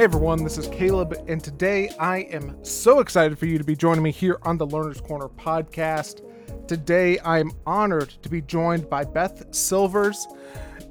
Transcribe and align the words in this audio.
Hey 0.00 0.04
everyone, 0.04 0.42
this 0.42 0.56
is 0.56 0.66
Caleb, 0.68 1.12
and 1.28 1.44
today 1.44 1.90
I 1.98 2.20
am 2.20 2.64
so 2.64 3.00
excited 3.00 3.38
for 3.38 3.44
you 3.44 3.58
to 3.58 3.64
be 3.64 3.76
joining 3.76 4.02
me 4.02 4.10
here 4.10 4.38
on 4.44 4.56
the 4.56 4.64
Learner's 4.64 4.98
Corner 4.98 5.28
podcast. 5.28 6.22
Today 6.66 7.18
I 7.18 7.38
am 7.38 7.52
honored 7.66 8.08
to 8.22 8.30
be 8.30 8.40
joined 8.40 8.88
by 8.88 9.04
Beth 9.04 9.54
Silvers. 9.54 10.26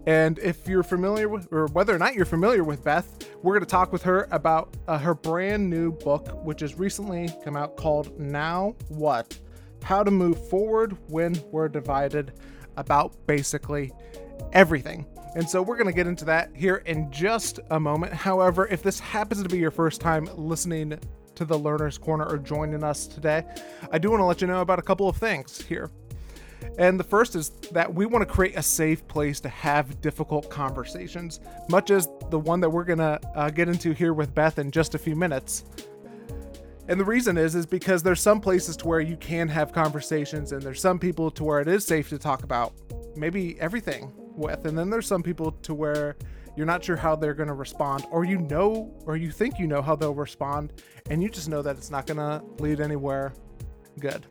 And 0.06 0.38
if 0.38 0.68
you're 0.68 0.84
familiar 0.84 1.28
with, 1.28 1.52
or 1.52 1.66
whether 1.70 1.96
or 1.96 1.98
not 1.98 2.14
you're 2.14 2.24
familiar 2.24 2.64
with 2.64 2.84
Beth, 2.84 3.28
we're 3.42 3.54
going 3.54 3.66
to 3.66 3.72
talk 3.72 3.92
with 3.92 4.04
her 4.04 4.28
about 4.30 4.78
uh, 4.88 5.00
her 5.00 5.16
brand 5.16 5.68
new 5.68 5.92
book, 5.92 6.46
which 6.46 6.60
has 6.60 6.78
recently 6.78 7.32
come 7.44 7.58
out 7.58 7.78
called 7.78 8.16
Now 8.20 8.76
What? 8.90 9.40
How 9.82 10.04
to 10.04 10.12
Move 10.12 10.48
Forward 10.50 10.96
When 11.08 11.36
We're 11.50 11.68
Divided, 11.68 12.34
about 12.78 13.16
basically 13.26 13.92
everything. 14.54 15.08
And 15.36 15.48
so 15.48 15.62
we're 15.62 15.78
going 15.78 15.88
to 15.88 15.94
get 15.94 16.08
into 16.08 16.26
that 16.26 16.50
here 16.56 16.78
in 16.86 17.12
just 17.12 17.60
a 17.70 17.80
moment. 17.80 18.14
However, 18.14 18.68
if 18.68 18.82
this 18.82 19.00
happens 19.00 19.44
to 19.44 19.50
be 19.50 19.58
your 19.58 19.72
first 19.72 20.02
time 20.02 20.28
listening 20.36 21.00
to 21.36 21.46
the 21.46 21.58
Learner's 21.58 21.98
Corner 21.98 22.26
or 22.26 22.38
joining 22.38 22.84
us 22.84 23.06
today, 23.06 23.44
I 23.92 24.00
do 24.00 24.10
want 24.10 24.22
to 24.22 24.26
let 24.26 24.42
you 24.42 24.48
know 24.48 24.62
about 24.62 24.80
a 24.80 24.82
couple 24.82 25.08
of 25.08 25.18
things 25.18 25.62
here. 25.62 25.92
And 26.78 27.00
the 27.00 27.04
first 27.04 27.36
is 27.36 27.50
that 27.72 27.94
we 27.94 28.06
want 28.06 28.28
to 28.28 28.34
create 28.34 28.58
a 28.58 28.64
safe 28.64 29.08
place 29.08 29.40
to 29.42 29.50
have 29.50 30.02
difficult 30.02 30.50
conversations, 30.50 31.40
much 31.70 31.92
as 31.92 32.10
the 32.30 32.40
one 32.40 32.60
that 32.62 32.70
we're 32.70 32.84
going 32.84 33.00
to 33.00 33.20
uh, 33.36 33.50
get 33.50 33.70
into 33.70 33.94
here 33.94 34.14
with 34.14 34.34
Beth 34.34 34.60
in 34.60 34.72
just 34.72 34.96
a 34.96 34.98
few 34.98 35.16
minutes. 35.16 35.64
And 36.90 37.00
the 37.00 37.06
reason 37.06 37.38
is 37.38 37.54
is 37.54 37.68
because 37.68 38.02
there's 38.02 38.20
some 38.20 38.42
places 38.42 38.76
to 38.78 38.88
where 38.88 39.00
you 39.00 39.16
can 39.16 39.48
have 39.48 39.72
conversations 39.72 40.52
and 40.52 40.62
there's 40.62 40.82
some 40.82 40.98
people 40.98 41.30
to 41.32 41.44
where 41.44 41.60
it 41.60 41.68
is 41.68 41.86
safe 41.86 42.10
to 42.10 42.18
talk 42.18 42.44
about 42.44 42.74
maybe 43.16 43.60
everything 43.60 44.12
with. 44.40 44.66
And 44.66 44.78
then 44.78 44.90
there's 44.90 45.06
some 45.06 45.22
people 45.22 45.52
to 45.52 45.74
where 45.74 46.16
you're 46.56 46.66
not 46.66 46.84
sure 46.84 46.96
how 46.96 47.16
they're 47.16 47.34
going 47.34 47.48
to 47.48 47.54
respond, 47.54 48.06
or 48.12 48.26
you 48.26 48.40
know, 48.40 48.92
or 49.06 49.16
you 49.16 49.32
think 49.32 49.60
you 49.60 49.68
know 49.68 49.82
how 49.82 49.96
they'll 49.96 50.16
respond, 50.16 50.74
and 51.10 51.22
you 51.22 51.30
just 51.30 51.48
know 51.48 51.62
that 51.62 51.78
it's 51.78 51.92
not 51.92 52.08
going 52.08 52.18
to 52.18 52.44
lead 52.62 52.82
anywhere 52.82 53.34
good. 54.00 54.26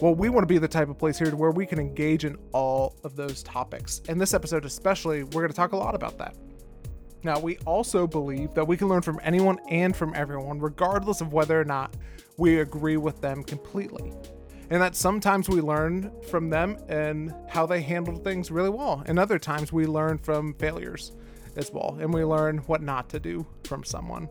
Well, 0.00 0.14
we 0.14 0.30
want 0.30 0.42
to 0.44 0.52
be 0.52 0.58
the 0.58 0.68
type 0.68 0.88
of 0.88 0.98
place 0.98 1.18
here 1.18 1.30
to 1.30 1.36
where 1.36 1.50
we 1.50 1.66
can 1.66 1.78
engage 1.78 2.24
in 2.24 2.38
all 2.52 2.96
of 3.04 3.16
those 3.16 3.42
topics. 3.42 4.00
And 4.08 4.18
this 4.20 4.32
episode, 4.32 4.64
especially, 4.64 5.24
we're 5.24 5.42
going 5.42 5.50
to 5.50 5.56
talk 5.56 5.72
a 5.72 5.76
lot 5.76 5.94
about 5.94 6.16
that. 6.18 6.36
Now, 7.22 7.38
we 7.38 7.58
also 7.58 8.06
believe 8.06 8.54
that 8.54 8.66
we 8.66 8.78
can 8.78 8.88
learn 8.88 9.02
from 9.02 9.20
anyone 9.22 9.58
and 9.68 9.94
from 9.94 10.14
everyone, 10.14 10.58
regardless 10.58 11.20
of 11.20 11.34
whether 11.34 11.60
or 11.60 11.66
not 11.66 11.96
we 12.38 12.60
agree 12.60 12.96
with 12.96 13.20
them 13.20 13.44
completely 13.44 14.12
and 14.70 14.80
that 14.80 14.94
sometimes 14.94 15.48
we 15.48 15.60
learn 15.60 16.12
from 16.28 16.48
them 16.48 16.78
and 16.88 17.34
how 17.48 17.66
they 17.66 17.82
handled 17.82 18.22
things 18.22 18.50
really 18.50 18.70
well, 18.70 19.02
and 19.06 19.18
other 19.18 19.38
times 19.38 19.72
we 19.72 19.86
learn 19.86 20.16
from 20.16 20.54
failures 20.54 21.12
as 21.56 21.72
well, 21.72 21.98
and 22.00 22.14
we 22.14 22.24
learn 22.24 22.58
what 22.58 22.80
not 22.80 23.08
to 23.08 23.18
do 23.18 23.44
from 23.64 23.82
someone. 23.82 24.28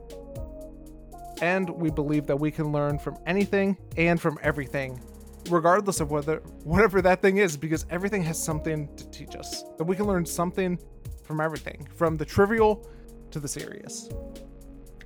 And 1.41 1.69
we 1.69 1.89
believe 1.89 2.25
that 2.27 2.37
we 2.37 2.51
can 2.51 2.71
learn 2.71 2.99
from 2.99 3.17
anything 3.25 3.77
and 3.97 4.19
from 4.19 4.39
everything, 4.41 5.01
regardless 5.49 5.99
of 5.99 6.11
whether 6.11 6.37
whatever 6.63 7.01
that 7.01 7.21
thing 7.21 7.37
is, 7.37 7.57
because 7.57 7.85
everything 7.89 8.23
has 8.23 8.41
something 8.41 8.93
to 8.95 9.09
teach 9.09 9.35
us. 9.35 9.63
That 9.77 9.85
we 9.85 9.95
can 9.95 10.05
learn 10.05 10.25
something 10.25 10.79
from 11.23 11.41
everything, 11.41 11.87
from 11.95 12.17
the 12.17 12.25
trivial 12.25 12.89
to 13.31 13.39
the 13.39 13.47
serious. 13.47 14.09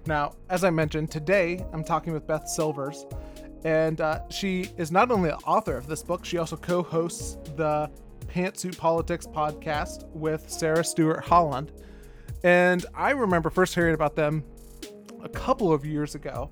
Now, 0.05 0.33
as 0.49 0.63
I 0.63 0.69
mentioned, 0.69 1.11
today 1.11 1.63
I'm 1.71 1.83
talking 1.83 2.13
with 2.13 2.27
Beth 2.27 2.47
Silvers 2.47 3.05
and 3.63 4.01
uh, 4.01 4.19
she 4.29 4.71
is 4.77 4.91
not 4.91 5.11
only 5.11 5.29
the 5.29 5.37
author 5.37 5.77
of 5.77 5.87
this 5.87 6.03
book, 6.03 6.25
she 6.25 6.37
also 6.37 6.55
co 6.55 6.83
hosts 6.83 7.37
the 7.55 7.89
Pantsuit 8.27 8.77
Politics 8.77 9.25
podcast 9.27 10.07
with 10.09 10.49
Sarah 10.49 10.83
Stewart 10.83 11.23
Holland. 11.23 11.71
And 12.43 12.85
I 12.93 13.11
remember 13.11 13.49
first 13.49 13.73
hearing 13.73 13.93
about 13.93 14.15
them 14.15 14.43
a 15.21 15.29
couple 15.29 15.71
of 15.71 15.85
years 15.85 16.15
ago 16.15 16.51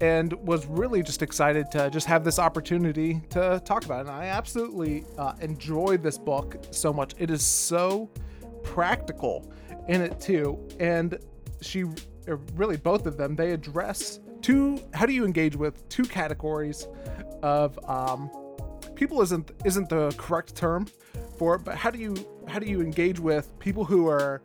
and 0.00 0.32
was 0.46 0.66
really 0.66 1.02
just 1.02 1.22
excited 1.22 1.70
to 1.70 1.88
just 1.88 2.06
have 2.06 2.24
this 2.24 2.38
opportunity 2.38 3.22
to 3.30 3.62
talk 3.64 3.84
about 3.84 3.98
it. 3.98 4.08
And 4.08 4.10
I 4.10 4.26
absolutely 4.26 5.04
uh, 5.16 5.34
enjoyed 5.40 6.02
this 6.02 6.18
book 6.18 6.56
so 6.70 6.92
much. 6.92 7.14
It 7.18 7.30
is 7.30 7.42
so 7.42 8.10
practical 8.64 9.50
in 9.88 10.02
it, 10.02 10.20
too. 10.20 10.58
And 10.80 11.18
she, 11.60 11.84
really, 12.54 12.76
both 12.76 13.06
of 13.06 13.16
them, 13.16 13.36
they 13.36 13.52
address 13.52 14.18
two 14.42 14.78
how 14.92 15.06
do 15.06 15.12
you 15.12 15.24
engage 15.24 15.56
with 15.56 15.88
two 15.88 16.04
categories 16.04 16.88
of 17.42 17.78
um, 17.88 18.30
people 18.94 19.22
isn't 19.22 19.50
isn't 19.64 19.88
the 19.88 20.12
correct 20.16 20.54
term 20.54 20.86
for 21.38 21.54
it, 21.56 21.64
but 21.64 21.76
how 21.76 21.90
do 21.90 21.98
you 21.98 22.14
how 22.48 22.58
do 22.58 22.66
you 22.66 22.80
engage 22.80 23.18
with 23.18 23.56
people 23.58 23.84
who 23.84 24.08
are 24.08 24.42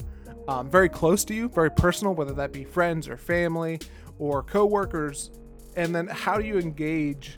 um, 0.48 0.70
very 0.70 0.90
close 0.90 1.26
to 1.26 1.34
you, 1.34 1.50
very 1.50 1.72
personal, 1.72 2.14
whether 2.14 2.34
that 2.34 2.54
be 2.54 2.64
friends 2.64 3.08
or 3.08 3.18
family 3.18 3.80
or 4.18 4.42
coworkers, 4.42 5.32
and 5.76 5.94
then 5.94 6.08
how 6.08 6.38
do 6.38 6.46
you 6.46 6.58
engage 6.58 7.36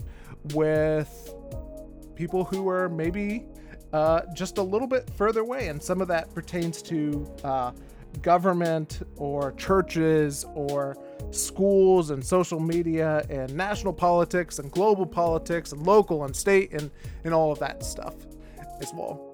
with 0.54 1.34
people 2.16 2.44
who 2.44 2.70
are 2.70 2.88
maybe 2.88 3.46
uh, 3.94 4.22
just 4.34 4.58
a 4.58 4.62
little 4.62 4.88
bit 4.88 5.10
further 5.16 5.42
away, 5.42 5.68
and 5.68 5.82
some 5.82 6.02
of 6.02 6.08
that 6.08 6.34
pertains 6.34 6.82
to 6.84 7.28
uh, 7.44 7.72
government 8.22 9.02
or 9.18 9.54
churches 9.54 10.46
or 10.56 10.98
schools 11.32 12.10
and 12.10 12.24
social 12.24 12.60
media 12.60 13.26
and 13.30 13.54
national 13.56 13.94
politics 13.94 14.60
and 14.60 14.72
global 14.72 15.06
politics 15.06 15.72
and 15.72 15.86
local 15.86 16.26
and 16.26 16.36
state 16.36 16.72
and, 16.74 16.92
and 17.24 17.34
all 17.34 17.52
of 17.52 17.60
that 17.60 17.84
stuff 17.84 18.16
as 18.82 18.92
well. 18.94 19.26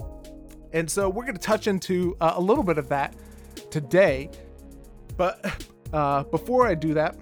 And 0.73 0.89
so 0.89 1.07
we're 1.09 1.23
going 1.23 1.35
to 1.35 1.41
touch 1.41 1.67
into 1.67 2.17
uh, 2.19 2.33
a 2.35 2.41
little 2.41 2.63
bit 2.63 2.77
of 2.77 2.89
that 2.89 3.15
today. 3.69 4.29
But 5.15 5.67
uh, 5.93 6.23
before 6.23 6.67
I 6.67 6.75
do 6.75 6.93
that, 6.95 7.17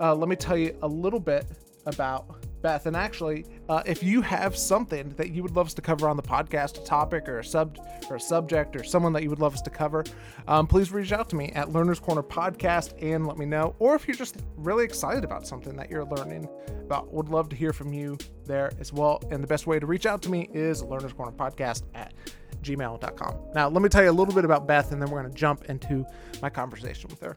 uh, 0.00 0.14
let 0.14 0.28
me 0.28 0.36
tell 0.36 0.56
you 0.56 0.76
a 0.82 0.88
little 0.88 1.20
bit 1.20 1.46
about 1.86 2.39
Beth. 2.62 2.86
And 2.86 2.96
actually, 2.96 3.46
uh, 3.68 3.82
if 3.86 4.02
you 4.02 4.20
have 4.22 4.56
something 4.56 5.10
that 5.16 5.30
you 5.30 5.42
would 5.42 5.56
love 5.56 5.66
us 5.66 5.74
to 5.74 5.82
cover 5.82 6.08
on 6.08 6.16
the 6.16 6.22
podcast, 6.22 6.80
a 6.80 6.84
topic 6.84 7.28
or 7.28 7.38
a 7.38 7.44
sub 7.44 7.78
or 8.08 8.16
a 8.16 8.20
subject 8.20 8.76
or 8.76 8.84
someone 8.84 9.12
that 9.12 9.22
you 9.22 9.30
would 9.30 9.38
love 9.38 9.54
us 9.54 9.62
to 9.62 9.70
cover, 9.70 10.04
um, 10.48 10.66
please 10.66 10.92
reach 10.92 11.12
out 11.12 11.28
to 11.30 11.36
me 11.36 11.50
at 11.54 11.72
Learners 11.72 11.98
Corner 11.98 12.22
Podcast 12.22 12.94
and 13.02 13.26
let 13.26 13.38
me 13.38 13.46
know. 13.46 13.74
Or 13.78 13.94
if 13.94 14.06
you're 14.06 14.16
just 14.16 14.36
really 14.56 14.84
excited 14.84 15.24
about 15.24 15.46
something 15.46 15.76
that 15.76 15.90
you're 15.90 16.04
learning 16.04 16.48
about, 16.84 17.12
would 17.12 17.28
love 17.28 17.48
to 17.50 17.56
hear 17.56 17.72
from 17.72 17.92
you 17.92 18.18
there 18.44 18.72
as 18.78 18.92
well. 18.92 19.22
And 19.30 19.42
the 19.42 19.48
best 19.48 19.66
way 19.66 19.78
to 19.78 19.86
reach 19.86 20.06
out 20.06 20.22
to 20.22 20.30
me 20.30 20.48
is 20.52 20.82
Learners 20.82 21.12
Corner 21.12 21.32
Podcast 21.32 21.82
at 21.94 22.14
gmail.com. 22.62 23.34
Now, 23.54 23.68
let 23.68 23.82
me 23.82 23.88
tell 23.88 24.02
you 24.02 24.10
a 24.10 24.12
little 24.12 24.34
bit 24.34 24.44
about 24.44 24.66
Beth, 24.66 24.92
and 24.92 25.00
then 25.00 25.10
we're 25.10 25.20
going 25.20 25.32
to 25.32 25.38
jump 25.38 25.64
into 25.66 26.04
my 26.42 26.50
conversation 26.50 27.08
with 27.08 27.20
her. 27.20 27.34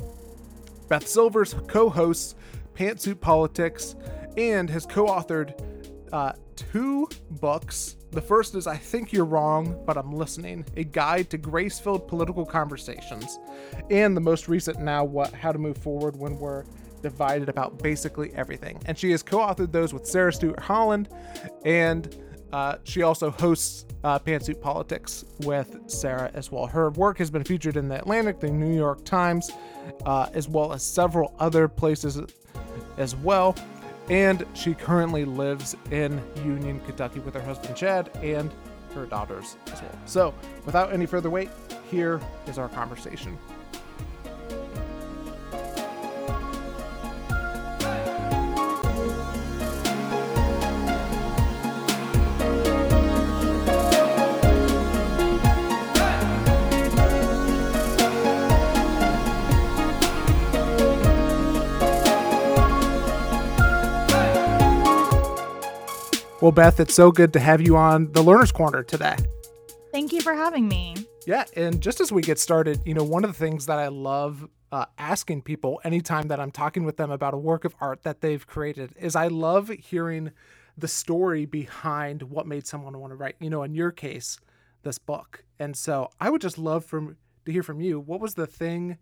Beth 0.89 1.07
Silvers 1.07 1.55
co 1.67 1.89
hosts 1.89 2.35
Pantsuit 2.75 3.19
Politics 3.19 3.95
and 4.37 4.69
has 4.69 4.85
co 4.85 5.07
authored 5.07 5.59
uh, 6.11 6.33
two 6.55 7.07
books. 7.31 7.97
The 8.11 8.21
first 8.21 8.53
is 8.55 8.67
I 8.67 8.77
Think 8.77 9.11
You're 9.11 9.25
Wrong, 9.25 9.81
but 9.85 9.97
I'm 9.97 10.11
Listening, 10.11 10.65
a 10.77 10.83
guide 10.83 11.29
to 11.31 11.37
grace 11.37 11.79
filled 11.79 12.07
political 12.07 12.45
conversations. 12.45 13.39
And 13.89 14.15
the 14.15 14.21
most 14.21 14.47
recent 14.47 14.79
now, 14.79 15.03
what 15.03 15.33
How 15.33 15.51
to 15.51 15.57
Move 15.57 15.77
Forward 15.77 16.15
When 16.15 16.37
We're 16.37 16.63
Divided 17.01 17.49
About 17.49 17.81
Basically 17.81 18.31
Everything. 18.35 18.79
And 18.85 18.97
she 18.97 19.11
has 19.11 19.23
co 19.23 19.39
authored 19.39 19.71
those 19.71 19.93
with 19.93 20.05
Sarah 20.05 20.31
Stewart 20.31 20.59
Holland, 20.59 21.09
and 21.65 22.15
uh, 22.51 22.77
she 22.83 23.01
also 23.01 23.31
hosts 23.31 23.85
uh, 24.03 24.19
Pantsuit 24.19 24.61
Politics 24.61 25.25
with 25.39 25.75
Sarah 25.87 26.29
as 26.35 26.51
well. 26.51 26.67
Her 26.67 26.91
work 26.91 27.17
has 27.17 27.31
been 27.31 27.43
featured 27.43 27.77
in 27.77 27.87
the 27.87 27.97
Atlantic, 27.97 28.39
the 28.39 28.51
New 28.51 28.75
York 28.75 29.03
Times, 29.05 29.49
uh, 30.05 30.29
as 30.33 30.47
well 30.47 30.71
as 30.71 30.83
several 30.83 31.35
other 31.39 31.67
places 31.67 32.21
as 32.97 33.15
well 33.15 33.55
and 34.13 34.45
she 34.53 34.75
currently 34.75 35.25
lives 35.25 35.75
in 35.89 36.21
Union, 36.45 36.79
Kentucky 36.81 37.19
with 37.19 37.33
her 37.33 37.41
husband 37.41 37.75
Chad 37.75 38.11
and 38.21 38.53
her 38.93 39.07
daughters 39.07 39.57
as 39.71 39.81
well. 39.81 39.99
So, 40.05 40.33
without 40.67 40.93
any 40.93 41.07
further 41.07 41.31
wait, 41.31 41.49
here 41.89 42.21
is 42.45 42.59
our 42.59 42.69
conversation. 42.69 43.39
Well, 66.43 66.51
Beth, 66.51 66.81
it's 66.81 66.93
so 66.93 67.09
good 67.09 67.31
to 67.31 67.39
have 67.39 67.61
you 67.61 67.77
on 67.77 68.11
the 68.11 68.21
Learner's 68.21 68.51
Corner 68.51 68.83
today. 68.83 69.15
Thank 69.93 70.11
you 70.11 70.19
for 70.19 70.33
having 70.33 70.67
me. 70.67 70.93
Yeah, 71.25 71.45
and 71.55 71.79
just 71.79 72.01
as 72.01 72.11
we 72.11 72.21
get 72.21 72.37
started, 72.37 72.81
you 72.83 72.93
know, 72.93 73.05
one 73.05 73.23
of 73.23 73.29
the 73.29 73.37
things 73.37 73.65
that 73.67 73.79
I 73.79 73.87
love 73.87 74.49
uh, 74.69 74.87
asking 74.97 75.43
people 75.43 75.79
anytime 75.85 76.27
that 76.27 76.41
I'm 76.41 76.51
talking 76.51 76.83
with 76.83 76.97
them 76.97 77.11
about 77.11 77.33
a 77.33 77.37
work 77.37 77.63
of 77.63 77.75
art 77.79 78.03
that 78.03 78.19
they've 78.19 78.45
created 78.45 78.91
is 78.99 79.15
I 79.15 79.27
love 79.27 79.69
hearing 79.69 80.31
the 80.77 80.89
story 80.89 81.45
behind 81.45 82.23
what 82.23 82.45
made 82.45 82.67
someone 82.67 82.99
want 82.99 83.11
to 83.11 83.15
write. 83.15 83.37
You 83.39 83.49
know, 83.49 83.63
in 83.63 83.73
your 83.73 83.91
case, 83.91 84.37
this 84.81 84.97
book. 84.97 85.45
And 85.59 85.77
so 85.77 86.09
I 86.19 86.29
would 86.29 86.41
just 86.41 86.57
love 86.57 86.83
from 86.83 87.15
to 87.45 87.53
hear 87.53 87.63
from 87.63 87.79
you. 87.79 88.01
What 88.01 88.19
was 88.19 88.33
the 88.33 88.47
thing 88.47 88.97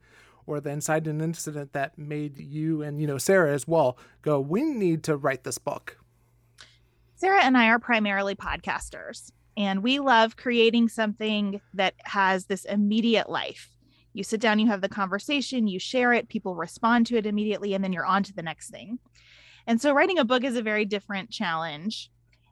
or 0.46 0.60
the 0.60 0.70
inciting 0.70 1.22
incident 1.22 1.74
that 1.74 1.98
made 1.98 2.38
you 2.38 2.84
and 2.84 3.02
you 3.02 3.08
know 3.08 3.18
Sarah 3.18 3.54
as 3.54 3.68
well 3.68 3.98
go 4.22 4.40
we 4.40 4.64
need 4.64 5.04
to 5.04 5.16
write 5.16 5.44
this 5.44 5.58
book 5.60 5.98
Sarah 7.22 7.44
and 7.44 7.56
I 7.56 7.68
are 7.68 7.78
primarily 7.78 8.34
podcasters 8.34 9.32
and 9.56 9.84
we 9.84 10.00
love 10.00 10.38
creating 10.38 10.90
something 10.90 11.62
that 11.76 11.94
has 12.06 12.48
this 12.48 12.66
immediate 12.66 13.30
life 13.30 13.78
you 14.12 14.24
sit 14.24 14.42
down 14.42 14.58
you 14.58 14.66
have 14.66 14.82
the 14.82 14.90
conversation 14.90 15.68
you 15.68 15.78
share 15.78 16.14
it 16.14 16.30
people 16.30 16.56
respond 16.56 17.06
to 17.06 17.18
it 17.18 17.28
immediately 17.28 17.76
and 17.76 17.84
then 17.84 17.94
you're 17.94 18.08
on 18.08 18.24
to 18.24 18.34
the 18.34 18.42
next 18.42 18.72
thing 18.72 18.98
and 19.68 19.80
so 19.80 19.94
writing 19.94 20.18
a 20.18 20.26
book 20.26 20.44
is 20.44 20.56
a 20.56 20.64
very 20.64 20.84
different 20.84 21.30
challenge 21.30 22.10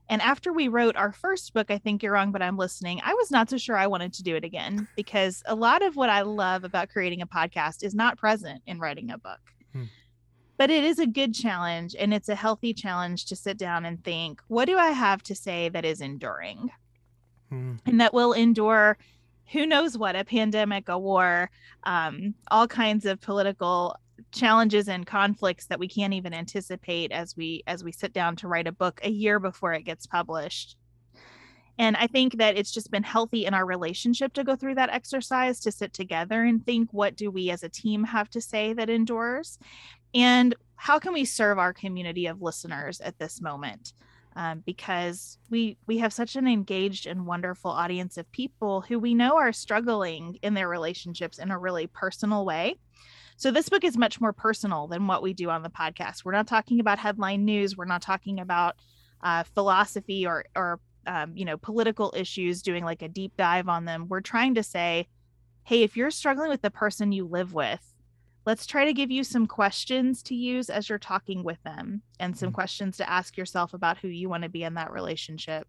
and 0.08 0.22
after 0.22 0.54
we 0.54 0.68
wrote 0.68 0.96
our 0.96 1.12
first 1.12 1.54
book, 1.54 1.70
I 1.70 1.78
think 1.78 2.02
you're 2.02 2.14
wrong, 2.14 2.32
but 2.32 2.42
I'm 2.42 2.58
listening. 2.58 3.00
I 3.04 3.14
was 3.14 3.30
not 3.30 3.48
so 3.48 3.60
sure 3.60 3.78
I 3.78 3.86
wanted 3.86 4.12
to 4.14 4.24
do 4.24 4.36
it 4.36 4.44
again 4.44 4.88
because 4.96 5.44
a 5.46 5.54
lot 5.54 5.84
of 5.84 5.96
what 5.96 6.10
I 6.10 6.24
love 6.24 6.64
about 6.64 6.90
creating 6.90 7.22
a 7.22 7.28
podcast 7.28 7.84
is 7.84 7.94
not 7.94 8.18
present 8.18 8.64
in 8.66 8.80
writing 8.80 9.12
a 9.12 9.20
book. 9.20 9.40
But 10.60 10.70
it 10.70 10.84
is 10.84 11.00
a 11.00 11.08
good 11.08 11.34
challenge 11.34 11.96
and 11.98 12.14
it's 12.14 12.28
a 12.28 12.36
healthy 12.36 12.74
challenge 12.74 13.26
to 13.28 13.36
sit 13.38 13.58
down 13.58 13.86
and 13.86 14.04
think, 14.04 14.42
what 14.50 14.66
do 14.66 14.78
I 14.78 14.90
have 14.90 15.24
to 15.24 15.34
say 15.34 15.70
that 15.70 15.86
is 15.86 16.02
enduring? 16.02 16.70
Hmm. 17.50 17.76
And 17.86 18.02
that 18.02 18.14
will 18.14 18.34
endure 18.34 18.98
who 19.54 19.66
knows 19.66 19.98
what 19.98 20.18
a 20.18 20.26
pandemic, 20.26 20.90
a 20.90 21.00
war, 21.00 21.50
um, 21.86 22.36
all 22.52 22.68
kinds 22.68 23.06
of 23.06 23.22
political 23.22 23.96
challenges 24.34 24.90
and 24.90 25.08
conflicts 25.08 25.66
that 25.68 25.80
we 25.80 25.88
can't 25.88 26.14
even 26.14 26.34
anticipate 26.34 27.14
as 27.14 27.38
we 27.38 27.64
as 27.66 27.82
we 27.82 27.94
sit 27.94 28.12
down 28.12 28.36
to 28.36 28.50
write 28.50 28.68
a 28.68 28.72
book 28.74 29.00
a 29.04 29.10
year 29.10 29.40
before 29.40 29.74
it 29.74 29.86
gets 29.86 30.06
published 30.06 30.76
and 31.78 31.96
i 31.96 32.06
think 32.06 32.38
that 32.38 32.58
it's 32.58 32.72
just 32.72 32.92
been 32.92 33.02
healthy 33.02 33.46
in 33.46 33.54
our 33.54 33.66
relationship 33.66 34.34
to 34.34 34.44
go 34.44 34.56
through 34.56 34.76
that 34.76 34.90
exercise 34.90 35.60
to 35.62 35.72
sit 35.72 35.94
together 35.94 36.44
and 36.44 36.66
think 36.66 36.90
what 36.92 37.16
do 37.16 37.32
we 37.32 37.50
as 37.50 37.64
a 37.64 37.70
team 37.70 38.04
have 38.04 38.30
to 38.30 38.42
say 38.42 38.74
that 38.74 38.90
endures 38.90 39.58
and 40.14 40.56
how 40.76 41.00
can 41.00 41.14
we 41.14 41.26
serve 41.26 41.58
our 41.58 41.74
community 41.74 42.26
of 42.26 42.42
listeners 42.42 43.02
at 43.02 43.20
this 43.20 43.42
moment 43.42 43.94
um, 44.36 44.64
because 44.66 45.38
we 45.50 45.78
we 45.88 45.98
have 45.98 46.14
such 46.14 46.36
an 46.36 46.48
engaged 46.48 47.06
and 47.06 47.26
wonderful 47.26 47.72
audience 47.72 48.18
of 48.18 48.32
people 48.32 48.82
who 48.82 48.98
we 49.00 49.14
know 49.14 49.38
are 49.38 49.52
struggling 49.52 50.38
in 50.42 50.54
their 50.54 50.70
relationships 50.70 51.40
in 51.40 51.52
a 51.52 51.58
really 51.58 51.88
personal 51.88 52.46
way 52.46 52.76
so 53.40 53.52
this 53.52 53.70
book 53.70 53.86
is 53.86 53.96
much 53.96 54.20
more 54.20 54.34
personal 54.34 54.88
than 54.88 55.08
what 55.08 55.24
we 55.24 55.32
do 55.32 55.50
on 55.50 55.64
the 55.64 55.70
podcast. 55.70 56.26
We're 56.26 56.34
not 56.34 56.46
talking 56.46 56.82
about 56.82 57.00
headline 57.00 57.46
news. 57.46 57.78
We're 57.78 57.86
not 57.86 58.02
talking 58.02 58.38
about 58.42 58.76
uh, 59.24 59.44
philosophy 59.44 60.28
or 60.28 60.44
or 60.58 60.82
um, 61.08 61.38
you 61.38 61.46
know 61.46 61.56
political 61.56 62.14
issues. 62.18 62.62
Doing 62.62 62.84
like 62.84 63.02
a 63.02 63.08
deep 63.08 63.38
dive 63.38 63.70
on 63.70 63.86
them. 63.86 64.08
We're 64.10 64.20
trying 64.20 64.56
to 64.56 64.64
say, 64.64 65.08
hey, 65.64 65.84
if 65.84 65.96
you're 65.96 66.12
struggling 66.12 66.50
with 66.50 66.62
the 66.62 66.70
person 66.70 67.14
you 67.14 67.26
live 67.26 67.54
with, 67.54 67.96
let's 68.46 68.66
try 68.66 68.86
to 68.86 68.94
give 68.94 69.12
you 69.12 69.24
some 69.24 69.48
questions 69.48 70.24
to 70.24 70.36
use 70.36 70.70
as 70.70 70.90
you're 70.90 70.98
talking 70.98 71.44
with 71.44 71.62
them, 71.64 72.02
and 72.20 72.38
some 72.38 72.48
mm-hmm. 72.48 72.56
questions 72.56 72.98
to 72.98 73.10
ask 73.10 73.38
yourself 73.38 73.74
about 73.74 73.98
who 73.98 74.08
you 74.08 74.30
want 74.30 74.44
to 74.44 74.50
be 74.50 74.64
in 74.64 74.76
that 74.76 74.92
relationship. 74.92 75.68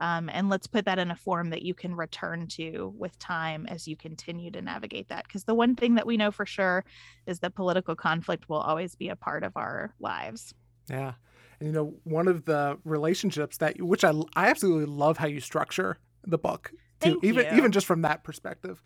Um, 0.00 0.30
and 0.32 0.48
let's 0.48 0.68
put 0.68 0.84
that 0.84 1.00
in 1.00 1.10
a 1.10 1.16
form 1.16 1.50
that 1.50 1.62
you 1.62 1.74
can 1.74 1.94
return 1.94 2.46
to 2.48 2.94
with 2.96 3.18
time 3.18 3.66
as 3.66 3.88
you 3.88 3.96
continue 3.96 4.50
to 4.52 4.62
navigate 4.62 5.08
that. 5.08 5.24
Because 5.24 5.42
the 5.42 5.56
one 5.56 5.74
thing 5.74 5.96
that 5.96 6.06
we 6.06 6.16
know 6.16 6.30
for 6.30 6.46
sure 6.46 6.84
is 7.26 7.40
that 7.40 7.56
political 7.56 7.96
conflict 7.96 8.48
will 8.48 8.60
always 8.60 8.94
be 8.94 9.08
a 9.08 9.16
part 9.16 9.42
of 9.42 9.56
our 9.56 9.92
lives. 9.98 10.54
Yeah. 10.88 11.14
And, 11.58 11.66
you 11.66 11.72
know, 11.72 11.94
one 12.04 12.28
of 12.28 12.44
the 12.44 12.78
relationships 12.84 13.56
that, 13.56 13.82
which 13.82 14.04
I, 14.04 14.12
I 14.36 14.48
absolutely 14.48 14.86
love 14.86 15.18
how 15.18 15.26
you 15.26 15.40
structure 15.40 15.98
the 16.24 16.38
book, 16.38 16.70
too, 17.00 17.14
Thank 17.14 17.24
even, 17.24 17.46
you. 17.46 17.56
even 17.58 17.72
just 17.72 17.86
from 17.86 18.02
that 18.02 18.22
perspective. 18.22 18.80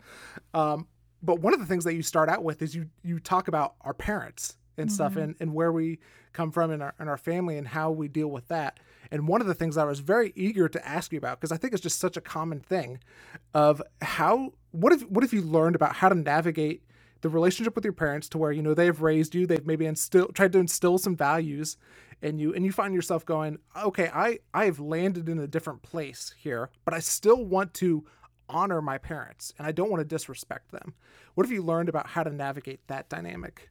Um, 0.55 0.87
but 1.23 1.39
one 1.39 1.53
of 1.53 1.59
the 1.59 1.65
things 1.65 1.83
that 1.85 1.93
you 1.93 2.03
start 2.03 2.29
out 2.29 2.43
with 2.43 2.61
is 2.61 2.75
you, 2.75 2.89
you 3.03 3.19
talk 3.19 3.47
about 3.47 3.75
our 3.81 3.93
parents 3.93 4.57
and 4.77 4.89
mm-hmm. 4.89 4.95
stuff 4.95 5.15
and, 5.15 5.35
and 5.39 5.53
where 5.53 5.71
we 5.71 5.99
come 6.33 6.51
from 6.51 6.71
in 6.71 6.81
our, 6.81 6.93
in 6.99 7.07
our 7.07 7.17
family 7.17 7.57
and 7.57 7.67
how 7.67 7.91
we 7.91 8.07
deal 8.07 8.27
with 8.27 8.47
that. 8.49 8.79
And 9.11 9.27
one 9.27 9.41
of 9.41 9.47
the 9.47 9.53
things 9.53 9.77
I 9.77 9.85
was 9.85 9.99
very 9.99 10.33
eager 10.35 10.67
to 10.67 10.87
ask 10.87 11.11
you 11.11 11.17
about, 11.17 11.39
because 11.39 11.51
I 11.51 11.57
think 11.57 11.73
it's 11.73 11.81
just 11.81 11.99
such 11.99 12.17
a 12.17 12.21
common 12.21 12.59
thing, 12.59 12.99
of 13.53 13.81
how 14.01 14.53
what 14.71 14.91
if 14.91 15.03
what 15.03 15.23
if 15.23 15.31
you 15.33 15.41
learned 15.41 15.75
about 15.75 15.95
how 15.95 16.09
to 16.09 16.15
navigate 16.15 16.83
the 17.21 17.29
relationship 17.29 17.75
with 17.75 17.83
your 17.83 17.93
parents 17.93 18.27
to 18.29 18.37
where 18.37 18.51
you 18.51 18.61
know 18.61 18.73
they've 18.73 19.01
raised 19.01 19.35
you, 19.35 19.45
they've 19.45 19.67
maybe 19.67 19.85
instill 19.85 20.27
tried 20.29 20.51
to 20.53 20.59
instill 20.59 20.97
some 20.97 21.15
values 21.15 21.77
in 22.23 22.39
you, 22.39 22.53
and 22.55 22.65
you 22.65 22.71
find 22.71 22.95
yourself 22.95 23.25
going, 23.25 23.59
okay, 23.83 24.09
I 24.13 24.39
I 24.53 24.65
have 24.65 24.79
landed 24.79 25.29
in 25.29 25.37
a 25.37 25.47
different 25.47 25.83
place 25.83 26.33
here, 26.37 26.69
but 26.83 26.93
I 26.95 26.99
still 26.99 27.45
want 27.45 27.73
to 27.75 28.05
honor 28.49 28.81
my 28.81 28.97
parents 28.97 29.53
and 29.57 29.67
I 29.67 29.71
don't 29.71 29.89
want 29.89 30.01
to 30.01 30.05
disrespect 30.05 30.71
them. 30.71 30.93
What 31.35 31.45
have 31.45 31.51
you 31.51 31.63
learned 31.63 31.89
about 31.89 32.07
how 32.07 32.23
to 32.23 32.29
navigate 32.29 32.87
that 32.87 33.09
dynamic? 33.09 33.69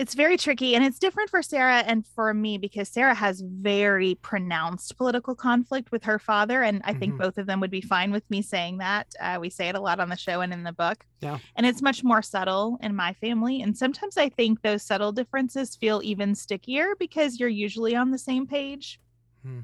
it's 0.00 0.14
very 0.14 0.38
tricky 0.38 0.74
and 0.74 0.82
it's 0.82 0.98
different 0.98 1.28
for 1.28 1.42
Sarah 1.42 1.80
and 1.80 2.06
for 2.06 2.32
me 2.32 2.56
because 2.56 2.88
Sarah 2.88 3.12
has 3.12 3.42
very 3.42 4.14
pronounced 4.22 4.96
political 4.96 5.34
conflict 5.34 5.92
with 5.92 6.04
her 6.04 6.18
father. 6.18 6.62
And 6.62 6.80
I 6.84 6.94
think 6.94 7.12
mm-hmm. 7.12 7.22
both 7.22 7.36
of 7.36 7.46
them 7.46 7.60
would 7.60 7.70
be 7.70 7.82
fine 7.82 8.10
with 8.10 8.28
me 8.30 8.40
saying 8.40 8.78
that. 8.78 9.08
Uh, 9.20 9.36
we 9.38 9.50
say 9.50 9.68
it 9.68 9.74
a 9.74 9.80
lot 9.80 10.00
on 10.00 10.08
the 10.08 10.16
show 10.16 10.40
and 10.40 10.54
in 10.54 10.62
the 10.62 10.72
book. 10.72 11.04
Yeah. 11.20 11.36
And 11.54 11.66
it's 11.66 11.82
much 11.82 12.02
more 12.02 12.22
subtle 12.22 12.78
in 12.80 12.96
my 12.96 13.12
family. 13.12 13.60
And 13.60 13.76
sometimes 13.76 14.16
I 14.16 14.30
think 14.30 14.62
those 14.62 14.82
subtle 14.82 15.12
differences 15.12 15.76
feel 15.76 16.00
even 16.02 16.34
stickier 16.34 16.94
because 16.98 17.38
you're 17.38 17.50
usually 17.50 17.94
on 17.94 18.10
the 18.10 18.18
same 18.18 18.46
page. 18.46 18.98
Hmm. 19.44 19.60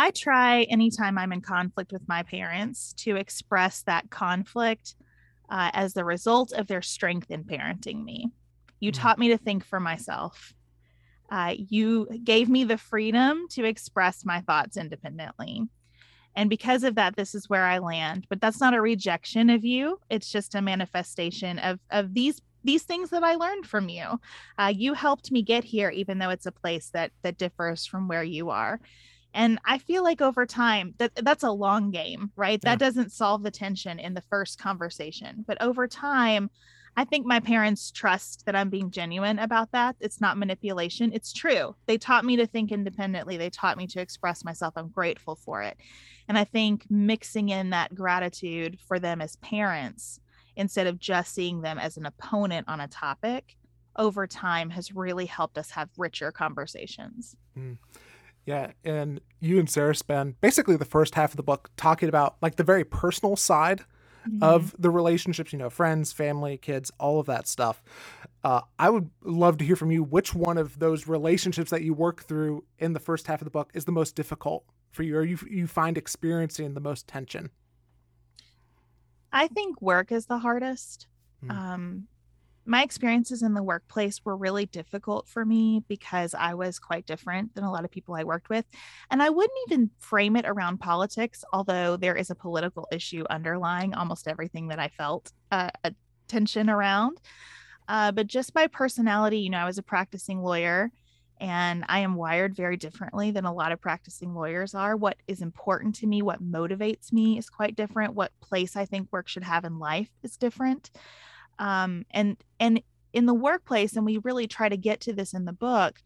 I 0.00 0.12
try 0.12 0.62
anytime 0.62 1.18
I'm 1.18 1.30
in 1.30 1.42
conflict 1.42 1.92
with 1.92 2.08
my 2.08 2.22
parents 2.22 2.94
to 3.00 3.16
express 3.16 3.82
that 3.82 4.08
conflict 4.08 4.94
uh, 5.50 5.70
as 5.74 5.92
the 5.92 6.06
result 6.06 6.52
of 6.52 6.68
their 6.68 6.80
strength 6.80 7.30
in 7.30 7.44
parenting 7.44 8.02
me. 8.02 8.30
You 8.80 8.92
mm-hmm. 8.92 9.02
taught 9.02 9.18
me 9.18 9.28
to 9.28 9.36
think 9.36 9.62
for 9.62 9.78
myself. 9.78 10.54
Uh, 11.30 11.52
you 11.54 12.08
gave 12.24 12.48
me 12.48 12.64
the 12.64 12.78
freedom 12.78 13.46
to 13.50 13.64
express 13.64 14.24
my 14.24 14.40
thoughts 14.40 14.78
independently. 14.78 15.64
And 16.34 16.48
because 16.48 16.82
of 16.82 16.94
that, 16.94 17.14
this 17.14 17.34
is 17.34 17.50
where 17.50 17.66
I 17.66 17.76
land. 17.76 18.24
But 18.30 18.40
that's 18.40 18.58
not 18.58 18.72
a 18.72 18.80
rejection 18.80 19.50
of 19.50 19.66
you. 19.66 20.00
It's 20.08 20.32
just 20.32 20.54
a 20.54 20.62
manifestation 20.62 21.58
of, 21.58 21.78
of 21.90 22.14
these 22.14 22.40
these 22.62 22.82
things 22.82 23.08
that 23.10 23.24
I 23.24 23.36
learned 23.36 23.66
from 23.66 23.88
you. 23.88 24.20
Uh, 24.58 24.72
you 24.74 24.92
helped 24.94 25.30
me 25.30 25.42
get 25.42 25.64
here, 25.64 25.90
even 25.90 26.18
though 26.18 26.30
it's 26.30 26.46
a 26.46 26.52
place 26.52 26.90
that 26.94 27.10
that 27.22 27.36
differs 27.36 27.84
from 27.84 28.08
where 28.08 28.24
you 28.24 28.48
are. 28.48 28.80
And 29.32 29.58
I 29.64 29.78
feel 29.78 30.02
like 30.02 30.20
over 30.20 30.46
time 30.46 30.94
that 30.98 31.14
that's 31.14 31.44
a 31.44 31.50
long 31.50 31.90
game, 31.90 32.32
right? 32.36 32.60
Yeah. 32.62 32.70
That 32.70 32.78
doesn't 32.78 33.12
solve 33.12 33.42
the 33.42 33.50
tension 33.50 33.98
in 33.98 34.14
the 34.14 34.22
first 34.22 34.58
conversation, 34.58 35.44
but 35.46 35.60
over 35.60 35.86
time, 35.86 36.50
I 36.96 37.04
think 37.04 37.24
my 37.24 37.38
parents 37.38 37.90
trust 37.90 38.44
that 38.46 38.56
I'm 38.56 38.68
being 38.68 38.90
genuine 38.90 39.38
about 39.38 39.70
that. 39.72 39.96
It's 40.00 40.20
not 40.20 40.36
manipulation. 40.36 41.12
It's 41.12 41.32
true. 41.32 41.76
They 41.86 41.96
taught 41.96 42.24
me 42.24 42.36
to 42.36 42.46
think 42.46 42.72
independently. 42.72 43.36
They 43.36 43.50
taught 43.50 43.78
me 43.78 43.86
to 43.88 44.00
express 44.00 44.44
myself. 44.44 44.74
I'm 44.76 44.88
grateful 44.88 45.36
for 45.36 45.62
it. 45.62 45.76
And 46.28 46.36
I 46.36 46.44
think 46.44 46.86
mixing 46.90 47.48
in 47.48 47.70
that 47.70 47.94
gratitude 47.94 48.78
for 48.86 48.98
them 48.98 49.20
as 49.20 49.36
parents 49.36 50.20
instead 50.56 50.86
of 50.86 50.98
just 50.98 51.32
seeing 51.32 51.62
them 51.62 51.78
as 51.78 51.96
an 51.96 52.06
opponent 52.06 52.68
on 52.68 52.80
a 52.80 52.88
topic 52.88 53.56
over 53.96 54.26
time 54.26 54.70
has 54.70 54.94
really 54.94 55.26
helped 55.26 55.58
us 55.58 55.70
have 55.70 55.88
richer 55.96 56.32
conversations. 56.32 57.36
Mm. 57.56 57.78
Yeah, 58.50 58.72
and 58.84 59.20
you 59.38 59.60
and 59.60 59.70
Sarah 59.70 59.94
spend 59.94 60.40
basically 60.40 60.74
the 60.74 60.84
first 60.84 61.14
half 61.14 61.30
of 61.30 61.36
the 61.36 61.42
book 61.44 61.70
talking 61.76 62.08
about 62.08 62.34
like 62.42 62.56
the 62.56 62.64
very 62.64 62.82
personal 62.82 63.36
side 63.36 63.84
mm-hmm. 64.28 64.42
of 64.42 64.74
the 64.76 64.90
relationships, 64.90 65.52
you 65.52 65.58
know, 65.60 65.70
friends, 65.70 66.12
family, 66.12 66.58
kids, 66.58 66.90
all 66.98 67.20
of 67.20 67.26
that 67.26 67.46
stuff. 67.46 67.80
Uh, 68.42 68.62
I 68.76 68.90
would 68.90 69.08
love 69.22 69.58
to 69.58 69.64
hear 69.64 69.76
from 69.76 69.92
you 69.92 70.02
which 70.02 70.34
one 70.34 70.58
of 70.58 70.80
those 70.80 71.06
relationships 71.06 71.70
that 71.70 71.82
you 71.82 71.94
work 71.94 72.24
through 72.24 72.64
in 72.80 72.92
the 72.92 72.98
first 72.98 73.28
half 73.28 73.40
of 73.40 73.44
the 73.44 73.52
book 73.52 73.70
is 73.72 73.84
the 73.84 73.92
most 73.92 74.16
difficult 74.16 74.64
for 74.90 75.04
you, 75.04 75.16
or 75.16 75.22
you 75.22 75.38
you 75.48 75.68
find 75.68 75.96
experiencing 75.96 76.74
the 76.74 76.80
most 76.80 77.06
tension. 77.06 77.50
I 79.32 79.46
think 79.46 79.80
work 79.80 80.10
is 80.10 80.26
the 80.26 80.38
hardest. 80.38 81.06
Mm. 81.44 81.50
Um, 81.52 82.08
my 82.66 82.82
experiences 82.82 83.42
in 83.42 83.54
the 83.54 83.62
workplace 83.62 84.20
were 84.24 84.36
really 84.36 84.66
difficult 84.66 85.28
for 85.28 85.44
me 85.44 85.82
because 85.88 86.34
I 86.34 86.54
was 86.54 86.78
quite 86.78 87.06
different 87.06 87.54
than 87.54 87.64
a 87.64 87.72
lot 87.72 87.84
of 87.84 87.90
people 87.90 88.14
I 88.14 88.24
worked 88.24 88.50
with. 88.50 88.66
And 89.10 89.22
I 89.22 89.30
wouldn't 89.30 89.58
even 89.66 89.90
frame 89.98 90.36
it 90.36 90.44
around 90.46 90.78
politics, 90.78 91.42
although 91.52 91.96
there 91.96 92.16
is 92.16 92.30
a 92.30 92.34
political 92.34 92.86
issue 92.92 93.24
underlying 93.30 93.94
almost 93.94 94.28
everything 94.28 94.68
that 94.68 94.78
I 94.78 94.88
felt 94.88 95.32
uh, 95.50 95.70
a 95.84 95.94
tension 96.28 96.68
around. 96.68 97.18
Uh, 97.88 98.12
but 98.12 98.26
just 98.26 98.52
by 98.52 98.66
personality, 98.66 99.38
you 99.38 99.50
know, 99.50 99.58
I 99.58 99.64
was 99.64 99.78
a 99.78 99.82
practicing 99.82 100.40
lawyer 100.40 100.92
and 101.40 101.86
I 101.88 102.00
am 102.00 102.14
wired 102.14 102.54
very 102.54 102.76
differently 102.76 103.30
than 103.30 103.46
a 103.46 103.54
lot 103.54 103.72
of 103.72 103.80
practicing 103.80 104.34
lawyers 104.34 104.74
are. 104.74 104.94
What 104.94 105.16
is 105.26 105.40
important 105.40 105.94
to 105.96 106.06
me, 106.06 106.20
what 106.20 106.42
motivates 106.42 107.12
me 107.12 107.38
is 107.38 107.48
quite 107.48 107.74
different. 107.74 108.14
What 108.14 108.38
place 108.40 108.76
I 108.76 108.84
think 108.84 109.08
work 109.10 109.26
should 109.26 109.44
have 109.44 109.64
in 109.64 109.78
life 109.78 110.10
is 110.22 110.36
different 110.36 110.90
um, 111.60 112.04
and 112.10 112.36
and 112.58 112.82
in 113.12 113.26
the 113.26 113.34
workplace 113.34 113.94
and 113.94 114.04
we 114.04 114.18
really 114.18 114.48
try 114.48 114.68
to 114.68 114.76
get 114.76 115.00
to 115.00 115.12
this 115.12 115.34
in 115.34 115.44
the 115.44 115.52
book 115.52 116.00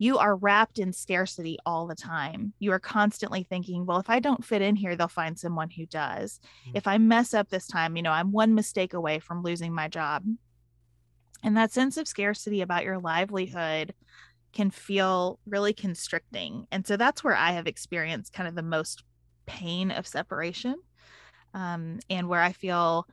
you 0.00 0.16
are 0.16 0.34
wrapped 0.34 0.78
in 0.78 0.94
scarcity 0.94 1.58
all 1.66 1.86
the 1.86 1.94
time. 1.94 2.54
You 2.58 2.72
are 2.72 2.78
constantly 2.78 3.42
thinking, 3.42 3.84
well, 3.84 3.98
if 3.98 4.08
I 4.08 4.18
don't 4.18 4.42
fit 4.42 4.62
in 4.62 4.74
here, 4.74 4.96
they'll 4.96 5.08
find 5.08 5.38
someone 5.38 5.68
who 5.68 5.84
does. 5.84 6.40
Mm-hmm. 6.66 6.78
If 6.78 6.86
I 6.86 6.96
mess 6.96 7.34
up 7.34 7.50
this 7.50 7.66
time, 7.66 7.96
you 7.98 8.02
know, 8.02 8.10
I'm 8.10 8.32
one 8.32 8.54
mistake 8.54 8.94
away 8.94 9.18
from 9.18 9.42
losing 9.42 9.74
my 9.74 9.88
job. 9.88 10.24
And 11.44 11.54
that 11.58 11.72
sense 11.72 11.98
of 11.98 12.08
scarcity 12.08 12.62
about 12.62 12.84
your 12.84 12.98
livelihood 12.98 13.92
can 14.54 14.70
feel 14.70 15.38
really 15.44 15.74
constricting. 15.74 16.66
And 16.72 16.86
so 16.86 16.96
that's 16.96 17.22
where 17.22 17.36
I 17.36 17.52
have 17.52 17.66
experienced 17.66 18.32
kind 18.32 18.48
of 18.48 18.54
the 18.54 18.62
most 18.62 19.04
pain 19.44 19.90
of 19.90 20.06
separation 20.06 20.76
um, 21.52 22.00
and 22.08 22.26
where 22.26 22.40
I 22.40 22.52
feel 22.52 23.06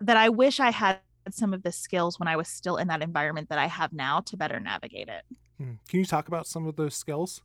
that 0.00 0.16
I 0.16 0.28
wish 0.28 0.60
I 0.60 0.70
had 0.70 0.98
some 1.30 1.54
of 1.54 1.62
the 1.62 1.72
skills 1.72 2.18
when 2.18 2.28
I 2.28 2.36
was 2.36 2.48
still 2.48 2.76
in 2.76 2.88
that 2.88 3.02
environment 3.02 3.48
that 3.48 3.58
I 3.58 3.66
have 3.66 3.92
now 3.92 4.20
to 4.20 4.36
better 4.36 4.60
navigate 4.60 5.08
it. 5.08 5.24
Hmm. 5.58 5.74
Can 5.88 6.00
you 6.00 6.04
talk 6.04 6.28
about 6.28 6.46
some 6.46 6.66
of 6.66 6.76
those 6.76 6.94
skills? 6.94 7.42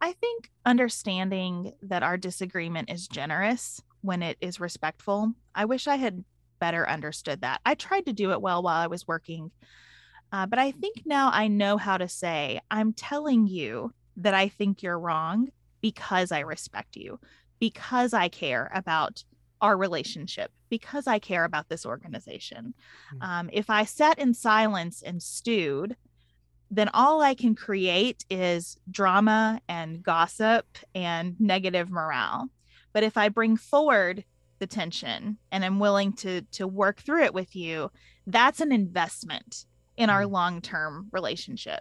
I 0.00 0.12
think 0.12 0.50
understanding 0.64 1.72
that 1.82 2.02
our 2.02 2.16
disagreement 2.16 2.90
is 2.90 3.08
generous 3.08 3.80
when 4.02 4.22
it 4.22 4.36
is 4.40 4.60
respectful. 4.60 5.32
I 5.54 5.64
wish 5.64 5.88
I 5.88 5.96
had 5.96 6.24
better 6.60 6.88
understood 6.88 7.40
that. 7.40 7.60
I 7.64 7.74
tried 7.74 8.06
to 8.06 8.12
do 8.12 8.32
it 8.32 8.40
well 8.40 8.62
while 8.62 8.80
I 8.80 8.86
was 8.86 9.08
working, 9.08 9.50
uh, 10.30 10.46
but 10.46 10.58
I 10.58 10.70
think 10.72 11.02
now 11.04 11.30
I 11.32 11.48
know 11.48 11.78
how 11.78 11.96
to 11.96 12.08
say, 12.08 12.60
I'm 12.70 12.92
telling 12.92 13.46
you 13.46 13.92
that 14.16 14.34
I 14.34 14.48
think 14.48 14.82
you're 14.82 14.98
wrong 14.98 15.48
because 15.80 16.32
I 16.32 16.40
respect 16.40 16.96
you, 16.96 17.18
because 17.60 18.12
I 18.12 18.28
care 18.28 18.70
about 18.74 19.24
our 19.60 19.76
relationship 19.76 20.50
because 20.68 21.06
I 21.06 21.18
care 21.18 21.44
about 21.44 21.68
this 21.68 21.86
organization. 21.86 22.74
Mm-hmm. 23.14 23.22
Um, 23.22 23.50
if 23.52 23.70
I 23.70 23.84
sat 23.84 24.18
in 24.18 24.34
silence 24.34 25.02
and 25.02 25.22
stewed, 25.22 25.96
then 26.70 26.90
all 26.92 27.22
I 27.22 27.34
can 27.34 27.54
create 27.54 28.24
is 28.30 28.76
drama 28.90 29.60
and 29.68 30.02
gossip 30.02 30.66
and 30.94 31.34
negative 31.40 31.90
morale. 31.90 32.48
But 32.92 33.02
if 33.02 33.16
I 33.16 33.28
bring 33.28 33.56
forward 33.56 34.24
the 34.58 34.66
tension 34.66 35.38
and 35.52 35.64
I'm 35.64 35.78
willing 35.78 36.12
to 36.14 36.42
to 36.42 36.66
work 36.66 37.00
through 37.00 37.24
it 37.24 37.34
with 37.34 37.54
you, 37.54 37.90
that's 38.26 38.60
an 38.60 38.72
investment 38.72 39.64
in 39.96 40.10
our 40.10 40.22
mm-hmm. 40.22 40.34
long-term 40.34 41.08
relationship. 41.12 41.80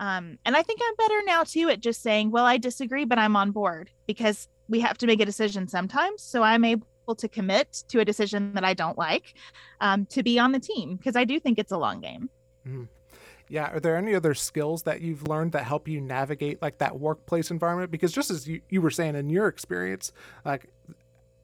Um, 0.00 0.38
and 0.44 0.56
I 0.56 0.62
think 0.62 0.80
I'm 0.82 0.96
better 0.96 1.22
now 1.24 1.44
too 1.44 1.68
at 1.68 1.80
just 1.80 2.02
saying, 2.02 2.30
well, 2.30 2.44
I 2.44 2.58
disagree, 2.58 3.04
but 3.04 3.18
I'm 3.18 3.36
on 3.36 3.52
board 3.52 3.90
because 4.06 4.48
we 4.68 4.80
have 4.80 4.98
to 4.98 5.06
make 5.06 5.20
a 5.20 5.26
decision 5.26 5.68
sometimes. 5.68 6.22
So 6.22 6.42
I'm 6.42 6.64
able 6.64 6.86
to 7.12 7.28
commit 7.28 7.84
to 7.88 8.00
a 8.00 8.04
decision 8.04 8.54
that 8.54 8.64
I 8.64 8.72
don't 8.72 8.96
like 8.96 9.34
um, 9.80 10.06
to 10.06 10.22
be 10.22 10.38
on 10.38 10.52
the 10.52 10.60
team 10.60 10.96
because 10.96 11.16
I 11.16 11.24
do 11.24 11.38
think 11.38 11.58
it's 11.58 11.72
a 11.72 11.76
long 11.76 12.00
game. 12.00 12.30
Mm-hmm. 12.66 12.84
Yeah. 13.48 13.70
Are 13.72 13.80
there 13.80 13.96
any 13.96 14.14
other 14.14 14.34
skills 14.34 14.84
that 14.84 15.00
you've 15.02 15.28
learned 15.28 15.52
that 15.52 15.64
help 15.64 15.86
you 15.86 16.00
navigate 16.00 16.62
like 16.62 16.78
that 16.78 16.98
workplace 16.98 17.50
environment? 17.50 17.90
Because 17.90 18.12
just 18.12 18.30
as 18.30 18.48
you, 18.48 18.62
you 18.70 18.80
were 18.80 18.90
saying 18.90 19.16
in 19.16 19.28
your 19.28 19.48
experience, 19.48 20.12
like 20.44 20.70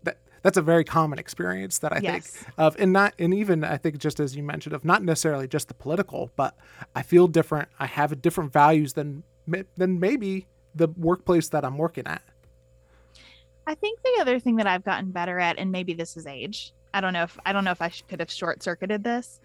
that 0.04 0.16
that's 0.42 0.56
a 0.56 0.62
very 0.62 0.84
common 0.84 1.18
experience 1.18 1.78
that 1.80 1.92
I 1.92 2.00
yes. 2.02 2.30
think 2.30 2.54
of, 2.56 2.76
and 2.78 2.92
not, 2.92 3.12
and 3.18 3.34
even 3.34 3.64
I 3.64 3.76
think 3.76 3.98
just 3.98 4.18
as 4.18 4.34
you 4.34 4.42
mentioned 4.42 4.74
of 4.74 4.84
not 4.84 5.04
necessarily 5.04 5.46
just 5.46 5.68
the 5.68 5.74
political, 5.74 6.30
but 6.36 6.56
I 6.94 7.02
feel 7.02 7.28
different. 7.28 7.68
I 7.78 7.86
have 7.86 8.22
different 8.22 8.52
values 8.52 8.94
than 8.94 9.22
than 9.76 10.00
maybe 10.00 10.46
the 10.74 10.88
workplace 10.88 11.48
that 11.50 11.64
I'm 11.64 11.76
working 11.76 12.06
at. 12.06 12.22
I 13.70 13.74
think 13.76 14.00
the 14.02 14.18
other 14.20 14.40
thing 14.40 14.56
that 14.56 14.66
I've 14.66 14.82
gotten 14.82 15.12
better 15.12 15.38
at, 15.38 15.56
and 15.56 15.70
maybe 15.70 15.94
this 15.94 16.16
is 16.16 16.26
age. 16.26 16.74
I 16.92 17.00
don't 17.00 17.12
know 17.12 17.22
if 17.22 17.38
I 17.46 17.52
don't 17.52 17.62
know 17.62 17.70
if 17.70 17.80
I 17.80 17.90
could 18.08 18.18
have 18.18 18.28
short 18.28 18.64
circuited 18.64 19.04
this, 19.04 19.38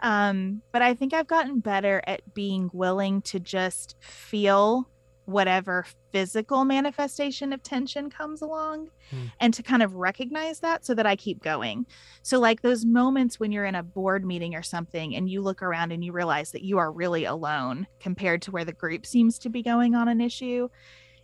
um, 0.00 0.60
but 0.72 0.82
I 0.82 0.92
think 0.92 1.14
I've 1.14 1.26
gotten 1.26 1.60
better 1.60 2.02
at 2.06 2.34
being 2.34 2.68
willing 2.74 3.22
to 3.22 3.40
just 3.40 3.96
feel 4.00 4.90
whatever 5.24 5.86
physical 6.10 6.66
manifestation 6.66 7.50
of 7.54 7.62
tension 7.62 8.10
comes 8.10 8.42
along 8.42 8.90
hmm. 9.08 9.28
and 9.40 9.54
to 9.54 9.62
kind 9.62 9.82
of 9.82 9.94
recognize 9.94 10.60
that 10.60 10.84
so 10.84 10.92
that 10.92 11.06
I 11.06 11.16
keep 11.16 11.42
going. 11.42 11.86
So, 12.20 12.38
like 12.38 12.60
those 12.60 12.84
moments 12.84 13.40
when 13.40 13.52
you're 13.52 13.64
in 13.64 13.74
a 13.74 13.82
board 13.82 14.22
meeting 14.22 14.54
or 14.54 14.62
something 14.62 15.16
and 15.16 15.30
you 15.30 15.40
look 15.40 15.62
around 15.62 15.92
and 15.92 16.04
you 16.04 16.12
realize 16.12 16.52
that 16.52 16.62
you 16.62 16.76
are 16.76 16.92
really 16.92 17.24
alone 17.24 17.86
compared 18.00 18.42
to 18.42 18.50
where 18.50 18.66
the 18.66 18.74
group 18.74 19.06
seems 19.06 19.38
to 19.38 19.48
be 19.48 19.62
going 19.62 19.94
on 19.94 20.08
an 20.08 20.20
issue. 20.20 20.68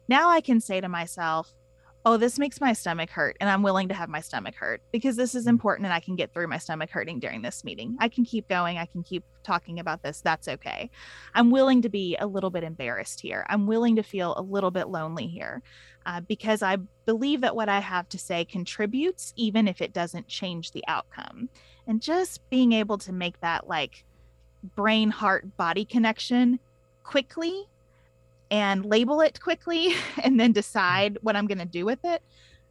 Now 0.09 0.31
I 0.31 0.41
can 0.41 0.63
say 0.63 0.81
to 0.81 0.89
myself, 0.89 1.53
oh, 2.09 2.17
this 2.17 2.39
makes 2.39 2.59
my 2.59 2.73
stomach 2.73 3.11
hurt, 3.11 3.37
and 3.39 3.51
I'm 3.51 3.63
willing 3.63 3.89
to 3.89 3.95
have 3.95 4.09
my 4.09 4.23
stomach 4.23 4.55
hurt 4.55 4.81
because 4.93 5.15
this 5.15 5.35
is 5.35 5.45
mm. 5.45 5.51
important 5.51 5.85
and 5.85 5.93
I 5.93 6.01
can 6.01 6.17
get 6.17 6.33
through 6.33 6.47
my 6.47 6.57
stomach 6.57 6.89
hurting 6.89 7.21
during 7.21 7.43
this 7.43 7.65
meeting. 7.65 7.99
I 8.01 8.09
can 8.09 8.25
keep 8.25 8.49
going. 8.49 8.79
I 8.79 8.87
can 8.87 9.03
keep 9.03 9.25
talking 9.43 9.79
about 9.79 10.03
this. 10.03 10.23
That's 10.23 10.49
okay. 10.49 10.89
I'm 11.35 11.51
willing 11.51 11.83
to 11.83 11.91
be 11.91 12.17
a 12.19 12.27
little 12.27 12.49
bit 12.49 12.65
embarrassed 12.65 13.21
here. 13.21 13.45
I'm 13.51 13.67
willing 13.67 13.97
to 13.97 14.03
feel 14.03 14.33
a 14.39 14.41
little 14.41 14.71
bit 14.71 14.89
lonely 14.89 15.27
here 15.27 15.61
uh, 16.07 16.21
because 16.23 16.63
I 16.63 16.79
believe 17.05 17.43
that 17.43 17.55
what 17.55 17.69
I 17.69 17.81
have 17.81 18.09
to 18.09 18.19
say 18.19 18.47
contributes, 18.47 19.35
even 19.37 19.69
if 19.69 19.83
it 19.83 19.93
doesn't 19.93 20.29
change 20.29 20.71
the 20.71 20.85
outcome. 20.89 21.51
And 21.87 22.01
just 22.01 22.49
being 22.49 22.73
able 22.73 22.97
to 22.99 23.13
make 23.13 23.39
that 23.43 23.69
like 23.69 24.07
brain, 24.75 25.11
heart, 25.11 25.59
body 25.59 25.85
connection 25.85 26.59
quickly 27.03 27.67
and 28.51 28.85
label 28.85 29.21
it 29.21 29.41
quickly 29.41 29.95
and 30.23 30.39
then 30.39 30.53
decide 30.53 31.19
what 31.23 31.37
I'm 31.37 31.47
going 31.47 31.59
to 31.59 31.65
do 31.65 31.85
with 31.85 32.01
it 32.05 32.23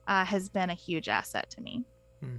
uh, 0.08 0.26
has 0.26 0.50
been 0.50 0.70
a 0.70 0.76
huge 0.76 1.10
asset 1.10 1.50
to 1.52 1.62
me. 1.62 1.84
Hmm. 2.22 2.38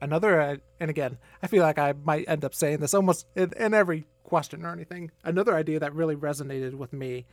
Another, 0.00 0.40
uh, 0.40 0.56
and 0.80 0.90
again, 0.90 1.18
I 1.42 1.46
feel 1.46 1.62
like 1.62 1.78
I 1.78 1.94
might 2.04 2.28
end 2.28 2.44
up 2.44 2.54
saying 2.54 2.80
this 2.80 2.94
almost 2.94 3.26
in, 3.34 3.52
in 3.56 3.72
every 3.72 4.06
question 4.24 4.64
or 4.64 4.72
anything. 4.72 5.10
Another 5.24 5.54
idea 5.54 5.80
that 5.80 5.94
really 5.94 6.16
resonated 6.16 6.74
with 6.74 6.92
me 6.92 7.26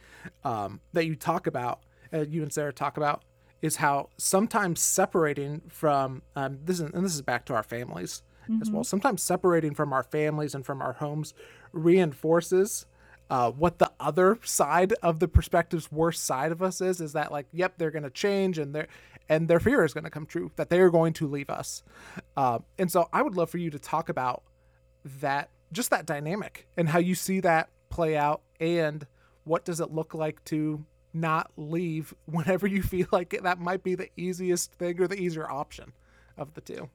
um, 0.43 0.79
that 0.93 1.05
you 1.05 1.15
talk 1.15 1.47
about, 1.47 1.81
uh, 2.13 2.21
you 2.21 2.41
and 2.41 2.53
Sarah 2.53 2.73
talk 2.73 2.97
about, 2.97 3.23
is 3.61 3.77
how 3.77 4.09
sometimes 4.17 4.81
separating 4.81 5.61
from 5.69 6.21
um, 6.35 6.59
this 6.63 6.79
is 6.79 6.91
and 6.91 7.05
this 7.05 7.15
is 7.15 7.21
back 7.21 7.45
to 7.45 7.53
our 7.53 7.63
families 7.63 8.21
mm-hmm. 8.43 8.61
as 8.61 8.69
well. 8.69 8.81
Mm-hmm. 8.81 8.87
Sometimes 8.87 9.23
separating 9.23 9.73
from 9.73 9.93
our 9.93 10.03
families 10.03 10.53
and 10.53 10.65
from 10.65 10.81
our 10.81 10.93
homes 10.93 11.33
reinforces 11.71 12.85
uh, 13.29 13.51
what 13.51 13.79
the 13.79 13.91
other 13.99 14.37
side 14.43 14.93
of 15.01 15.19
the 15.19 15.27
perspective's 15.27 15.91
worst 15.91 16.23
side 16.25 16.51
of 16.51 16.61
us 16.61 16.81
is 16.81 17.01
is 17.01 17.13
that 17.13 17.31
like 17.31 17.47
yep 17.51 17.73
they're 17.77 17.91
going 17.91 18.03
to 18.03 18.09
change 18.09 18.57
and 18.57 18.73
their 18.75 18.87
and 19.29 19.47
their 19.47 19.59
fear 19.59 19.83
is 19.83 19.93
going 19.93 20.03
to 20.03 20.09
come 20.09 20.25
true 20.25 20.51
that 20.57 20.69
they 20.69 20.79
are 20.79 20.89
going 20.89 21.13
to 21.13 21.27
leave 21.27 21.49
us. 21.49 21.83
Uh, 22.35 22.59
and 22.77 22.91
so 22.91 23.07
i 23.13 23.21
would 23.21 23.35
love 23.35 23.49
for 23.49 23.57
you 23.57 23.69
to 23.69 23.79
talk 23.79 24.09
about 24.09 24.43
that 25.03 25.49
just 25.71 25.89
that 25.89 26.05
dynamic 26.05 26.67
and 26.77 26.89
how 26.89 26.99
you 26.99 27.15
see 27.15 27.39
that 27.39 27.69
play 27.89 28.15
out 28.15 28.41
and 28.59 29.07
what 29.43 29.65
does 29.65 29.79
it 29.79 29.91
look 29.91 30.13
like 30.13 30.43
to 30.45 30.85
not 31.13 31.51
leave 31.57 32.13
whenever 32.25 32.67
you 32.67 32.81
feel 32.81 33.07
like 33.11 33.37
that 33.41 33.59
might 33.59 33.83
be 33.83 33.95
the 33.95 34.09
easiest 34.15 34.73
thing 34.73 34.99
or 35.01 35.07
the 35.07 35.19
easier 35.19 35.49
option 35.49 35.93
of 36.37 36.53
the 36.53 36.61
two. 36.61 36.89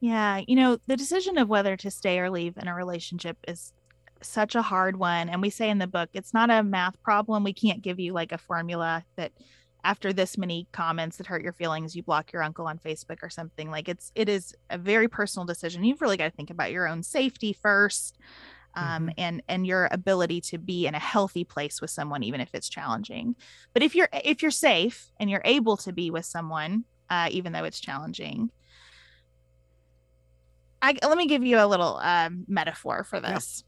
Yeah 0.00 0.42
you 0.46 0.56
know 0.56 0.78
the 0.86 0.96
decision 0.96 1.38
of 1.38 1.48
whether 1.48 1.76
to 1.76 1.90
stay 1.90 2.18
or 2.18 2.30
leave 2.30 2.56
in 2.56 2.68
a 2.68 2.74
relationship 2.74 3.36
is 3.46 3.72
such 4.22 4.54
a 4.54 4.62
hard 4.62 4.96
one. 4.96 5.28
And 5.28 5.40
we 5.40 5.50
say 5.50 5.70
in 5.70 5.78
the 5.78 5.86
book, 5.86 6.10
it's 6.12 6.34
not 6.34 6.50
a 6.50 6.62
math 6.62 7.00
problem. 7.02 7.44
We 7.44 7.52
can't 7.52 7.82
give 7.82 8.00
you 8.00 8.12
like 8.12 8.32
a 8.32 8.38
formula 8.38 9.04
that 9.16 9.32
after 9.84 10.12
this 10.12 10.36
many 10.36 10.66
comments 10.72 11.16
that 11.16 11.26
hurt 11.26 11.42
your 11.42 11.52
feelings, 11.52 11.94
you 11.94 12.02
block 12.02 12.32
your 12.32 12.42
uncle 12.42 12.66
on 12.66 12.78
Facebook 12.78 13.22
or 13.22 13.30
something. 13.30 13.70
Like 13.70 13.88
it's 13.88 14.12
it 14.14 14.28
is 14.28 14.54
a 14.70 14.78
very 14.78 15.08
personal 15.08 15.46
decision. 15.46 15.84
You've 15.84 16.02
really 16.02 16.16
got 16.16 16.24
to 16.24 16.36
think 16.36 16.50
about 16.50 16.72
your 16.72 16.88
own 16.88 17.02
safety 17.02 17.52
first. 17.52 18.18
Um, 18.74 18.84
mm-hmm. 18.84 19.08
and 19.16 19.42
and 19.48 19.66
your 19.66 19.88
ability 19.90 20.42
to 20.42 20.58
be 20.58 20.86
in 20.86 20.94
a 20.94 21.00
healthy 21.00 21.42
place 21.42 21.80
with 21.80 21.90
someone 21.90 22.22
even 22.22 22.42
if 22.42 22.50
it's 22.52 22.68
challenging 22.68 23.34
but 23.72 23.82
if 23.82 23.94
you're 23.94 24.10
if 24.12 24.42
you're 24.42 24.50
safe 24.50 25.10
and 25.18 25.30
you're 25.30 25.42
able 25.46 25.78
to 25.78 25.92
be 25.92 26.10
with 26.10 26.26
someone 26.26 26.84
uh, 27.08 27.28
even 27.32 27.52
though 27.52 27.64
it's 27.64 27.80
challenging 27.80 28.50
I, 30.82 30.96
let 31.02 31.16
me 31.16 31.26
give 31.26 31.42
you 31.42 31.58
a 31.58 31.66
little 31.66 31.96
um, 31.96 32.44
metaphor 32.46 33.04
for 33.04 33.20
this 33.20 33.64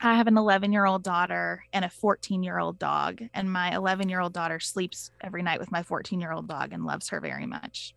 I 0.00 0.14
have 0.14 0.28
an 0.28 0.38
11 0.38 0.72
year 0.72 0.86
old 0.86 1.02
daughter 1.02 1.64
and 1.72 1.84
a 1.84 1.90
14 1.90 2.42
year 2.42 2.58
old 2.58 2.78
dog, 2.78 3.22
and 3.34 3.52
my 3.52 3.74
11 3.74 4.08
year 4.08 4.20
old 4.20 4.32
daughter 4.32 4.60
sleeps 4.60 5.10
every 5.20 5.42
night 5.42 5.60
with 5.60 5.72
my 5.72 5.82
14 5.82 6.20
year 6.20 6.32
old 6.32 6.48
dog 6.48 6.72
and 6.72 6.84
loves 6.84 7.08
her 7.08 7.20
very 7.20 7.46
much. 7.46 7.94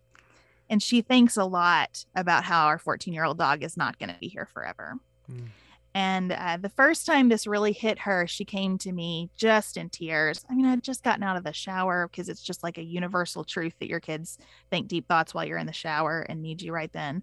And 0.68 0.82
she 0.82 1.02
thinks 1.02 1.36
a 1.36 1.44
lot 1.44 2.04
about 2.14 2.44
how 2.44 2.66
our 2.66 2.78
14 2.78 3.14
year 3.14 3.24
old 3.24 3.38
dog 3.38 3.62
is 3.62 3.76
not 3.76 3.98
going 3.98 4.08
to 4.08 4.18
be 4.18 4.28
here 4.28 4.46
forever. 4.46 4.94
Mm. 5.30 5.48
And 5.94 6.32
uh, 6.32 6.56
the 6.56 6.70
first 6.70 7.04
time 7.04 7.28
this 7.28 7.46
really 7.46 7.72
hit 7.72 7.98
her, 8.00 8.26
she 8.26 8.46
came 8.46 8.78
to 8.78 8.92
me 8.92 9.28
just 9.36 9.76
in 9.76 9.90
tears. 9.90 10.44
I 10.48 10.54
mean, 10.54 10.64
I'd 10.64 10.82
just 10.82 11.04
gotten 11.04 11.22
out 11.22 11.36
of 11.36 11.44
the 11.44 11.52
shower 11.52 12.08
because 12.08 12.30
it's 12.30 12.42
just 12.42 12.62
like 12.62 12.78
a 12.78 12.82
universal 12.82 13.44
truth 13.44 13.74
that 13.78 13.90
your 13.90 14.00
kids 14.00 14.38
think 14.70 14.88
deep 14.88 15.06
thoughts 15.06 15.34
while 15.34 15.44
you're 15.44 15.58
in 15.58 15.66
the 15.66 15.72
shower 15.72 16.20
and 16.20 16.40
need 16.40 16.62
you 16.62 16.72
right 16.72 16.92
then. 16.92 17.22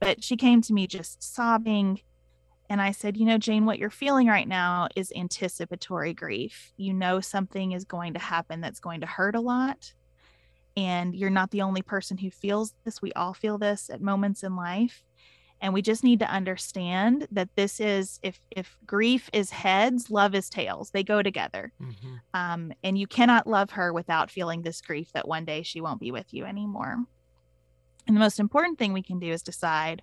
But 0.00 0.22
she 0.22 0.36
came 0.36 0.60
to 0.62 0.74
me 0.74 0.86
just 0.86 1.22
sobbing 1.22 2.00
and 2.70 2.80
I 2.80 2.92
said, 2.92 3.16
You 3.16 3.26
know, 3.26 3.36
Jane, 3.36 3.66
what 3.66 3.80
you're 3.80 3.90
feeling 3.90 4.28
right 4.28 4.46
now 4.48 4.86
is 4.94 5.12
anticipatory 5.14 6.14
grief. 6.14 6.72
You 6.76 6.94
know, 6.94 7.20
something 7.20 7.72
is 7.72 7.84
going 7.84 8.14
to 8.14 8.20
happen 8.20 8.60
that's 8.60 8.78
going 8.78 9.00
to 9.00 9.06
hurt 9.08 9.34
a 9.34 9.40
lot. 9.40 9.92
And 10.76 11.14
you're 11.16 11.30
not 11.30 11.50
the 11.50 11.62
only 11.62 11.82
person 11.82 12.16
who 12.16 12.30
feels 12.30 12.74
this. 12.84 13.02
We 13.02 13.12
all 13.14 13.34
feel 13.34 13.58
this 13.58 13.90
at 13.90 14.00
moments 14.00 14.44
in 14.44 14.54
life. 14.56 15.02
and 15.60 15.74
we 15.74 15.82
just 15.82 16.02
need 16.02 16.20
to 16.20 16.30
understand 16.30 17.26
that 17.30 17.50
this 17.54 17.80
is 17.80 18.18
if 18.22 18.40
if 18.50 18.78
grief 18.86 19.28
is 19.32 19.50
heads 19.50 20.10
love 20.10 20.34
is 20.34 20.48
tails 20.48 20.90
they 20.90 21.04
go 21.04 21.22
together 21.22 21.70
mm-hmm. 21.82 22.14
um, 22.32 22.72
and 22.82 22.96
you 22.96 23.06
cannot 23.06 23.46
love 23.46 23.72
her 23.72 23.92
without 23.92 24.30
feeling 24.30 24.62
this 24.62 24.80
grief 24.80 25.12
that 25.12 25.28
one 25.28 25.44
day 25.44 25.62
she 25.62 25.82
won't 25.82 26.00
be 26.00 26.10
with 26.10 26.32
you 26.32 26.46
anymore 26.46 26.96
and 28.06 28.16
the 28.16 28.20
most 28.20 28.40
important 28.40 28.78
thing 28.78 28.94
we 28.94 29.02
can 29.02 29.18
do 29.18 29.30
is 29.30 29.42
decide 29.42 30.00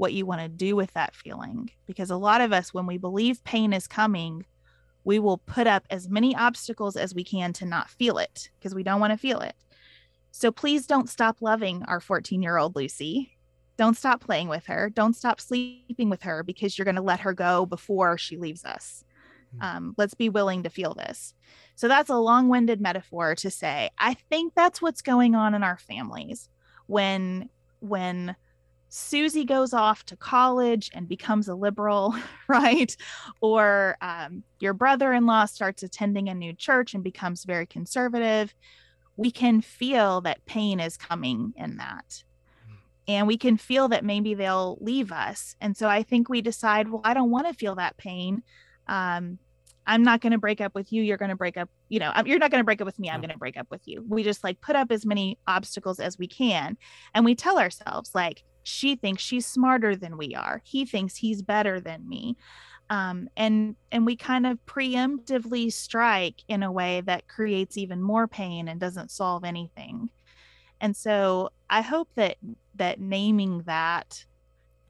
what 0.00 0.12
you 0.12 0.26
want 0.26 0.40
to 0.40 0.48
do 0.48 0.74
with 0.74 0.92
that 0.94 1.14
feeling 1.14 1.70
because 1.86 2.10
a 2.10 2.16
lot 2.16 2.40
of 2.40 2.52
us 2.52 2.74
when 2.74 2.86
we 2.86 2.98
believe 2.98 3.44
pain 3.44 3.72
is 3.72 3.86
coming 3.86 4.44
we 5.04 5.18
will 5.18 5.38
put 5.38 5.66
up 5.66 5.84
as 5.90 6.08
many 6.08 6.34
obstacles 6.36 6.96
as 6.96 7.14
we 7.14 7.24
can 7.24 7.52
to 7.52 7.64
not 7.64 7.88
feel 7.88 8.18
it 8.18 8.50
because 8.58 8.74
we 8.74 8.82
don't 8.82 9.00
want 9.00 9.12
to 9.12 9.16
feel 9.16 9.40
it 9.40 9.54
so 10.30 10.50
please 10.50 10.86
don't 10.86 11.08
stop 11.08 11.38
loving 11.40 11.82
our 11.84 12.00
14 12.00 12.42
year 12.42 12.56
old 12.56 12.74
lucy 12.76 13.36
don't 13.80 13.96
stop 13.96 14.20
playing 14.20 14.48
with 14.48 14.66
her. 14.66 14.90
Don't 14.90 15.16
stop 15.16 15.40
sleeping 15.40 16.10
with 16.10 16.24
her 16.24 16.42
because 16.42 16.76
you're 16.76 16.84
going 16.84 16.96
to 16.96 17.00
let 17.00 17.20
her 17.20 17.32
go 17.32 17.64
before 17.64 18.18
she 18.18 18.36
leaves 18.36 18.62
us. 18.62 19.06
Hmm. 19.56 19.62
Um, 19.62 19.94
let's 19.96 20.12
be 20.12 20.28
willing 20.28 20.64
to 20.64 20.68
feel 20.68 20.92
this. 20.92 21.32
So 21.76 21.88
that's 21.88 22.10
a 22.10 22.18
long 22.18 22.50
winded 22.50 22.78
metaphor 22.78 23.34
to 23.36 23.50
say, 23.50 23.88
I 23.96 24.12
think 24.12 24.52
that's 24.54 24.82
what's 24.82 25.00
going 25.00 25.34
on 25.34 25.54
in 25.54 25.62
our 25.62 25.78
families 25.78 26.50
when, 26.88 27.48
when, 27.78 28.36
Susie 28.90 29.44
goes 29.44 29.72
off 29.72 30.04
to 30.06 30.16
college 30.16 30.90
and 30.92 31.08
becomes 31.08 31.48
a 31.48 31.54
liberal, 31.54 32.14
right? 32.48 32.94
Or 33.40 33.96
um, 34.02 34.42
your 34.58 34.74
brother 34.74 35.12
in 35.12 35.26
law 35.26 35.46
starts 35.46 35.82
attending 35.82 36.28
a 36.28 36.34
new 36.34 36.52
church 36.52 36.92
and 36.92 37.02
becomes 37.02 37.44
very 37.44 37.66
conservative. 37.66 38.52
We 39.16 39.30
can 39.30 39.60
feel 39.60 40.20
that 40.22 40.44
pain 40.44 40.80
is 40.80 40.96
coming 40.96 41.54
in 41.56 41.76
that. 41.76 42.24
And 43.06 43.26
we 43.26 43.38
can 43.38 43.56
feel 43.56 43.88
that 43.88 44.04
maybe 44.04 44.34
they'll 44.34 44.76
leave 44.80 45.12
us. 45.12 45.56
And 45.60 45.76
so 45.76 45.88
i 45.88 46.02
think 46.02 46.28
we 46.28 46.42
decide 46.42 46.88
well 46.88 47.00
i 47.04 47.14
don't 47.14 47.30
want 47.30 47.46
to 47.46 47.54
feel 47.54 47.76
that 47.76 47.96
pain. 47.96 48.42
Um, 48.88 49.38
i'm 49.86 50.02
not 50.02 50.20
going 50.20 50.32
to 50.32 50.38
break 50.38 50.60
up 50.60 50.74
with 50.74 50.92
you. 50.92 51.02
You're 51.02 51.16
going 51.16 51.30
to 51.30 51.36
break 51.36 51.56
up 51.56 51.70
you 51.88 52.00
know 52.00 52.12
you're 52.26 52.38
not 52.38 52.50
going 52.50 52.60
to 52.60 52.64
break 52.64 52.80
up 52.80 52.86
with 52.86 52.98
me. 52.98 53.08
I'm 53.08 53.20
going 53.20 53.30
to 53.30 53.38
break 53.38 53.56
up 53.56 53.68
with 53.70 53.82
you. 53.86 54.04
We 54.08 54.24
just 54.24 54.42
like 54.42 54.60
put 54.60 54.74
up 54.74 54.90
as 54.90 55.06
many 55.06 55.38
obstacles 55.46 56.00
as 56.00 56.18
we 56.18 56.26
can. 56.26 56.76
And 57.14 57.24
we 57.24 57.34
tell 57.36 57.58
ourselves 57.58 58.12
like 58.14 58.42
she 58.62 58.96
thinks 58.96 59.22
she's 59.22 59.46
smarter 59.46 59.96
than 59.96 60.16
we 60.16 60.34
are. 60.34 60.60
He 60.64 60.84
thinks 60.84 61.16
he's 61.16 61.42
better 61.42 61.80
than 61.80 62.08
me. 62.08 62.36
Um, 62.88 63.28
and 63.36 63.76
and 63.92 64.04
we 64.04 64.16
kind 64.16 64.46
of 64.46 64.58
preemptively 64.66 65.72
strike 65.72 66.42
in 66.48 66.62
a 66.62 66.72
way 66.72 67.02
that 67.02 67.28
creates 67.28 67.76
even 67.76 68.02
more 68.02 68.26
pain 68.26 68.66
and 68.68 68.80
doesn't 68.80 69.10
solve 69.10 69.44
anything. 69.44 70.10
And 70.80 70.96
so 70.96 71.50
i 71.68 71.82
hope 71.82 72.08
that 72.16 72.36
that 72.74 72.98
naming 72.98 73.62
that 73.66 74.24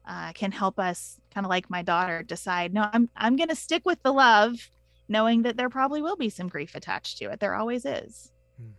uh, 0.07 0.31
can 0.33 0.51
help 0.51 0.79
us 0.79 1.19
kind 1.33 1.45
of 1.45 1.49
like 1.49 1.69
my 1.69 1.83
daughter 1.83 2.23
decide 2.23 2.73
no 2.73 2.89
i'm 2.91 3.07
i'm 3.15 3.35
going 3.35 3.49
to 3.49 3.55
stick 3.55 3.83
with 3.85 4.01
the 4.01 4.11
love 4.11 4.71
knowing 5.11 5.41
that 5.41 5.57
there 5.57 5.69
probably 5.69 6.01
will 6.01 6.15
be 6.15 6.29
some 6.29 6.47
grief 6.47 6.73
attached 6.73 7.17
to 7.17 7.25
it. 7.25 7.39
There 7.39 7.53
always 7.53 7.85
is. 7.85 8.31
Hmm. 8.57 8.71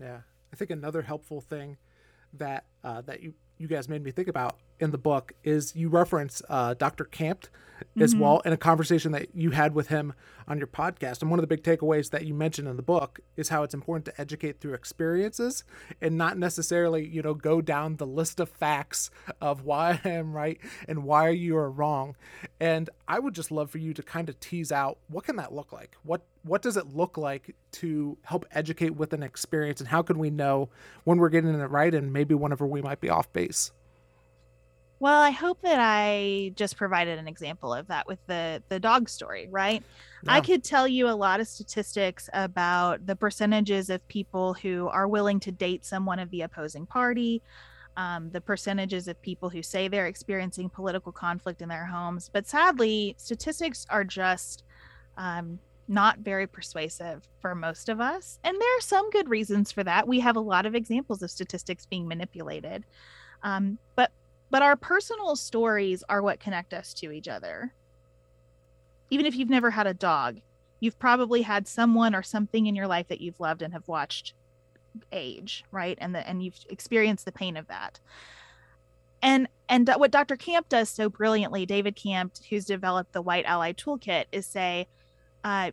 yeah. 0.00 0.20
I 0.52 0.56
think 0.56 0.70
another 0.70 1.02
helpful 1.02 1.42
thing 1.42 1.76
that 2.32 2.64
uh, 2.82 3.02
that 3.02 3.22
you 3.22 3.34
you 3.58 3.68
guys 3.68 3.88
made 3.88 4.02
me 4.02 4.10
think 4.10 4.28
about 4.28 4.58
in 4.80 4.90
the 4.90 4.98
book 4.98 5.32
is 5.44 5.74
you 5.74 5.88
reference 5.88 6.42
uh, 6.48 6.74
Dr. 6.74 7.04
Campt 7.04 7.50
as 8.00 8.12
mm-hmm. 8.12 8.22
well 8.22 8.40
in 8.44 8.52
a 8.52 8.56
conversation 8.56 9.12
that 9.12 9.34
you 9.34 9.50
had 9.50 9.74
with 9.74 9.88
him 9.88 10.14
on 10.48 10.58
your 10.58 10.66
podcast. 10.66 11.20
And 11.20 11.30
one 11.30 11.38
of 11.38 11.42
the 11.42 11.46
big 11.46 11.62
takeaways 11.62 12.10
that 12.10 12.24
you 12.24 12.34
mentioned 12.34 12.68
in 12.68 12.76
the 12.76 12.82
book 12.82 13.20
is 13.36 13.48
how 13.48 13.62
it's 13.62 13.74
important 13.74 14.04
to 14.06 14.20
educate 14.20 14.60
through 14.60 14.74
experiences 14.74 15.64
and 16.00 16.16
not 16.16 16.38
necessarily, 16.38 17.06
you 17.06 17.22
know, 17.22 17.34
go 17.34 17.60
down 17.60 17.96
the 17.96 18.06
list 18.06 18.40
of 18.40 18.48
facts 18.48 19.10
of 19.40 19.64
why 19.64 20.00
I 20.04 20.10
am 20.10 20.32
right 20.32 20.58
and 20.88 21.04
why 21.04 21.30
you 21.30 21.56
are 21.56 21.70
wrong. 21.70 22.16
And 22.60 22.88
I 23.08 23.18
would 23.18 23.34
just 23.34 23.50
love 23.50 23.70
for 23.70 23.78
you 23.78 23.92
to 23.94 24.02
kind 24.02 24.28
of 24.28 24.38
tease 24.40 24.72
out 24.72 24.98
what 25.08 25.24
can 25.24 25.36
that 25.36 25.52
look 25.52 25.72
like? 25.72 25.96
What 26.02 26.22
what 26.46 26.62
does 26.62 26.76
it 26.76 26.94
look 26.94 27.18
like 27.18 27.54
to 27.72 28.16
help 28.22 28.46
educate 28.52 28.94
with 28.94 29.12
an 29.12 29.22
experience 29.22 29.80
and 29.80 29.88
how 29.88 30.02
can 30.02 30.18
we 30.18 30.30
know 30.30 30.68
when 31.04 31.18
we're 31.18 31.28
getting 31.28 31.54
it 31.54 31.70
right 31.70 31.94
and 31.94 32.12
maybe 32.12 32.34
whenever 32.34 32.66
we 32.66 32.80
might 32.80 33.00
be 33.00 33.10
off 33.10 33.32
base? 33.32 33.72
Well, 34.98 35.20
I 35.20 35.30
hope 35.30 35.60
that 35.60 35.78
I 35.78 36.52
just 36.54 36.78
provided 36.78 37.18
an 37.18 37.28
example 37.28 37.74
of 37.74 37.88
that 37.88 38.06
with 38.06 38.18
the 38.26 38.62
the 38.70 38.80
dog 38.80 39.10
story, 39.10 39.46
right? 39.50 39.82
Yeah. 40.24 40.32
I 40.32 40.40
could 40.40 40.64
tell 40.64 40.88
you 40.88 41.08
a 41.08 41.12
lot 41.12 41.38
of 41.38 41.46
statistics 41.46 42.30
about 42.32 43.04
the 43.04 43.14
percentages 43.14 43.90
of 43.90 44.06
people 44.08 44.54
who 44.54 44.88
are 44.88 45.06
willing 45.06 45.38
to 45.40 45.52
date 45.52 45.84
someone 45.84 46.18
of 46.18 46.30
the 46.30 46.42
opposing 46.42 46.86
party, 46.86 47.42
um, 47.98 48.30
the 48.30 48.40
percentages 48.40 49.06
of 49.06 49.20
people 49.20 49.50
who 49.50 49.62
say 49.62 49.88
they're 49.88 50.06
experiencing 50.06 50.70
political 50.70 51.12
conflict 51.12 51.60
in 51.60 51.68
their 51.68 51.84
homes. 51.84 52.30
But 52.32 52.46
sadly, 52.46 53.16
statistics 53.18 53.86
are 53.90 54.04
just 54.04 54.64
um, 55.18 55.58
not 55.88 56.18
very 56.18 56.46
persuasive 56.46 57.28
for 57.40 57.54
most 57.54 57.88
of 57.88 58.00
us. 58.00 58.38
And 58.42 58.60
there 58.60 58.78
are 58.78 58.82
some 58.82 59.10
good 59.10 59.28
reasons 59.28 59.70
for 59.70 59.84
that. 59.84 60.08
We 60.08 60.20
have 60.20 60.36
a 60.36 60.40
lot 60.40 60.66
of 60.66 60.74
examples 60.74 61.22
of 61.22 61.30
statistics 61.30 61.86
being 61.86 62.08
manipulated. 62.08 62.84
Um, 63.42 63.78
but 63.94 64.10
but 64.50 64.62
our 64.62 64.76
personal 64.76 65.36
stories 65.36 66.04
are 66.08 66.22
what 66.22 66.40
connect 66.40 66.72
us 66.72 66.94
to 66.94 67.10
each 67.10 67.28
other. 67.28 67.72
Even 69.10 69.26
if 69.26 69.36
you've 69.36 69.50
never 69.50 69.70
had 69.70 69.86
a 69.86 69.94
dog, 69.94 70.40
you've 70.80 70.98
probably 70.98 71.42
had 71.42 71.66
someone 71.66 72.14
or 72.14 72.22
something 72.22 72.66
in 72.66 72.74
your 72.74 72.86
life 72.86 73.08
that 73.08 73.20
you've 73.20 73.40
loved 73.40 73.62
and 73.62 73.72
have 73.72 73.88
watched 73.88 74.34
age, 75.12 75.64
right? 75.70 75.98
And 76.00 76.14
the 76.14 76.26
and 76.26 76.42
you've 76.42 76.58
experienced 76.68 77.24
the 77.24 77.32
pain 77.32 77.56
of 77.56 77.68
that. 77.68 78.00
And 79.22 79.48
and 79.68 79.88
what 79.96 80.10
Dr. 80.10 80.36
Campt 80.36 80.68
does 80.68 80.88
so 80.88 81.08
brilliantly, 81.08 81.66
David 81.66 81.96
Campt, 81.96 82.42
who's 82.48 82.64
developed 82.64 83.12
the 83.12 83.22
White 83.22 83.44
Ally 83.46 83.72
Toolkit, 83.72 84.26
is 84.30 84.46
say, 84.46 84.86
uh, 85.46 85.70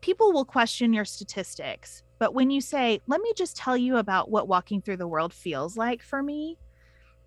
people 0.00 0.32
will 0.32 0.44
question 0.44 0.92
your 0.92 1.04
statistics, 1.04 2.02
but 2.18 2.34
when 2.34 2.50
you 2.50 2.60
say, 2.60 3.00
"Let 3.06 3.20
me 3.20 3.32
just 3.36 3.56
tell 3.56 3.76
you 3.76 3.96
about 3.96 4.30
what 4.30 4.48
walking 4.48 4.82
through 4.82 4.96
the 4.96 5.06
world 5.06 5.32
feels 5.32 5.76
like 5.76 6.02
for 6.02 6.22
me," 6.22 6.58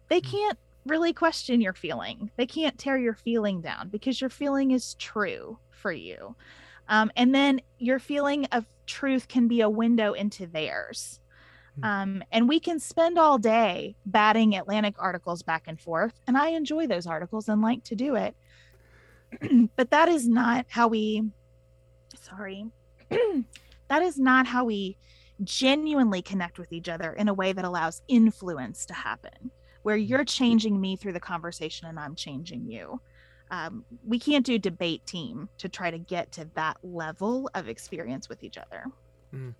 they 0.09 0.19
mm. 0.19 0.31
can't 0.31 0.59
really 0.85 1.13
question 1.13 1.61
your 1.61 1.73
feeling. 1.73 2.31
They 2.37 2.45
can't 2.45 2.77
tear 2.77 2.97
your 2.97 3.15
feeling 3.15 3.61
down 3.61 3.89
because 3.89 4.21
your 4.21 4.29
feeling 4.29 4.71
is 4.71 4.95
true 4.95 5.57
for 5.71 5.91
you. 5.91 6.35
Um, 6.87 7.11
and 7.15 7.33
then 7.33 7.61
your 7.79 7.99
feeling 7.99 8.45
of 8.51 8.65
truth 8.85 9.27
can 9.27 9.47
be 9.47 9.61
a 9.61 9.69
window 9.69 10.13
into 10.13 10.45
theirs. 10.45 11.19
Hmm. 11.79 11.83
Um, 11.83 12.23
and 12.31 12.47
we 12.47 12.59
can 12.59 12.79
spend 12.79 13.17
all 13.17 13.37
day 13.37 13.95
batting 14.05 14.55
Atlantic 14.55 14.95
articles 14.99 15.41
back 15.41 15.63
and 15.67 15.79
forth. 15.79 16.13
And 16.27 16.37
I 16.37 16.49
enjoy 16.49 16.87
those 16.87 17.07
articles 17.07 17.49
and 17.49 17.61
like 17.61 17.83
to 17.85 17.95
do 17.95 18.15
it. 18.15 18.35
but 19.75 19.89
that 19.89 20.09
is 20.09 20.27
not 20.27 20.65
how 20.69 20.87
we, 20.87 21.23
sorry, 22.29 22.65
that 23.09 24.01
is 24.01 24.17
not 24.17 24.47
how 24.47 24.65
we 24.65 24.97
genuinely 25.43 26.21
connect 26.21 26.57
with 26.57 26.71
each 26.71 26.89
other 26.89 27.13
in 27.13 27.27
a 27.27 27.33
way 27.33 27.51
that 27.53 27.65
allows 27.65 28.01
influence 28.07 28.85
to 28.85 28.93
happen 28.93 29.51
where 29.85 29.97
mm-hmm. 29.97 30.09
you're 30.09 30.25
changing 30.25 30.81
me 30.81 30.95
through 30.95 31.13
the 31.13 31.19
conversation 31.19 31.87
and 31.87 31.99
I'm 31.99 32.15
changing 32.15 32.65
you. 32.65 32.99
Um, 33.51 33.85
we 34.03 34.17
can't 34.17 34.43
do 34.43 34.57
debate 34.57 35.05
team 35.05 35.47
to 35.59 35.69
try 35.69 35.91
to 35.91 35.99
get 35.99 36.31
to 36.33 36.49
that 36.55 36.77
level 36.81 37.47
of 37.53 37.69
experience 37.69 38.27
with 38.27 38.43
each 38.43 38.57
other. 38.57 38.85
Mm. 39.31 39.53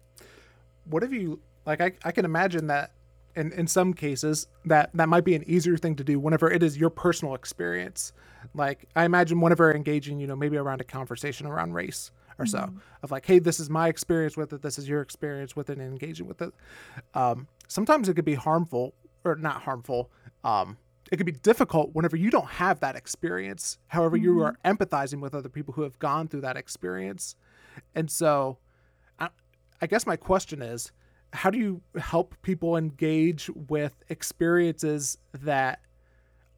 What 0.86 1.04
have 1.04 1.14
you 1.14 1.40
like? 1.68 1.82
I, 1.82 1.92
I 2.04 2.12
can 2.12 2.26
imagine 2.26 2.66
that 2.68 2.94
in, 3.36 3.52
in 3.52 3.68
some 3.68 3.94
cases 3.94 4.48
that 4.66 4.90
that 4.96 5.08
might 5.08 5.24
be 5.24 5.36
an 5.36 5.44
easier 5.46 5.78
thing 5.78 5.96
to 5.98 6.04
do 6.04 6.20
whenever 6.20 6.50
it 6.50 6.64
is 6.64 6.76
your 6.76 6.90
personal 6.90 7.36
experience. 7.36 8.12
Like 8.56 8.88
I 8.96 9.06
imagine 9.06 9.40
whenever 9.42 9.72
engaging, 9.76 10.20
you 10.20 10.26
know, 10.26 10.36
maybe 10.36 10.58
around 10.58 10.82
a 10.82 10.86
conversation 10.86 11.46
around 11.46 11.74
race 11.74 12.10
or 12.38 12.46
so 12.46 12.60
mm-hmm. 12.60 12.78
of 13.04 13.12
like, 13.12 13.26
hey, 13.26 13.40
this 13.40 13.60
is 13.60 13.70
my 13.70 13.88
experience 13.88 14.36
with 14.36 14.54
it. 14.54 14.62
This 14.62 14.78
is 14.78 14.88
your 14.88 15.02
experience 15.02 15.56
with 15.56 15.70
it 15.70 15.78
and 15.78 15.88
engaging 15.88 16.28
with 16.28 16.42
it. 16.42 16.54
Um, 17.14 17.48
sometimes 17.68 18.10
it 18.10 18.16
could 18.16 18.26
be 18.26 18.36
harmful 18.36 18.94
or 19.24 19.36
not 19.36 19.62
harmful. 19.62 20.12
Um, 20.44 20.78
it 21.12 21.18
could 21.18 21.26
be 21.26 21.32
difficult 21.32 21.94
whenever 21.94 22.18
you 22.18 22.30
don't 22.30 22.50
have 22.50 22.80
that 22.80 22.96
experience. 22.96 23.78
However, 23.88 24.18
mm-hmm. 24.18 24.26
you 24.26 24.42
are 24.42 24.58
empathizing 24.66 25.20
with 25.20 25.36
other 25.36 25.50
people 25.50 25.74
who 25.74 25.84
have 25.84 26.00
gone 26.00 26.28
through 26.28 26.42
that 26.42 26.58
experience. 26.58 27.36
And 27.94 28.10
so, 28.10 28.58
I, 29.20 29.30
I 29.82 29.88
guess 29.88 30.06
my 30.06 30.16
question 30.16 30.62
is 30.62 30.92
how 31.34 31.50
do 31.50 31.58
you 31.58 31.82
help 32.00 32.36
people 32.42 32.78
engage 32.78 33.50
with 33.54 34.04
experiences 34.10 35.18
that 35.34 35.82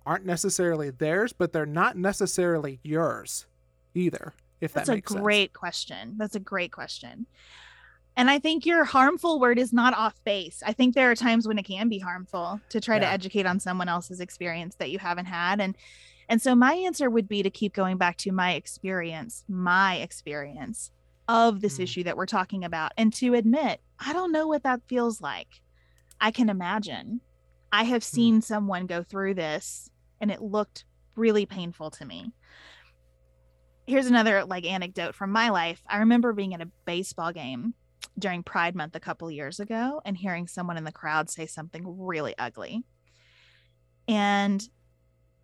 aren't 0.06 0.26
necessarily 0.26 0.90
theirs, 0.90 1.34
but 1.34 1.52
they're 1.52 1.66
not 1.66 1.98
necessarily 1.98 2.80
yours 2.84 3.48
either? 3.94 4.34
If 4.62 4.74
That's 4.74 4.89
that 4.89 4.98
a 4.98 5.02
great 5.02 5.50
sense. 5.52 5.58
question. 5.58 6.15
That's 6.17 6.36
a 6.36 6.39
great 6.39 6.72
question. 6.72 7.28
And 8.15 8.32
I 8.32 8.39
think 8.39 8.65
your 8.65 8.84
harmful 8.84 9.39
word 9.39 9.60
is 9.60 9.72
not 9.72 9.93
off 9.93 10.15
base. 10.24 10.63
I 10.65 10.74
think 10.74 10.96
there 10.96 11.12
are 11.12 11.15
times 11.15 11.48
when 11.48 11.60
it 11.60 11.65
can 11.65 11.88
be 11.88 12.00
harmful 12.00 12.60
to 12.70 12.82
try 12.82 12.96
yeah. 12.96 13.02
to 13.02 13.08
educate 13.10 13.46
on 13.46 13.60
someone 13.60 13.88
else's 13.88 14.20
experience 14.20 14.76
that 14.76 14.89
you 14.89 14.98
haven't 14.98 15.28
had. 15.28 15.62
And 15.62 15.78
and 16.30 16.41
so 16.41 16.56
my 16.56 16.74
answer 16.74 17.10
would 17.10 17.30
be 17.30 17.43
to 17.43 17.50
keep 17.50 17.74
going 17.74 17.98
back 17.98 18.17
to 18.17 18.32
my 18.32 18.54
experience, 18.54 19.46
my 19.48 19.98
experience 19.98 20.91
of 21.28 21.62
this 21.62 21.78
mm. 21.78 21.84
issue 21.84 22.04
that 22.04 22.17
we're 22.17 22.26
talking 22.26 22.63
about 22.63 22.91
and 22.98 23.13
to 23.13 23.34
admit, 23.34 23.82
I 24.00 24.13
don't 24.13 24.32
know 24.32 24.48
what 24.48 24.63
that 24.63 24.82
feels 24.88 25.22
like. 25.22 25.62
I 26.20 26.32
can 26.32 26.50
imagine. 26.50 27.22
I 27.72 27.84
have 27.84 28.02
mm. 28.02 28.06
seen 28.06 28.39
mm. 28.39 28.43
someone 28.43 28.88
go 28.88 29.04
through 29.04 29.36
this 29.36 29.89
and 30.20 30.32
it 30.32 30.41
looked 30.41 30.86
really 31.15 31.46
painful 31.46 31.91
to 31.91 32.06
me. 32.06 32.32
Here's 33.88 34.08
another 34.08 34.43
like 34.43 34.65
anecdote 34.65 35.15
from 35.15 35.32
my 35.32 35.50
life. 35.50 35.82
I 35.89 36.00
remember 36.00 36.34
being 36.34 36.54
at 36.54 36.62
a 36.62 36.69
baseball 36.86 37.32
game 37.32 37.73
during 38.19 38.43
Pride 38.43 38.76
Month 38.76 38.95
a 38.95 39.00
couple 39.00 39.32
years 39.32 39.60
ago 39.60 40.02
and 40.04 40.17
hearing 40.17 40.47
someone 40.47 40.78
in 40.78 40.84
the 40.84 40.91
crowd 40.91 41.30
say 41.30 41.45
something 41.45 41.84
really 41.86 42.36
ugly. 42.38 42.84
And 44.08 44.62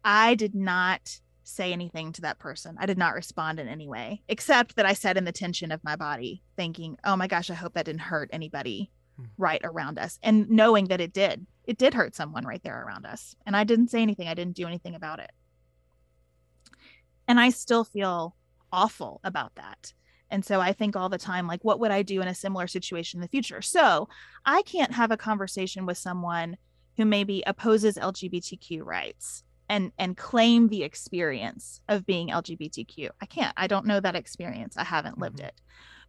I 0.04 0.36
did 0.36 0.56
not 0.56 1.20
say 1.44 1.72
anything 1.72 2.12
to 2.14 2.22
that 2.22 2.40
person. 2.40 2.76
I 2.80 2.86
did 2.86 2.98
not 2.98 3.14
respond 3.14 3.60
in 3.60 3.68
any 3.68 3.88
way, 3.88 4.24
except 4.28 4.76
that 4.76 4.86
I 4.86 4.94
said 4.94 5.18
in 5.18 5.26
the 5.26 5.32
tension 5.32 5.72
of 5.72 5.84
my 5.84 5.96
body, 5.96 6.44
thinking, 6.58 6.98
oh 7.04 7.16
my 7.16 7.28
gosh, 7.28 7.50
I 7.50 7.54
hope 7.54 7.74
that 7.74 7.86
didn't 7.86 8.02
hurt 8.02 8.30
anybody 8.34 8.92
hmm. 9.18 9.26
right 9.38 9.62
around 9.64 10.00
us. 10.00 10.20
And 10.24 10.50
knowing 10.50 10.88
that 10.88 11.02
it 11.02 11.14
did, 11.14 11.46
it 11.66 11.78
did 11.78 11.94
hurt 11.94 12.16
someone 12.16 12.46
right 12.46 12.64
there 12.64 12.84
around 12.86 13.06
us. 13.06 13.36
And 13.46 13.56
I 13.56 13.64
didn't 13.64 13.90
say 13.90 14.02
anything, 14.02 14.28
I 14.28 14.34
didn't 14.34 14.56
do 14.56 14.68
anything 14.68 14.96
about 14.96 15.20
it. 15.20 15.32
And 17.28 17.40
I 17.40 17.50
still 17.50 17.84
feel 17.84 18.36
awful 18.72 19.22
about 19.24 19.56
that. 19.56 19.94
And 20.30 20.44
so 20.44 20.60
I 20.60 20.74
think 20.74 20.96
all 20.96 21.10
the 21.10 21.18
time, 21.18 21.46
like, 21.46 21.64
what 21.64 21.80
would 21.80 21.92
I 21.92 22.02
do 22.02 22.22
in 22.22 22.28
a 22.28 22.34
similar 22.34 22.66
situation 22.66 23.18
in 23.18 23.22
the 23.22 23.28
future? 23.28 23.62
So 23.62 24.10
I 24.46 24.64
can't 24.64 24.92
have 24.94 25.12
a 25.12 25.18
conversation 25.18 25.86
with 25.86 25.98
someone 25.98 26.58
who 26.98 27.06
maybe 27.06 27.44
opposes 27.46 27.98
LGBTQ 27.98 28.84
rights 28.84 29.44
and 29.70 29.92
and 29.98 30.18
claim 30.18 30.68
the 30.68 30.84
experience 30.84 31.82
of 31.88 32.06
being 32.06 32.30
LGBTQ. 32.30 33.10
I 33.22 33.26
can't. 33.26 33.54
I 33.58 33.68
don't 33.68 33.86
know 33.86 34.00
that 34.00 34.16
experience. 34.16 34.76
I 34.76 34.84
haven't 34.84 35.20
lived 35.20 35.38
mm-hmm. 35.38 35.48
it. 35.48 35.62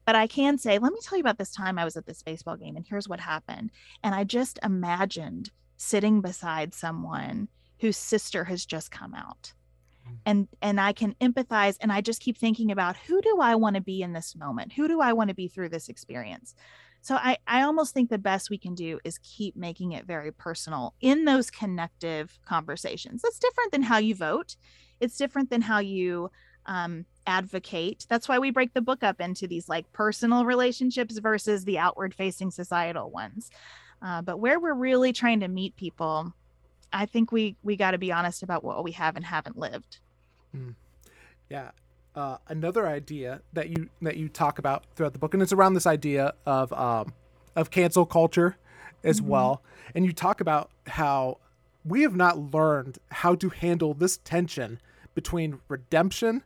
But 0.07 0.17
I 0.17 0.27
can 0.27 0.59
say, 0.59 0.79
let 0.79 0.93
me 0.93 1.01
tell 1.03 1.17
you 1.17 1.23
about 1.23 1.39
this 1.39 1.55
time 1.55 1.79
I 1.79 1.85
was 1.85 1.97
at 1.97 2.07
this 2.07 2.23
baseball 2.23 2.57
game 2.57 2.77
and 2.77 2.87
here's 2.87 3.09
what 3.09 3.21
happened. 3.21 3.71
And 4.03 4.15
I 4.15 4.25
just 4.25 4.59
imagined 4.63 5.51
sitting 5.77 6.21
beside 6.21 6.75
someone 6.75 7.49
whose 7.79 7.97
sister 7.97 8.45
has 8.45 8.67
just 8.67 8.91
come 8.91 9.15
out. 9.15 9.53
And 10.27 10.49
and 10.63 10.81
I 10.81 10.93
can 10.93 11.15
empathize 11.21 11.77
and 11.81 11.93
I 11.93 12.01
just 12.01 12.21
keep 12.21 12.39
thinking 12.39 12.71
about 12.71 12.97
who 12.97 13.21
do 13.21 13.39
I 13.41 13.55
want 13.55 13.77
to 13.77 13.83
be 13.83 14.03
in 14.03 14.13
this 14.13 14.35
moment? 14.37 14.73
Who 14.73 14.89
do 14.89 15.01
I 15.01 15.13
want 15.13 15.29
to 15.29 15.35
be 15.35 15.49
through 15.49 15.71
this 15.71 15.89
experience? 15.89 16.55
So 17.05 17.17
I, 17.17 17.37
I 17.47 17.61
almost 17.63 17.93
think 17.93 18.09
the 18.09 18.17
best 18.17 18.49
we 18.49 18.57
can 18.57 18.75
do 18.75 18.99
is 19.05 19.19
keep 19.19 19.57
making 19.57 19.93
it 19.93 20.07
very 20.07 20.33
personal 20.33 20.95
in 21.03 21.27
those 21.27 21.51
connective 21.51 22.39
conversations. 22.47 23.21
That's 23.21 23.39
different 23.39 23.73
than 23.73 23.83
how 23.83 23.99
you 23.99 24.15
vote. 24.15 24.57
It's 25.01 25.19
different 25.19 25.51
than 25.51 25.61
how 25.61 25.81
you 25.81 26.31
um, 26.65 27.05
advocate. 27.27 28.07
That's 28.09 28.27
why 28.27 28.39
we 28.39 28.51
break 28.51 28.73
the 28.73 28.81
book 28.81 29.03
up 29.03 29.21
into 29.21 29.47
these 29.47 29.69
like 29.69 29.93
personal 29.93 30.47
relationships 30.47 31.19
versus 31.19 31.67
the 31.67 31.79
outward 31.79 32.15
facing 32.15 32.51
societal 32.51 33.11
ones. 33.11 33.51
Uh, 34.01 34.23
but 34.23 34.39
where 34.39 34.59
we're 34.59 34.73
really 34.73 35.13
trying 35.13 35.41
to 35.41 35.49
meet 35.49 35.77
people, 35.77 36.33
I 36.91 37.07
think 37.07 37.33
we 37.33 37.57
we 37.63 37.77
got 37.77 37.91
to 37.91 37.99
be 37.99 38.13
honest 38.13 38.43
about 38.43 38.65
what 38.65 38.83
we 38.85 38.93
have 38.93 39.17
and 39.17 39.25
haven't 39.25 39.59
lived. 39.59 39.99
Mm. 40.55 40.75
Yeah, 41.51 41.71
uh, 42.15 42.39
another 42.49 42.87
idea 42.87 43.41
that 43.53 43.71
you 43.71 43.89
that 44.03 44.17
you 44.17 44.29
talk 44.29 44.59
about 44.59 44.85
throughout 44.95 45.13
the 45.13 45.19
book, 45.19 45.35
and 45.35 45.43
it's 45.43 45.53
around 45.53 45.75
this 45.75 45.87
idea 45.87 46.35
of 46.47 46.73
um, 46.73 47.13
of 47.57 47.71
cancel 47.71 48.07
culture 48.07 48.57
as 49.03 49.21
mm-hmm. 49.21 49.31
well. 49.31 49.63
And 49.95 50.05
you 50.05 50.13
talk 50.13 50.41
about 50.41 50.71
how 50.87 51.39
we 51.85 52.03
have 52.03 52.17
not 52.17 52.39
learned 52.55 52.99
how 53.11 53.35
to 53.37 53.51
handle 53.51 53.95
this 53.95 54.19
tension 54.19 54.81
between 55.15 55.61
redemption 55.69 56.43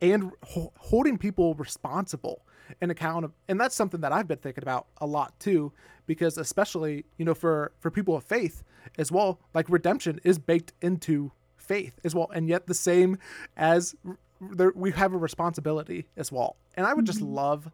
and 0.00 0.32
ho- 0.42 0.72
holding 0.78 1.16
people 1.16 1.54
responsible 1.54 2.42
and 2.80 2.90
accountable. 2.90 3.34
And 3.48 3.60
that's 3.60 3.74
something 3.74 4.00
that 4.00 4.12
I've 4.12 4.26
been 4.26 4.38
thinking 4.38 4.64
about 4.64 4.86
a 4.98 5.06
lot 5.06 5.38
too, 5.38 5.72
because 6.06 6.38
especially 6.38 7.04
you 7.18 7.24
know 7.24 7.34
for 7.34 7.72
for 7.78 7.90
people 7.90 8.16
of 8.16 8.24
faith 8.24 8.62
as 8.98 9.12
well, 9.12 9.38
like 9.54 9.68
redemption 9.68 10.20
is 10.24 10.38
baked 10.38 10.72
into 10.82 11.32
faith 11.64 11.98
as 12.04 12.14
well, 12.14 12.30
and 12.34 12.48
yet 12.48 12.66
the 12.66 12.74
same 12.74 13.18
as 13.56 13.94
there, 14.40 14.72
we 14.74 14.92
have 14.92 15.14
a 15.14 15.18
responsibility 15.18 16.06
as 16.16 16.30
well. 16.30 16.56
And 16.76 16.86
I 16.86 16.94
would 16.94 17.06
just 17.06 17.20
mm-hmm. 17.20 17.34
love 17.34 17.70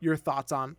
your 0.00 0.16
thoughts 0.16 0.52
on 0.52 0.76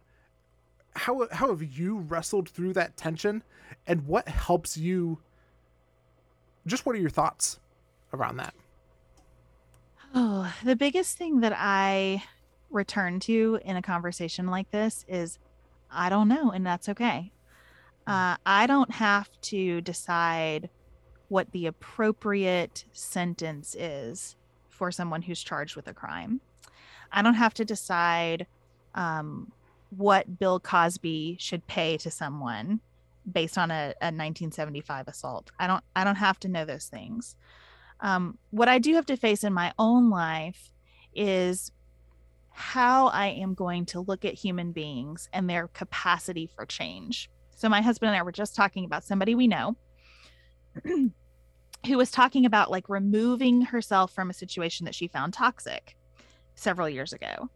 how 0.95 1.27
how 1.31 1.49
have 1.49 1.63
you 1.63 1.99
wrestled 1.99 2.49
through 2.49 2.73
that 2.73 2.97
tension 2.97 3.43
and 3.87 4.05
what 4.07 4.27
helps 4.27 4.77
you 4.77 5.19
just 6.67 6.85
what 6.85 6.95
are 6.95 6.99
your 6.99 7.09
thoughts 7.09 7.59
around 8.13 8.37
that? 8.37 8.53
Oh, 10.13 10.53
the 10.63 10.75
biggest 10.75 11.17
thing 11.17 11.39
that 11.39 11.53
I 11.55 12.23
return 12.69 13.19
to 13.21 13.59
in 13.63 13.77
a 13.77 13.81
conversation 13.81 14.47
like 14.47 14.69
this 14.71 15.05
is 15.07 15.39
I 15.89 16.09
don't 16.09 16.27
know, 16.27 16.51
and 16.51 16.65
that's 16.65 16.89
okay. 16.89 17.31
Mm. 18.07 18.33
Uh, 18.33 18.37
I 18.45 18.67
don't 18.67 18.91
have 18.91 19.29
to 19.41 19.81
decide 19.81 20.69
what 21.31 21.49
the 21.53 21.65
appropriate 21.65 22.83
sentence 22.91 23.73
is 23.79 24.35
for 24.67 24.91
someone 24.91 25.21
who's 25.21 25.41
charged 25.41 25.77
with 25.77 25.87
a 25.87 25.93
crime. 25.93 26.41
I 27.09 27.21
don't 27.21 27.35
have 27.35 27.53
to 27.53 27.63
decide 27.63 28.47
um, 28.95 29.49
what 29.91 30.39
Bill 30.39 30.59
Cosby 30.59 31.37
should 31.39 31.65
pay 31.67 31.95
to 31.99 32.11
someone 32.11 32.81
based 33.31 33.57
on 33.57 33.71
a, 33.71 33.93
a 34.01 34.11
1975 34.11 35.07
assault. 35.07 35.51
I 35.57 35.67
don't 35.67 35.81
I 35.95 36.03
don't 36.03 36.17
have 36.17 36.37
to 36.41 36.49
know 36.49 36.65
those 36.65 36.87
things. 36.87 37.37
Um, 38.01 38.37
what 38.49 38.67
I 38.67 38.77
do 38.77 38.95
have 38.95 39.05
to 39.05 39.15
face 39.15 39.45
in 39.45 39.53
my 39.53 39.71
own 39.79 40.09
life 40.09 40.73
is 41.15 41.71
how 42.51 43.07
I 43.07 43.27
am 43.27 43.53
going 43.53 43.85
to 43.85 44.01
look 44.01 44.25
at 44.25 44.33
human 44.33 44.73
beings 44.73 45.29
and 45.31 45.49
their 45.49 45.69
capacity 45.69 46.45
for 46.45 46.65
change. 46.65 47.29
So 47.55 47.69
my 47.69 47.81
husband 47.81 48.09
and 48.09 48.17
I 48.17 48.23
were 48.23 48.33
just 48.33 48.53
talking 48.53 48.83
about 48.83 49.05
somebody 49.05 49.33
we 49.33 49.47
know 49.47 49.77
who 51.85 51.97
was 51.97 52.11
talking 52.11 52.45
about 52.45 52.71
like 52.71 52.89
removing 52.89 53.61
herself 53.61 54.11
from 54.13 54.29
a 54.29 54.33
situation 54.33 54.85
that 54.85 54.95
she 54.95 55.07
found 55.07 55.33
toxic 55.33 55.95
several 56.55 56.89
years 56.89 57.13
ago. 57.13 57.49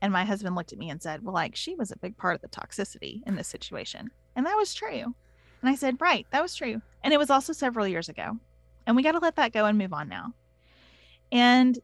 And 0.00 0.12
my 0.12 0.24
husband 0.24 0.54
looked 0.54 0.72
at 0.72 0.78
me 0.78 0.90
and 0.90 1.02
said, 1.02 1.24
Well, 1.24 1.34
like 1.34 1.56
she 1.56 1.74
was 1.74 1.90
a 1.90 1.98
big 1.98 2.16
part 2.16 2.36
of 2.36 2.40
the 2.40 2.48
toxicity 2.48 3.22
in 3.26 3.36
this 3.36 3.48
situation. 3.48 4.10
And 4.36 4.46
that 4.46 4.56
was 4.56 4.74
true. 4.74 5.14
And 5.60 5.70
I 5.70 5.74
said, 5.74 6.00
Right, 6.00 6.26
that 6.30 6.42
was 6.42 6.54
true. 6.54 6.80
And 7.02 7.12
it 7.12 7.18
was 7.18 7.30
also 7.30 7.52
several 7.52 7.86
years 7.86 8.08
ago. 8.08 8.38
And 8.86 8.96
we 8.96 9.02
got 9.02 9.12
to 9.12 9.18
let 9.18 9.36
that 9.36 9.52
go 9.52 9.64
and 9.64 9.76
move 9.76 9.92
on 9.92 10.08
now. 10.08 10.32
And 11.30 11.78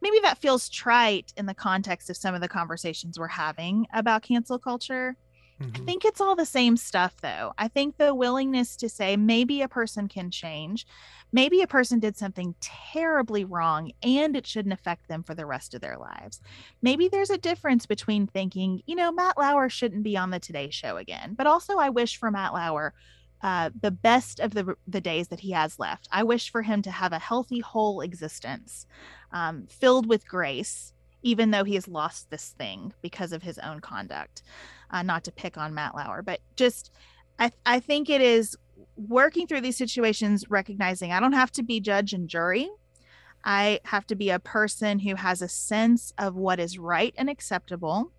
maybe 0.00 0.18
that 0.20 0.38
feels 0.38 0.68
trite 0.68 1.32
in 1.36 1.46
the 1.46 1.54
context 1.54 2.10
of 2.10 2.16
some 2.16 2.34
of 2.34 2.40
the 2.40 2.48
conversations 2.48 3.18
we're 3.18 3.28
having 3.28 3.86
about 3.92 4.22
cancel 4.22 4.58
culture. 4.58 5.16
Mm-hmm. 5.60 5.82
I 5.82 5.84
think 5.84 6.04
it's 6.04 6.20
all 6.20 6.36
the 6.36 6.46
same 6.46 6.76
stuff, 6.76 7.16
though. 7.20 7.52
I 7.58 7.68
think 7.68 7.96
the 7.96 8.14
willingness 8.14 8.76
to 8.76 8.88
say 8.88 9.16
maybe 9.16 9.62
a 9.62 9.68
person 9.68 10.06
can 10.08 10.30
change, 10.30 10.86
maybe 11.32 11.62
a 11.62 11.66
person 11.66 11.98
did 11.98 12.16
something 12.16 12.54
terribly 12.60 13.44
wrong 13.44 13.90
and 14.02 14.36
it 14.36 14.46
shouldn't 14.46 14.72
affect 14.72 15.08
them 15.08 15.22
for 15.22 15.34
the 15.34 15.46
rest 15.46 15.74
of 15.74 15.80
their 15.80 15.98
lives. 15.98 16.40
Maybe 16.80 17.08
there's 17.08 17.30
a 17.30 17.38
difference 17.38 17.86
between 17.86 18.26
thinking, 18.26 18.82
you 18.86 18.94
know, 18.94 19.10
Matt 19.10 19.36
Lauer 19.36 19.68
shouldn't 19.68 20.04
be 20.04 20.16
on 20.16 20.30
the 20.30 20.38
Today 20.38 20.70
Show 20.70 20.96
again, 20.96 21.34
but 21.36 21.46
also 21.46 21.78
I 21.78 21.88
wish 21.88 22.16
for 22.16 22.30
Matt 22.30 22.52
Lauer 22.52 22.94
uh, 23.42 23.70
the 23.80 23.90
best 23.90 24.40
of 24.40 24.52
the 24.52 24.74
the 24.86 25.00
days 25.00 25.28
that 25.28 25.40
he 25.40 25.52
has 25.52 25.78
left. 25.78 26.08
I 26.10 26.24
wish 26.24 26.50
for 26.50 26.62
him 26.62 26.82
to 26.82 26.90
have 26.90 27.12
a 27.12 27.20
healthy, 27.20 27.60
whole 27.60 28.00
existence, 28.00 28.86
um, 29.32 29.66
filled 29.68 30.08
with 30.08 30.26
grace, 30.26 30.92
even 31.22 31.50
though 31.50 31.64
he 31.64 31.74
has 31.74 31.86
lost 31.86 32.30
this 32.30 32.54
thing 32.58 32.92
because 33.00 33.32
of 33.32 33.42
his 33.42 33.58
own 33.58 33.80
conduct. 33.80 34.42
Uh, 34.90 35.02
not 35.02 35.24
to 35.24 35.32
pick 35.32 35.58
on 35.58 35.74
Matt 35.74 35.94
Lauer, 35.94 36.22
but 36.22 36.40
just 36.56 36.90
I 37.38 37.52
I 37.66 37.80
think 37.80 38.08
it 38.08 38.20
is 38.20 38.56
working 38.96 39.46
through 39.46 39.60
these 39.60 39.76
situations, 39.76 40.48
recognizing 40.48 41.12
I 41.12 41.20
don't 41.20 41.34
have 41.34 41.52
to 41.52 41.62
be 41.62 41.80
judge 41.80 42.12
and 42.12 42.28
jury. 42.28 42.70
I 43.44 43.80
have 43.84 44.06
to 44.08 44.16
be 44.16 44.30
a 44.30 44.38
person 44.38 44.98
who 44.98 45.14
has 45.14 45.42
a 45.42 45.48
sense 45.48 46.12
of 46.18 46.34
what 46.34 46.58
is 46.58 46.78
right 46.78 47.14
and 47.16 47.30
acceptable 47.30 48.12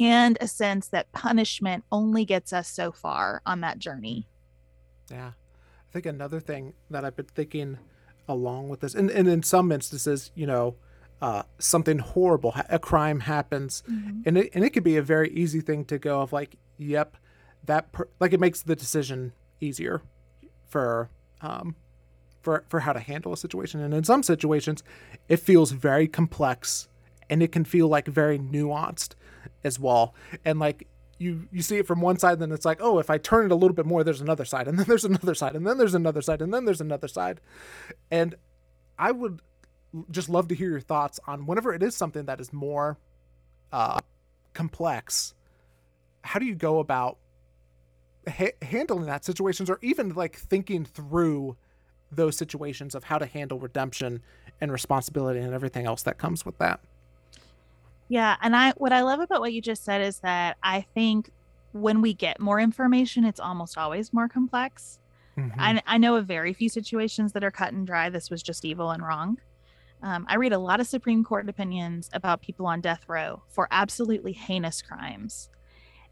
and 0.00 0.38
a 0.40 0.48
sense 0.48 0.88
that 0.88 1.12
punishment 1.12 1.84
only 1.92 2.24
gets 2.24 2.52
us 2.52 2.68
so 2.68 2.92
far 2.92 3.42
on 3.44 3.60
that 3.60 3.78
journey. 3.78 4.26
Yeah. 5.10 5.32
I 5.32 5.92
think 5.92 6.06
another 6.06 6.40
thing 6.40 6.72
that 6.90 7.04
I've 7.04 7.16
been 7.16 7.26
thinking 7.26 7.78
along 8.26 8.70
with 8.70 8.80
this, 8.80 8.94
and, 8.94 9.10
and 9.10 9.28
in 9.28 9.42
some 9.42 9.70
instances, 9.70 10.30
you 10.34 10.46
know, 10.46 10.76
uh, 11.22 11.44
something 11.60 12.00
horrible, 12.00 12.52
a 12.68 12.80
crime 12.80 13.20
happens, 13.20 13.84
mm-hmm. 13.88 14.22
and 14.26 14.36
it 14.36 14.50
and 14.54 14.64
it 14.64 14.70
could 14.70 14.82
be 14.82 14.96
a 14.96 15.02
very 15.02 15.30
easy 15.30 15.60
thing 15.60 15.84
to 15.84 15.96
go 15.96 16.20
of 16.20 16.32
like, 16.32 16.56
yep, 16.78 17.16
that 17.64 17.92
per- 17.92 18.08
like 18.18 18.32
it 18.32 18.40
makes 18.40 18.62
the 18.62 18.74
decision 18.74 19.32
easier 19.60 20.02
for 20.68 21.10
um 21.40 21.76
for 22.40 22.64
for 22.68 22.80
how 22.80 22.92
to 22.92 22.98
handle 22.98 23.32
a 23.32 23.36
situation. 23.36 23.80
And 23.80 23.94
in 23.94 24.02
some 24.02 24.24
situations 24.24 24.82
it 25.28 25.36
feels 25.36 25.70
very 25.70 26.08
complex 26.08 26.88
and 27.30 27.40
it 27.40 27.52
can 27.52 27.64
feel 27.64 27.86
like 27.86 28.08
very 28.08 28.38
nuanced 28.38 29.14
as 29.62 29.78
well. 29.78 30.14
And 30.44 30.58
like 30.58 30.88
you 31.18 31.46
you 31.52 31.62
see 31.62 31.78
it 31.78 31.86
from 31.86 32.00
one 32.00 32.18
side 32.18 32.40
then 32.40 32.50
it's 32.50 32.64
like 32.64 32.78
oh 32.80 32.98
if 32.98 33.08
i 33.08 33.16
turn 33.16 33.44
it 33.46 33.52
a 33.52 33.54
little 33.54 33.76
bit 33.76 33.86
more 33.86 34.02
there's 34.02 34.20
another 34.20 34.44
side 34.44 34.66
and 34.66 34.76
then 34.76 34.86
there's 34.88 35.04
another 35.04 35.36
side 35.36 35.54
and 35.54 35.64
then 35.64 35.78
there's 35.78 35.94
another 35.94 36.20
side 36.20 36.42
and 36.42 36.52
then 36.52 36.64
there's 36.64 36.80
another 36.80 37.06
side. 37.06 37.40
And 38.10 38.34
i 38.98 39.12
would 39.12 39.40
just 40.10 40.28
love 40.28 40.48
to 40.48 40.54
hear 40.54 40.70
your 40.70 40.80
thoughts 40.80 41.20
on 41.26 41.46
whenever 41.46 41.72
it 41.74 41.82
is 41.82 41.94
something 41.94 42.24
that 42.24 42.40
is 42.40 42.52
more 42.52 42.98
uh 43.72 44.00
complex 44.54 45.34
how 46.22 46.38
do 46.38 46.46
you 46.46 46.54
go 46.54 46.78
about 46.78 47.18
ha- 48.28 48.56
handling 48.62 49.06
that 49.06 49.24
situations 49.24 49.68
or 49.68 49.78
even 49.82 50.14
like 50.14 50.36
thinking 50.36 50.84
through 50.84 51.56
those 52.10 52.36
situations 52.36 52.94
of 52.94 53.04
how 53.04 53.18
to 53.18 53.26
handle 53.26 53.58
redemption 53.58 54.20
and 54.60 54.70
responsibility 54.70 55.40
and 55.40 55.54
everything 55.54 55.86
else 55.86 56.02
that 56.02 56.18
comes 56.18 56.44
with 56.44 56.58
that. 56.58 56.80
Yeah, 58.08 58.36
and 58.42 58.54
I 58.54 58.72
what 58.72 58.92
I 58.92 59.00
love 59.02 59.20
about 59.20 59.40
what 59.40 59.52
you 59.52 59.62
just 59.62 59.84
said 59.84 60.02
is 60.02 60.18
that 60.20 60.58
I 60.62 60.82
think 60.94 61.30
when 61.72 62.02
we 62.02 62.12
get 62.12 62.38
more 62.38 62.60
information, 62.60 63.24
it's 63.24 63.40
almost 63.40 63.78
always 63.78 64.12
more 64.12 64.28
complex. 64.28 64.98
Mm-hmm. 65.38 65.58
I, 65.58 65.82
I 65.86 65.96
know 65.96 66.16
of 66.16 66.26
very 66.26 66.52
few 66.52 66.68
situations 66.68 67.32
that 67.32 67.42
are 67.42 67.50
cut 67.50 67.72
and 67.72 67.86
dry. 67.86 68.10
This 68.10 68.28
was 68.28 68.42
just 68.42 68.66
evil 68.66 68.90
and 68.90 69.02
wrong. 69.02 69.38
Um, 70.02 70.26
I 70.28 70.36
read 70.36 70.52
a 70.52 70.58
lot 70.58 70.80
of 70.80 70.86
Supreme 70.86 71.22
Court 71.22 71.48
opinions 71.48 72.10
about 72.12 72.42
people 72.42 72.66
on 72.66 72.80
death 72.80 73.04
row 73.08 73.42
for 73.48 73.68
absolutely 73.70 74.32
heinous 74.32 74.82
crimes. 74.82 75.48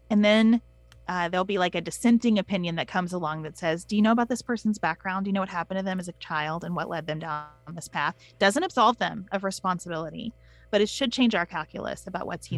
And 0.09 0.23
then 0.23 0.61
uh, 1.07 1.27
there'll 1.27 1.43
be 1.43 1.57
like 1.57 1.75
a 1.75 1.81
dissenting 1.81 2.39
opinion 2.39 2.75
that 2.75 2.87
comes 2.87 3.11
along 3.11 3.41
that 3.41 3.57
says, 3.57 3.83
Do 3.83 3.95
you 3.97 4.01
know 4.01 4.13
about 4.13 4.29
this 4.29 4.41
person's 4.41 4.79
background? 4.79 5.25
Do 5.25 5.29
you 5.29 5.33
know 5.33 5.41
what 5.41 5.49
happened 5.49 5.79
to 5.79 5.83
them 5.83 5.99
as 5.99 6.07
a 6.07 6.13
child 6.13 6.63
and 6.63 6.75
what 6.75 6.89
led 6.89 7.05
them 7.05 7.19
down 7.19 7.47
this 7.73 7.89
path? 7.89 8.15
Doesn't 8.39 8.63
absolve 8.63 8.97
them 8.97 9.25
of 9.31 9.43
responsibility, 9.43 10.33
but 10.69 10.79
it 10.79 10.87
should 10.87 11.11
change 11.11 11.35
our 11.35 11.45
calculus 11.45 12.07
about 12.07 12.27
what's 12.27 12.47
mm-hmm. 12.47 12.55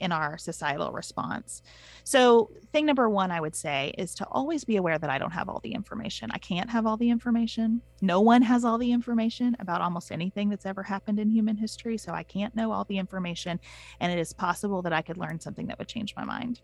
In 0.00 0.12
our 0.12 0.38
societal 0.38 0.92
response. 0.92 1.62
So, 2.04 2.50
thing 2.72 2.86
number 2.86 3.08
one, 3.08 3.30
I 3.30 3.40
would 3.40 3.54
say, 3.54 3.94
is 3.98 4.14
to 4.16 4.26
always 4.26 4.64
be 4.64 4.76
aware 4.76 4.98
that 4.98 5.10
I 5.10 5.18
don't 5.18 5.32
have 5.32 5.48
all 5.48 5.60
the 5.60 5.72
information. 5.72 6.30
I 6.32 6.38
can't 6.38 6.70
have 6.70 6.86
all 6.86 6.96
the 6.96 7.10
information. 7.10 7.82
No 8.00 8.20
one 8.20 8.42
has 8.42 8.64
all 8.64 8.78
the 8.78 8.92
information 8.92 9.56
about 9.60 9.80
almost 9.80 10.10
anything 10.12 10.48
that's 10.48 10.66
ever 10.66 10.82
happened 10.82 11.18
in 11.18 11.30
human 11.30 11.56
history. 11.56 11.98
So, 11.98 12.12
I 12.12 12.22
can't 12.22 12.54
know 12.56 12.72
all 12.72 12.84
the 12.84 12.98
information. 12.98 13.60
And 14.00 14.12
it 14.12 14.18
is 14.18 14.32
possible 14.32 14.82
that 14.82 14.92
I 14.92 15.02
could 15.02 15.18
learn 15.18 15.40
something 15.40 15.66
that 15.66 15.78
would 15.78 15.88
change 15.88 16.14
my 16.16 16.24
mind. 16.24 16.60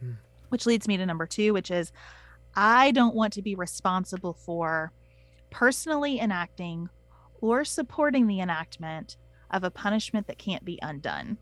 Hmm. 0.00 0.12
Which 0.48 0.66
leads 0.66 0.88
me 0.88 0.96
to 0.96 1.06
number 1.06 1.26
two, 1.26 1.52
which 1.52 1.70
is 1.70 1.92
I 2.54 2.90
don't 2.90 3.14
want 3.14 3.32
to 3.34 3.42
be 3.42 3.54
responsible 3.54 4.34
for 4.34 4.92
personally 5.50 6.20
enacting 6.20 6.88
or 7.40 7.64
supporting 7.64 8.26
the 8.26 8.40
enactment 8.40 9.16
of 9.50 9.64
a 9.64 9.70
punishment 9.70 10.26
that 10.26 10.38
can't 10.38 10.64
be 10.64 10.78
undone. 10.82 11.38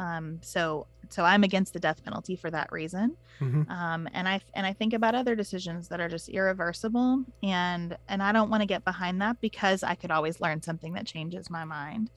Um, 0.00 0.38
so 0.40 0.86
so 1.10 1.24
I'm 1.24 1.44
against 1.44 1.72
the 1.72 1.80
death 1.80 2.02
penalty 2.02 2.36
for 2.36 2.50
that 2.50 2.72
reason. 2.72 3.16
Mm-hmm. 3.40 3.70
Um, 3.70 4.08
and 4.14 4.26
I 4.26 4.40
and 4.54 4.64
I 4.64 4.72
think 4.72 4.94
about 4.94 5.14
other 5.14 5.34
decisions 5.36 5.88
that 5.88 6.00
are 6.00 6.08
just 6.08 6.30
irreversible, 6.30 7.24
and 7.42 7.98
and 8.08 8.22
I 8.22 8.32
don't 8.32 8.48
want 8.48 8.62
to 8.62 8.66
get 8.66 8.84
behind 8.84 9.20
that 9.20 9.40
because 9.40 9.82
I 9.82 9.94
could 9.94 10.10
always 10.10 10.40
learn 10.40 10.62
something 10.62 10.94
that 10.94 11.06
changes 11.06 11.50
my 11.50 11.64
mind. 11.64 12.10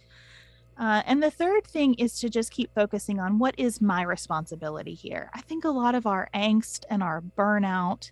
Uh, 0.77 1.03
and 1.05 1.21
the 1.21 1.29
third 1.29 1.67
thing 1.67 1.93
is 1.95 2.19
to 2.19 2.29
just 2.29 2.51
keep 2.51 2.73
focusing 2.73 3.19
on 3.19 3.37
what 3.37 3.53
is 3.57 3.81
my 3.81 4.01
responsibility 4.01 4.93
here. 4.93 5.29
I 5.33 5.41
think 5.41 5.65
a 5.65 5.69
lot 5.69 5.93
of 5.93 6.07
our 6.07 6.29
angst 6.33 6.85
and 6.89 7.03
our 7.03 7.21
burnout 7.37 8.11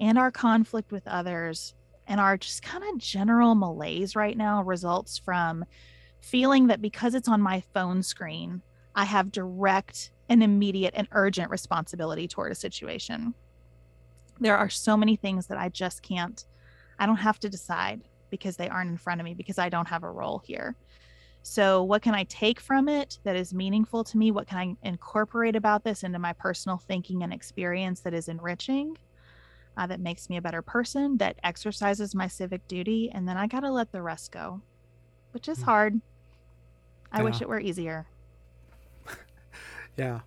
and 0.00 0.18
our 0.18 0.30
conflict 0.30 0.90
with 0.90 1.06
others 1.06 1.74
and 2.08 2.18
our 2.18 2.36
just 2.38 2.62
kind 2.62 2.82
of 2.82 2.98
general 2.98 3.54
malaise 3.54 4.16
right 4.16 4.36
now 4.36 4.62
results 4.62 5.18
from 5.18 5.64
feeling 6.20 6.68
that 6.68 6.82
because 6.82 7.14
it's 7.14 7.28
on 7.28 7.40
my 7.40 7.62
phone 7.72 8.02
screen, 8.02 8.62
I 8.94 9.04
have 9.04 9.32
direct 9.32 10.10
and 10.28 10.42
immediate 10.42 10.94
and 10.96 11.08
urgent 11.12 11.50
responsibility 11.50 12.28
toward 12.28 12.52
a 12.52 12.56
situation. 12.56 13.34
There 14.40 14.56
are 14.56 14.68
so 14.68 14.96
many 14.96 15.16
things 15.16 15.46
that 15.46 15.58
I 15.58 15.68
just 15.68 16.02
can't, 16.02 16.44
I 16.98 17.06
don't 17.06 17.16
have 17.16 17.38
to 17.40 17.48
decide 17.48 18.02
because 18.30 18.56
they 18.56 18.68
aren't 18.68 18.90
in 18.90 18.96
front 18.96 19.20
of 19.20 19.24
me 19.24 19.34
because 19.34 19.58
I 19.58 19.68
don't 19.68 19.88
have 19.88 20.02
a 20.02 20.10
role 20.10 20.42
here. 20.44 20.76
So, 21.42 21.82
what 21.82 22.02
can 22.02 22.14
I 22.14 22.24
take 22.24 22.60
from 22.60 22.88
it 22.88 23.18
that 23.24 23.34
is 23.34 23.52
meaningful 23.52 24.04
to 24.04 24.16
me? 24.16 24.30
What 24.30 24.46
can 24.46 24.58
I 24.58 24.76
incorporate 24.88 25.56
about 25.56 25.82
this 25.82 26.04
into 26.04 26.20
my 26.20 26.32
personal 26.32 26.78
thinking 26.78 27.24
and 27.24 27.32
experience 27.32 28.00
that 28.00 28.14
is 28.14 28.28
enriching, 28.28 28.96
uh, 29.76 29.86
that 29.88 29.98
makes 29.98 30.30
me 30.30 30.36
a 30.36 30.42
better 30.42 30.62
person, 30.62 31.16
that 31.18 31.36
exercises 31.42 32.14
my 32.14 32.28
civic 32.28 32.66
duty? 32.68 33.10
And 33.12 33.28
then 33.28 33.36
I 33.36 33.48
got 33.48 33.60
to 33.60 33.72
let 33.72 33.90
the 33.90 34.02
rest 34.02 34.30
go, 34.30 34.62
which 35.32 35.48
is 35.48 35.58
hmm. 35.58 35.64
hard. 35.64 36.00
I 37.10 37.18
yeah. 37.18 37.24
wish 37.24 37.42
it 37.42 37.48
were 37.48 37.60
easier. 37.60 38.06
Yeah. 39.96 40.20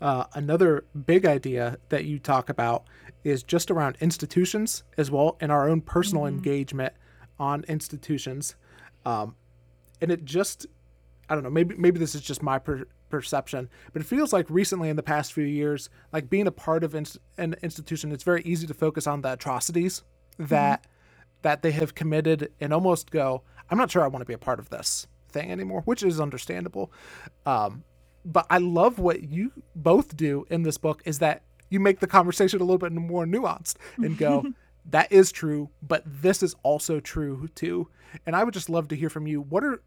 Uh, 0.00 0.24
another 0.34 0.84
big 1.06 1.24
idea 1.24 1.78
that 1.90 2.04
you 2.04 2.18
talk 2.18 2.48
about 2.48 2.84
is 3.24 3.42
just 3.42 3.70
around 3.70 3.96
institutions 4.00 4.82
as 4.98 5.10
well 5.10 5.36
and 5.40 5.52
our 5.52 5.68
own 5.68 5.80
personal 5.80 6.24
mm-hmm. 6.24 6.36
engagement 6.36 6.92
on 7.38 7.64
institutions. 7.68 8.56
Um, 9.06 9.36
and 10.00 10.10
it 10.10 10.24
just, 10.24 10.66
I 11.28 11.34
don't 11.34 11.44
know, 11.44 11.50
maybe 11.50 11.76
maybe 11.76 12.00
this 12.00 12.14
is 12.14 12.20
just 12.20 12.42
my 12.42 12.58
per- 12.58 12.86
perception, 13.10 13.68
but 13.92 14.02
it 14.02 14.06
feels 14.06 14.32
like 14.32 14.50
recently 14.50 14.88
in 14.88 14.96
the 14.96 15.02
past 15.02 15.32
few 15.32 15.44
years, 15.44 15.88
like 16.12 16.28
being 16.28 16.48
a 16.48 16.52
part 16.52 16.82
of 16.82 16.94
inst- 16.94 17.18
an 17.38 17.54
institution, 17.62 18.10
it's 18.10 18.24
very 18.24 18.42
easy 18.42 18.66
to 18.66 18.74
focus 18.74 19.06
on 19.06 19.22
the 19.22 19.32
atrocities 19.32 20.02
that 20.38 20.82
mm-hmm. 20.82 20.90
that 21.42 21.62
they 21.62 21.70
have 21.70 21.94
committed 21.94 22.50
and 22.60 22.72
almost 22.72 23.12
go, 23.12 23.42
I'm 23.70 23.78
not 23.78 23.90
sure 23.90 24.02
I 24.02 24.08
want 24.08 24.22
to 24.22 24.26
be 24.26 24.34
a 24.34 24.38
part 24.38 24.58
of 24.58 24.70
this 24.70 25.06
thing 25.28 25.52
anymore, 25.52 25.82
which 25.84 26.02
is 26.02 26.20
understandable. 26.20 26.92
Um, 27.46 27.84
but 28.24 28.46
I 28.50 28.58
love 28.58 28.98
what 28.98 29.22
you 29.22 29.52
both 29.74 30.16
do 30.16 30.46
in 30.50 30.62
this 30.62 30.78
book 30.78 31.02
is 31.04 31.18
that 31.18 31.42
you 31.70 31.80
make 31.80 32.00
the 32.00 32.06
conversation 32.06 32.60
a 32.60 32.64
little 32.64 32.78
bit 32.78 32.92
more 32.92 33.24
nuanced 33.24 33.76
and 33.96 34.16
go, 34.16 34.44
that 34.90 35.10
is 35.10 35.32
true, 35.32 35.70
but 35.82 36.02
this 36.06 36.42
is 36.42 36.54
also 36.62 37.00
true 37.00 37.48
too. 37.54 37.88
And 38.26 38.36
I 38.36 38.44
would 38.44 38.54
just 38.54 38.68
love 38.68 38.88
to 38.88 38.96
hear 38.96 39.08
from 39.08 39.26
you. 39.26 39.40
What 39.40 39.64
are 39.64 39.82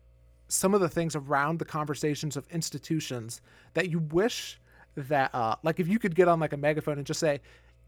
some 0.47 0.73
of 0.73 0.81
the 0.81 0.89
things 0.89 1.15
around 1.15 1.59
the 1.59 1.65
conversations 1.65 2.37
of 2.37 2.47
institutions 2.49 3.41
that 3.73 3.89
you 3.89 3.99
wish 3.99 4.59
that, 4.95 5.33
uh, 5.33 5.55
like, 5.63 5.79
if 5.79 5.87
you 5.87 5.99
could 5.99 6.15
get 6.15 6.27
on 6.27 6.39
like 6.39 6.53
a 6.53 6.57
megaphone 6.57 6.97
and 6.97 7.05
just 7.05 7.19
say, 7.19 7.41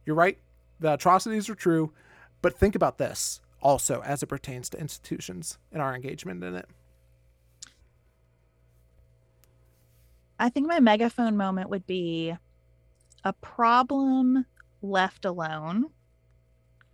you're 0.05 0.15
right, 0.15 0.37
the 0.79 0.93
atrocities 0.93 1.49
are 1.49 1.55
true, 1.55 1.91
but 2.41 2.57
think 2.57 2.75
about 2.75 2.97
this 2.97 3.41
also 3.61 4.01
as 4.05 4.21
it 4.21 4.27
pertains 4.27 4.69
to 4.69 4.79
institutions 4.79 5.57
and 5.71 5.81
our 5.81 5.95
engagement 5.95 6.43
in 6.43 6.55
it. 6.55 6.67
I 10.39 10.49
think 10.49 10.67
my 10.67 10.79
megaphone 10.79 11.35
moment 11.35 11.69
would 11.69 11.87
be 11.87 12.33
a 13.23 13.33
problem 13.33 14.45
left 14.81 15.25
alone 15.25 15.85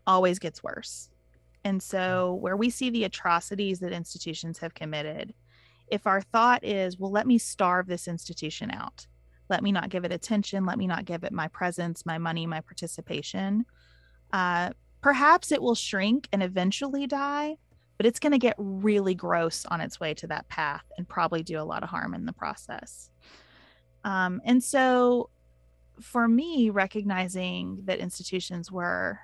always 0.07 0.39
gets 0.39 0.63
worse. 0.63 1.09
And 1.63 1.81
so, 1.81 2.33
where 2.41 2.57
we 2.57 2.69
see 2.69 2.89
the 2.89 3.05
atrocities 3.05 3.79
that 3.79 3.93
institutions 3.93 4.59
have 4.59 4.73
committed, 4.73 5.33
if 5.87 6.07
our 6.07 6.21
thought 6.21 6.63
is, 6.63 6.97
well, 6.97 7.11
let 7.11 7.27
me 7.27 7.37
starve 7.37 7.87
this 7.87 8.07
institution 8.07 8.71
out, 8.71 9.07
let 9.49 9.63
me 9.63 9.71
not 9.71 9.89
give 9.89 10.03
it 10.03 10.11
attention, 10.11 10.65
let 10.65 10.77
me 10.77 10.87
not 10.87 11.05
give 11.05 11.23
it 11.23 11.31
my 11.31 11.47
presence, 11.49 12.05
my 12.05 12.17
money, 12.17 12.45
my 12.45 12.61
participation, 12.61 13.65
uh, 14.33 14.71
perhaps 15.01 15.51
it 15.51 15.61
will 15.61 15.75
shrink 15.75 16.27
and 16.33 16.43
eventually 16.43 17.07
die, 17.07 17.57
but 17.97 18.05
it's 18.05 18.19
going 18.19 18.31
to 18.31 18.37
get 18.37 18.55
really 18.57 19.13
gross 19.15 19.65
on 19.67 19.79
its 19.79 19.99
way 19.99 20.13
to 20.15 20.27
that 20.27 20.47
path 20.49 20.83
and 20.97 21.07
probably 21.07 21.43
do 21.43 21.59
a 21.59 21.63
lot 21.63 21.83
of 21.83 21.89
harm 21.89 22.13
in 22.13 22.25
the 22.25 22.33
process. 22.33 23.09
Um, 24.03 24.41
and 24.45 24.63
so 24.63 25.29
for 26.01 26.27
me, 26.27 26.69
recognizing 26.69 27.81
that 27.85 27.99
institutions 27.99 28.71
were 28.71 29.19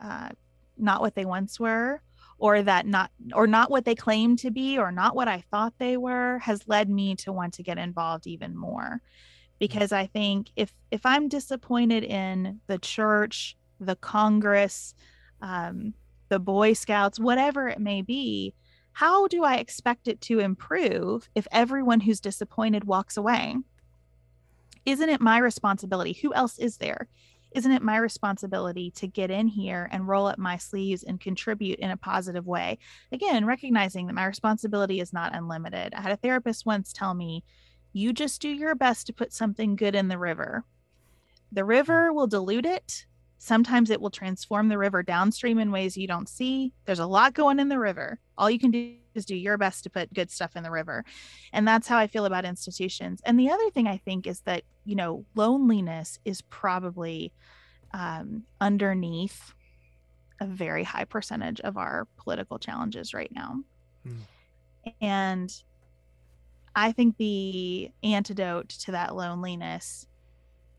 uh, 0.00 0.30
not 0.76 1.00
what 1.00 1.14
they 1.14 1.24
once 1.24 1.60
were, 1.60 2.02
or 2.38 2.62
that 2.62 2.86
not 2.86 3.10
or 3.34 3.46
not 3.46 3.70
what 3.70 3.84
they 3.84 3.94
claim 3.94 4.34
to 4.34 4.50
be 4.50 4.78
or 4.78 4.90
not 4.90 5.14
what 5.14 5.28
I 5.28 5.44
thought 5.50 5.74
they 5.78 5.96
were 5.96 6.38
has 6.38 6.66
led 6.66 6.88
me 6.88 7.14
to 7.16 7.32
want 7.32 7.54
to 7.54 7.62
get 7.62 7.78
involved 7.78 8.26
even 8.26 8.56
more 8.56 9.02
because 9.60 9.92
I 9.92 10.06
think 10.06 10.50
if 10.56 10.72
if 10.90 11.06
I'm 11.06 11.28
disappointed 11.28 12.02
in 12.02 12.60
the 12.66 12.78
church, 12.78 13.56
the 13.78 13.94
Congress, 13.94 14.94
um, 15.40 15.94
the 16.30 16.40
Boy 16.40 16.72
Scouts, 16.72 17.20
whatever 17.20 17.68
it 17.68 17.78
may 17.78 18.02
be, 18.02 18.54
how 18.92 19.28
do 19.28 19.44
I 19.44 19.56
expect 19.56 20.08
it 20.08 20.20
to 20.22 20.40
improve 20.40 21.28
if 21.34 21.46
everyone 21.52 22.00
who's 22.00 22.20
disappointed 22.20 22.84
walks 22.84 23.16
away? 23.16 23.56
Isn't 24.86 25.08
it 25.08 25.20
my 25.20 25.38
responsibility? 25.38 26.12
Who 26.14 26.34
else 26.34 26.58
is 26.58 26.76
there? 26.78 27.08
Isn't 27.52 27.72
it 27.72 27.82
my 27.82 27.96
responsibility 27.96 28.92
to 28.92 29.08
get 29.08 29.30
in 29.30 29.48
here 29.48 29.88
and 29.90 30.06
roll 30.06 30.26
up 30.26 30.38
my 30.38 30.56
sleeves 30.56 31.02
and 31.02 31.20
contribute 31.20 31.80
in 31.80 31.90
a 31.90 31.96
positive 31.96 32.46
way? 32.46 32.78
Again, 33.10 33.44
recognizing 33.44 34.06
that 34.06 34.14
my 34.14 34.26
responsibility 34.26 35.00
is 35.00 35.12
not 35.12 35.34
unlimited. 35.34 35.94
I 35.94 36.00
had 36.00 36.12
a 36.12 36.16
therapist 36.16 36.64
once 36.64 36.92
tell 36.92 37.14
me, 37.14 37.42
you 37.92 38.12
just 38.12 38.40
do 38.40 38.48
your 38.48 38.76
best 38.76 39.08
to 39.08 39.12
put 39.12 39.32
something 39.32 39.74
good 39.74 39.96
in 39.96 40.08
the 40.08 40.18
river. 40.18 40.64
The 41.52 41.62
hmm. 41.62 41.68
river 41.68 42.12
will 42.12 42.28
dilute 42.28 42.66
it. 42.66 43.06
Sometimes 43.42 43.88
it 43.88 44.02
will 44.02 44.10
transform 44.10 44.68
the 44.68 44.76
river 44.76 45.02
downstream 45.02 45.58
in 45.58 45.72
ways 45.72 45.96
you 45.96 46.06
don't 46.06 46.28
see. 46.28 46.74
There's 46.84 46.98
a 46.98 47.06
lot 47.06 47.32
going 47.32 47.58
in 47.58 47.70
the 47.70 47.78
river. 47.78 48.20
All 48.36 48.50
you 48.50 48.58
can 48.58 48.70
do 48.70 48.96
is 49.14 49.24
do 49.24 49.34
your 49.34 49.56
best 49.56 49.82
to 49.84 49.90
put 49.90 50.12
good 50.12 50.30
stuff 50.30 50.56
in 50.56 50.62
the 50.62 50.70
river. 50.70 51.06
And 51.50 51.66
that's 51.66 51.88
how 51.88 51.96
I 51.96 52.06
feel 52.06 52.26
about 52.26 52.44
institutions. 52.44 53.22
And 53.24 53.40
the 53.40 53.48
other 53.48 53.70
thing 53.70 53.86
I 53.86 53.96
think 53.96 54.26
is 54.26 54.42
that, 54.42 54.64
you 54.84 54.94
know, 54.94 55.24
loneliness 55.34 56.18
is 56.26 56.42
probably 56.42 57.32
um, 57.94 58.42
underneath 58.60 59.54
a 60.38 60.44
very 60.44 60.84
high 60.84 61.06
percentage 61.06 61.62
of 61.62 61.78
our 61.78 62.06
political 62.18 62.58
challenges 62.58 63.14
right 63.14 63.32
now. 63.34 63.60
Hmm. 64.04 64.92
And 65.00 65.62
I 66.76 66.92
think 66.92 67.16
the 67.16 67.90
antidote 68.02 68.68
to 68.68 68.92
that 68.92 69.16
loneliness 69.16 70.06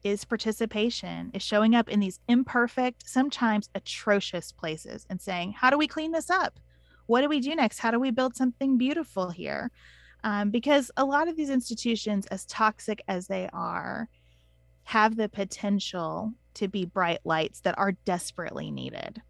is 0.04 0.26
participation, 0.26 1.32
is 1.34 1.42
showing 1.42 1.76
up 1.76 1.90
in 1.90 2.00
these 2.00 2.20
imperfect, 2.28 3.10
sometimes 3.10 3.70
atrocious 3.76 4.52
places 4.52 5.06
and 5.10 5.22
saying, 5.22 5.54
How 5.54 5.70
do 5.70 5.78
we 5.78 5.88
clean 5.88 6.12
this 6.12 6.30
up? 6.30 6.60
What 7.08 7.22
do 7.22 7.30
we 7.30 7.40
do 7.40 7.56
next? 7.56 7.80
How 7.80 7.92
do 7.92 8.00
we 8.00 8.12
build 8.12 8.36
something 8.36 8.78
beautiful 8.78 9.30
here? 9.30 9.72
Um, 10.24 10.52
because 10.52 10.92
a 10.98 11.06
lot 11.06 11.28
of 11.28 11.36
these 11.36 11.50
institutions, 11.50 12.28
as 12.28 12.46
toxic 12.46 13.02
as 13.08 13.28
they 13.28 13.50
are, 13.54 14.08
have 14.84 15.16
the 15.16 15.30
potential 15.30 16.34
to 16.56 16.68
be 16.68 16.86
bright 16.86 17.20
lights 17.24 17.62
that 17.62 17.78
are 17.78 17.94
desperately 17.94 18.72
needed. 18.72 19.22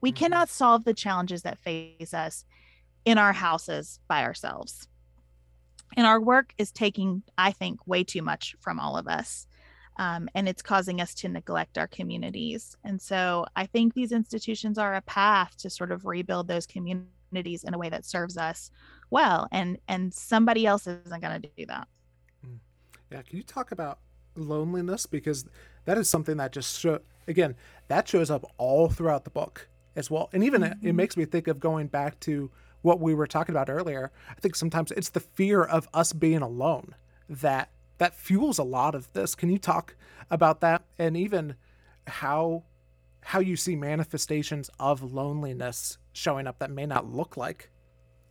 We 0.00 0.10
mm-hmm. 0.10 0.18
cannot 0.18 0.48
solve 0.48 0.84
the 0.84 0.94
challenges 0.94 1.42
that 1.42 1.58
face 1.58 2.14
us 2.14 2.44
in 3.04 3.18
our 3.18 3.32
houses 3.32 4.00
by 4.08 4.22
ourselves. 4.22 4.88
And 5.96 6.06
our 6.06 6.20
work 6.20 6.54
is 6.58 6.70
taking, 6.70 7.22
I 7.36 7.50
think, 7.50 7.86
way 7.86 8.04
too 8.04 8.22
much 8.22 8.54
from 8.60 8.78
all 8.78 8.96
of 8.96 9.08
us. 9.08 9.47
Um, 9.98 10.28
and 10.34 10.48
it's 10.48 10.62
causing 10.62 11.00
us 11.00 11.12
to 11.14 11.28
neglect 11.28 11.76
our 11.76 11.88
communities. 11.88 12.76
And 12.84 13.02
so 13.02 13.46
I 13.56 13.66
think 13.66 13.94
these 13.94 14.12
institutions 14.12 14.78
are 14.78 14.94
a 14.94 15.02
path 15.02 15.56
to 15.58 15.70
sort 15.70 15.90
of 15.90 16.06
rebuild 16.06 16.46
those 16.46 16.66
communities 16.66 17.64
in 17.64 17.74
a 17.74 17.78
way 17.78 17.88
that 17.88 18.04
serves 18.04 18.36
us 18.36 18.70
well. 19.10 19.48
And 19.50 19.78
and 19.88 20.14
somebody 20.14 20.66
else 20.66 20.86
isn't 20.86 21.20
going 21.22 21.42
to 21.42 21.48
do 21.56 21.66
that. 21.66 21.88
Hmm. 22.44 22.56
Yeah, 23.10 23.22
can 23.22 23.36
you 23.36 23.42
talk 23.42 23.72
about 23.72 23.98
loneliness 24.36 25.06
because 25.06 25.44
that 25.84 25.98
is 25.98 26.08
something 26.08 26.36
that 26.36 26.52
just 26.52 26.78
show, 26.78 27.00
again 27.26 27.56
that 27.88 28.06
shows 28.06 28.30
up 28.30 28.44
all 28.56 28.88
throughout 28.88 29.24
the 29.24 29.30
book 29.30 29.68
as 29.96 30.10
well, 30.10 30.30
and 30.32 30.44
even 30.44 30.62
mm-hmm. 30.62 30.86
it, 30.86 30.90
it 30.90 30.92
makes 30.92 31.16
me 31.16 31.24
think 31.24 31.48
of 31.48 31.58
going 31.58 31.88
back 31.88 32.20
to 32.20 32.50
what 32.82 33.00
we 33.00 33.14
were 33.14 33.26
talking 33.26 33.52
about 33.52 33.68
earlier. 33.68 34.12
I 34.30 34.40
think 34.40 34.54
sometimes 34.54 34.92
it's 34.92 35.10
the 35.10 35.20
fear 35.20 35.64
of 35.64 35.88
us 35.92 36.12
being 36.12 36.42
alone 36.42 36.94
that 37.28 37.70
that 37.98 38.14
fuels 38.14 38.58
a 38.58 38.64
lot 38.64 38.94
of 38.94 39.12
this. 39.12 39.34
Can 39.34 39.50
you 39.50 39.58
talk 39.58 39.94
about 40.30 40.60
that 40.60 40.82
and 40.98 41.16
even 41.16 41.56
how 42.06 42.64
how 43.20 43.40
you 43.40 43.56
see 43.56 43.76
manifestations 43.76 44.70
of 44.78 45.02
loneliness 45.02 45.98
showing 46.12 46.46
up 46.46 46.58
that 46.60 46.70
may 46.70 46.86
not 46.86 47.12
look 47.12 47.36
like 47.36 47.70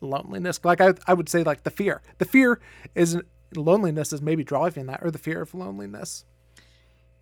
loneliness? 0.02 0.60
Like 0.64 0.82
I, 0.82 0.94
I 1.06 1.14
would 1.14 1.30
say 1.30 1.44
like 1.44 1.64
the 1.64 1.70
fear. 1.70 2.02
The 2.18 2.26
fear 2.26 2.60
is 2.96 3.18
loneliness 3.56 4.12
is 4.12 4.22
maybe 4.22 4.44
driving 4.44 4.88
that 4.88 5.00
or 5.04 5.12
the 5.12 5.20
fear 5.20 5.42
of 5.42 5.54
loneliness. 5.54 6.26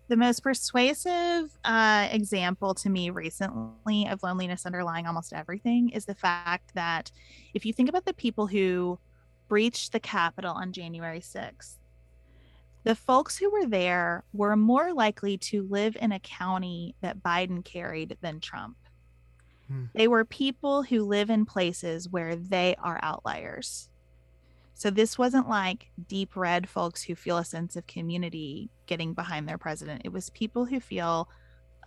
The 0.08 0.16
most 0.16 0.44
persuasive 0.44 1.50
uh, 1.64 2.08
example 2.12 2.74
to 2.74 2.88
me 2.88 3.10
recently 3.10 4.06
of 4.06 4.22
loneliness 4.22 4.64
underlying 4.64 5.06
almost 5.06 5.32
everything 5.32 5.88
is 5.88 6.04
the 6.04 6.14
fact 6.14 6.74
that 6.76 7.10
if 7.54 7.66
you 7.66 7.72
think 7.72 7.88
about 7.88 8.04
the 8.04 8.14
people 8.14 8.46
who 8.46 9.00
breached 9.48 9.90
the 9.90 9.98
Capitol 9.98 10.52
on 10.52 10.72
January 10.72 11.18
6th, 11.18 11.78
the 12.86 12.94
folks 12.94 13.36
who 13.36 13.50
were 13.50 13.66
there 13.66 14.22
were 14.32 14.54
more 14.54 14.94
likely 14.94 15.36
to 15.36 15.66
live 15.68 15.96
in 16.00 16.12
a 16.12 16.20
county 16.20 16.94
that 17.00 17.20
Biden 17.20 17.64
carried 17.64 18.16
than 18.20 18.38
Trump. 18.38 18.76
Hmm. 19.66 19.86
They 19.92 20.06
were 20.06 20.24
people 20.24 20.84
who 20.84 21.02
live 21.02 21.28
in 21.28 21.46
places 21.46 22.08
where 22.08 22.36
they 22.36 22.76
are 22.78 23.00
outliers. 23.02 23.90
So 24.74 24.90
this 24.90 25.18
wasn't 25.18 25.48
like 25.48 25.88
deep 26.06 26.36
red 26.36 26.68
folks 26.68 27.02
who 27.02 27.16
feel 27.16 27.38
a 27.38 27.44
sense 27.44 27.74
of 27.74 27.88
community 27.88 28.70
getting 28.86 29.14
behind 29.14 29.48
their 29.48 29.58
president. 29.58 30.02
It 30.04 30.12
was 30.12 30.30
people 30.30 30.64
who 30.64 30.78
feel 30.78 31.28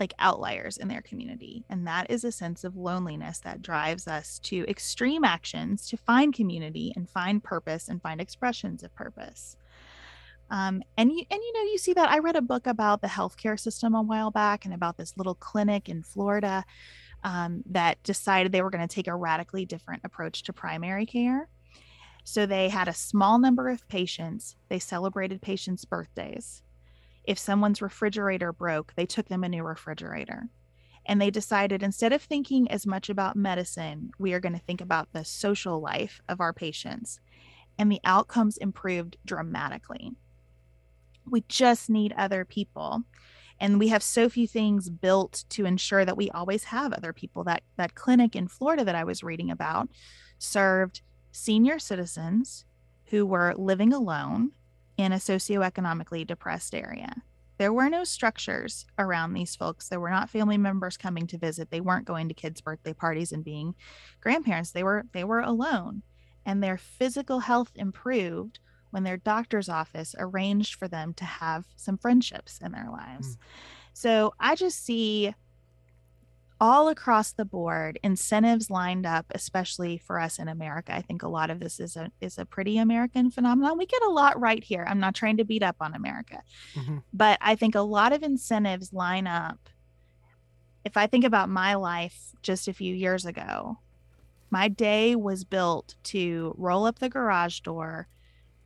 like 0.01 0.13
outliers 0.19 0.75
in 0.75 0.89
their 0.89 1.01
community. 1.01 1.63
And 1.69 1.87
that 1.87 2.11
is 2.11 2.25
a 2.25 2.31
sense 2.33 2.65
of 2.65 2.75
loneliness 2.75 3.39
that 3.39 3.61
drives 3.61 4.05
us 4.05 4.37
to 4.39 4.65
extreme 4.67 5.23
actions 5.23 5.87
to 5.87 5.95
find 5.95 6.33
community 6.33 6.91
and 6.97 7.09
find 7.09 7.41
purpose 7.41 7.87
and 7.87 8.01
find 8.01 8.19
expressions 8.19 8.83
of 8.83 8.93
purpose. 8.95 9.55
Um, 10.51 10.81
and 10.97 11.11
you 11.11 11.23
and 11.29 11.39
you 11.41 11.53
know 11.53 11.71
you 11.71 11.77
see 11.77 11.93
that 11.93 12.09
I 12.09 12.19
read 12.19 12.35
a 12.35 12.41
book 12.41 12.65
about 12.65 13.01
the 13.01 13.07
healthcare 13.07 13.59
system 13.59 13.93
a 13.93 14.01
while 14.01 14.31
back 14.31 14.65
and 14.65 14.73
about 14.73 14.97
this 14.97 15.15
little 15.15 15.35
clinic 15.35 15.89
in 15.89 16.01
Florida 16.01 16.65
um, 17.23 17.63
that 17.67 18.01
decided 18.03 18.51
they 18.51 18.61
were 18.61 18.69
going 18.69 18.87
to 18.87 18.93
take 18.93 19.07
a 19.07 19.15
radically 19.15 19.65
different 19.65 20.01
approach 20.03 20.43
to 20.43 20.53
primary 20.53 21.05
care. 21.05 21.49
So 22.23 22.45
they 22.45 22.69
had 22.69 22.87
a 22.87 22.93
small 22.93 23.39
number 23.39 23.69
of 23.69 23.87
patients. 23.87 24.55
They 24.69 24.79
celebrated 24.79 25.41
patients' 25.41 25.85
birthdays. 25.85 26.61
If 27.23 27.37
someone's 27.37 27.81
refrigerator 27.81 28.53
broke, 28.53 28.93
they 28.95 29.05
took 29.05 29.27
them 29.27 29.43
a 29.43 29.49
new 29.49 29.63
refrigerator. 29.63 30.49
And 31.05 31.21
they 31.21 31.31
decided 31.31 31.81
instead 31.81 32.13
of 32.13 32.21
thinking 32.21 32.69
as 32.69 32.85
much 32.85 33.09
about 33.09 33.35
medicine, 33.35 34.11
we 34.19 34.33
are 34.33 34.39
going 34.39 34.53
to 34.53 34.59
think 34.59 34.81
about 34.81 35.11
the 35.11 35.25
social 35.25 35.79
life 35.79 36.21
of 36.29 36.39
our 36.39 36.53
patients. 36.53 37.19
And 37.77 37.91
the 37.91 38.01
outcomes 38.03 38.57
improved 38.57 39.17
dramatically. 39.25 40.11
We 41.25 41.43
just 41.47 41.89
need 41.89 42.13
other 42.17 42.45
people. 42.45 43.03
And 43.59 43.79
we 43.79 43.89
have 43.89 44.03
so 44.03 44.29
few 44.29 44.47
things 44.47 44.89
built 44.89 45.43
to 45.49 45.65
ensure 45.65 46.05
that 46.05 46.17
we 46.17 46.29
always 46.31 46.65
have 46.65 46.93
other 46.93 47.13
people. 47.13 47.43
That 47.43 47.63
that 47.75 47.95
clinic 47.95 48.35
in 48.35 48.47
Florida 48.47 48.85
that 48.85 48.95
I 48.95 49.03
was 49.03 49.23
reading 49.23 49.51
about 49.51 49.89
served 50.37 51.01
senior 51.31 51.79
citizens 51.79 52.65
who 53.05 53.25
were 53.25 53.53
living 53.57 53.91
alone 53.91 54.51
in 54.97 55.11
a 55.11 55.17
socioeconomically 55.17 56.25
depressed 56.25 56.73
area. 56.73 57.15
There 57.57 57.73
were 57.73 57.89
no 57.89 58.05
structures 58.05 58.85
around 58.97 59.33
these 59.33 59.55
folks. 59.55 59.89
There 59.89 59.99
were 59.99 60.09
not 60.09 60.29
family 60.29 60.57
members 60.57 60.95
coming 60.95 61.27
to 61.27 61.37
visit. 61.37 61.69
They 61.69 61.81
weren't 61.81 62.05
going 62.05 62.29
to 62.29 62.33
kids' 62.33 62.61
birthday 62.61 62.93
parties 62.93 63.33
and 63.33 63.43
being 63.43 63.75
grandparents. 64.21 64.71
They 64.71 64.83
were 64.83 65.05
they 65.11 65.25
were 65.25 65.41
alone. 65.41 66.03
And 66.45 66.63
their 66.63 66.77
physical 66.77 67.41
health 67.41 67.71
improved 67.75 68.59
when 68.91 69.03
their 69.03 69.17
doctor's 69.17 69.69
office 69.69 70.15
arranged 70.17 70.75
for 70.75 70.87
them 70.87 71.13
to 71.15 71.25
have 71.25 71.65
some 71.75 71.97
friendships 71.97 72.59
in 72.63 72.71
their 72.71 72.89
lives. 72.91 73.35
Mm. 73.35 73.39
So 73.93 74.33
I 74.39 74.55
just 74.55 74.83
see 74.83 75.33
all 76.61 76.89
across 76.89 77.31
the 77.31 77.45
board 77.45 77.99
incentives 78.03 78.69
lined 78.69 79.05
up 79.05 79.25
especially 79.33 79.97
for 79.97 80.19
us 80.19 80.39
in 80.39 80.47
america 80.47 80.93
i 80.93 81.01
think 81.01 81.23
a 81.23 81.27
lot 81.27 81.49
of 81.49 81.59
this 81.59 81.79
is 81.79 81.95
a 81.95 82.11
is 82.19 82.37
a 82.37 82.45
pretty 82.45 82.77
american 82.77 83.31
phenomenon 83.31 83.77
we 83.77 83.85
get 83.85 84.01
a 84.03 84.09
lot 84.09 84.39
right 84.39 84.63
here 84.63 84.85
i'm 84.89 84.99
not 84.99 85.15
trying 85.15 85.37
to 85.37 85.45
beat 85.45 85.63
up 85.63 85.77
on 85.79 85.93
america 85.93 86.41
mm-hmm. 86.75 86.97
but 87.13 87.37
i 87.41 87.55
think 87.55 87.75
a 87.75 87.81
lot 87.81 88.11
of 88.11 88.23
incentives 88.23 88.91
line 88.91 89.25
up 89.25 89.69
if 90.83 90.97
i 90.97 91.07
think 91.07 91.23
about 91.23 91.49
my 91.49 91.75
life 91.75 92.33
just 92.41 92.67
a 92.67 92.73
few 92.73 92.93
years 92.93 93.25
ago 93.25 93.77
my 94.49 94.67
day 94.67 95.15
was 95.15 95.43
built 95.43 95.95
to 96.03 96.53
roll 96.57 96.85
up 96.85 96.99
the 96.99 97.09
garage 97.09 97.61
door 97.61 98.07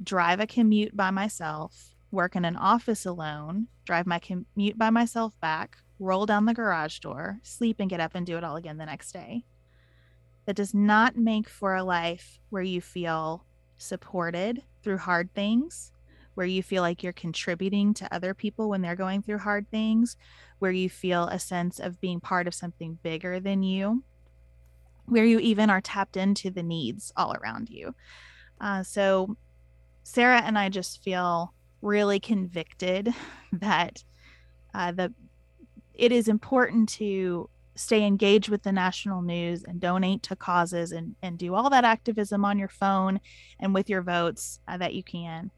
drive 0.03 0.39
a 0.39 0.47
commute 0.47 0.95
by 0.95 1.11
myself, 1.11 1.95
work 2.11 2.35
in 2.35 2.45
an 2.45 2.55
office 2.55 3.05
alone, 3.05 3.67
drive 3.85 4.05
my 4.05 4.19
commute 4.19 4.77
by 4.77 4.89
myself 4.89 5.39
back, 5.39 5.77
roll 5.99 6.25
down 6.25 6.45
the 6.45 6.53
garage 6.53 6.99
door, 6.99 7.39
sleep, 7.43 7.77
and 7.79 7.89
get 7.89 7.99
up 7.99 8.11
and 8.13 8.25
do 8.25 8.37
it 8.37 8.43
all 8.43 8.55
again 8.55 8.77
the 8.77 8.85
next 8.85 9.11
day. 9.11 9.43
That 10.45 10.55
does 10.55 10.73
not 10.73 11.15
make 11.15 11.47
for 11.47 11.75
a 11.75 11.83
life 11.83 12.39
where 12.49 12.63
you 12.63 12.81
feel 12.81 13.45
supported 13.77 14.63
through 14.81 14.97
hard 14.97 15.33
things, 15.33 15.91
where 16.35 16.47
you 16.47 16.61
feel 16.61 16.81
like 16.81 17.01
you're 17.01 17.13
contributing 17.13 17.93
to 17.93 18.13
other 18.13 18.33
people 18.33 18.69
when 18.69 18.81
they're 18.81 18.95
going 18.95 19.21
through 19.21 19.37
hard 19.37 19.69
things, 19.69 20.17
where 20.59 20.71
you 20.71 20.89
feel 20.89 21.25
a 21.25 21.39
sense 21.39 21.79
of 21.79 22.01
being 22.01 22.19
part 22.19 22.47
of 22.47 22.53
something 22.53 22.99
bigger 23.03 23.39
than 23.39 23.63
you, 23.63 24.03
where 25.05 25.25
you 25.25 25.39
even 25.39 25.69
are 25.69 25.81
tapped 25.81 26.17
into 26.17 26.49
the 26.49 26.63
needs 26.63 27.13
all 27.15 27.33
around 27.33 27.69
you. 27.69 27.95
Uh, 28.59 28.83
so 28.83 29.37
Sarah 30.03 30.41
and 30.41 30.57
I 30.57 30.69
just 30.69 31.01
feel 31.03 31.53
really 31.81 32.19
convicted 32.19 33.13
that 33.53 34.03
uh, 34.73 34.91
the 34.91 35.13
it 35.93 36.11
is 36.11 36.27
important 36.27 36.89
to 36.89 37.49
stay 37.75 38.05
engaged 38.05 38.49
with 38.49 38.63
the 38.63 38.71
national 38.71 39.21
news 39.21 39.63
and 39.63 39.79
donate 39.79 40.23
to 40.23 40.35
causes 40.35 40.91
and, 40.91 41.15
and 41.21 41.37
do 41.37 41.55
all 41.55 41.69
that 41.69 41.83
activism 41.83 42.45
on 42.45 42.59
your 42.59 42.67
phone 42.67 43.19
and 43.59 43.73
with 43.73 43.89
your 43.89 44.01
votes 44.01 44.59
uh, 44.67 44.77
that 44.77 44.93
you 44.93 45.03
can. 45.03 45.51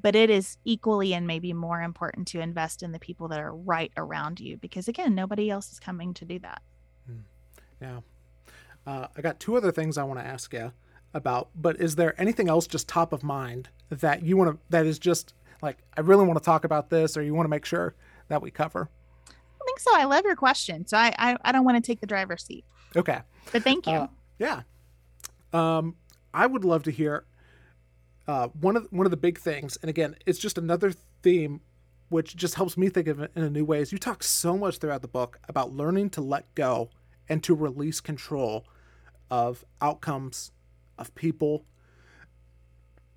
But 0.00 0.14
it 0.14 0.28
is 0.28 0.58
equally 0.64 1.14
and 1.14 1.26
maybe 1.26 1.52
more 1.52 1.82
important 1.82 2.28
to 2.28 2.40
invest 2.40 2.82
in 2.82 2.92
the 2.92 2.98
people 2.98 3.28
that 3.28 3.38
are 3.38 3.54
right 3.54 3.92
around 3.96 4.40
you 4.40 4.56
because, 4.56 4.88
again, 4.88 5.14
nobody 5.14 5.48
else 5.48 5.72
is 5.72 5.80
coming 5.80 6.12
to 6.14 6.24
do 6.24 6.38
that. 6.40 6.62
Hmm. 7.06 7.20
Yeah. 7.80 8.00
Uh, 8.86 9.08
I 9.16 9.20
got 9.20 9.40
two 9.40 9.56
other 9.56 9.72
things 9.72 9.96
I 9.96 10.04
want 10.04 10.20
to 10.20 10.26
ask 10.26 10.52
you 10.52 10.72
about, 11.16 11.48
but 11.54 11.80
is 11.80 11.96
there 11.96 12.20
anything 12.20 12.48
else 12.48 12.66
just 12.66 12.88
top 12.88 13.12
of 13.12 13.24
mind 13.24 13.68
that 13.88 14.22
you 14.22 14.36
want 14.36 14.52
to, 14.52 14.58
that 14.70 14.86
is 14.86 14.98
just 14.98 15.34
like, 15.62 15.78
I 15.96 16.02
really 16.02 16.26
want 16.26 16.38
to 16.38 16.44
talk 16.44 16.64
about 16.64 16.90
this 16.90 17.16
or 17.16 17.22
you 17.22 17.34
want 17.34 17.46
to 17.46 17.50
make 17.50 17.64
sure 17.64 17.94
that 18.28 18.42
we 18.42 18.50
cover? 18.50 18.88
I 19.28 19.64
think 19.64 19.80
so. 19.80 19.90
I 19.94 20.04
love 20.04 20.24
your 20.24 20.36
question. 20.36 20.86
So 20.86 20.96
I, 20.96 21.14
I, 21.18 21.36
I 21.42 21.52
don't 21.52 21.64
want 21.64 21.82
to 21.82 21.86
take 21.86 22.00
the 22.00 22.06
driver's 22.06 22.44
seat. 22.44 22.64
Okay. 22.94 23.20
But 23.50 23.62
thank 23.62 23.86
you. 23.86 23.92
Uh, 23.92 24.06
yeah. 24.38 24.62
Um, 25.52 25.96
I 26.34 26.46
would 26.46 26.64
love 26.64 26.82
to 26.84 26.90
hear 26.90 27.24
uh, 28.28 28.48
one 28.48 28.76
of 28.76 28.86
one 28.90 29.06
of 29.06 29.10
the 29.10 29.16
big 29.16 29.38
things, 29.38 29.78
and 29.80 29.88
again, 29.88 30.16
it's 30.26 30.38
just 30.38 30.58
another 30.58 30.92
theme 31.22 31.60
which 32.08 32.36
just 32.36 32.54
helps 32.54 32.76
me 32.76 32.88
think 32.88 33.08
of 33.08 33.20
it 33.20 33.30
in 33.34 33.42
a 33.42 33.50
new 33.50 33.64
way. 33.64 33.80
Is 33.80 33.92
you 33.92 33.98
talk 33.98 34.22
so 34.22 34.56
much 34.58 34.78
throughout 34.78 35.02
the 35.02 35.08
book 35.08 35.38
about 35.48 35.72
learning 35.72 36.10
to 36.10 36.20
let 36.20 36.54
go 36.54 36.90
and 37.28 37.42
to 37.44 37.54
release 37.54 38.00
control 38.00 38.66
of 39.30 39.64
outcomes 39.80 40.52
of 40.98 41.14
people. 41.14 41.64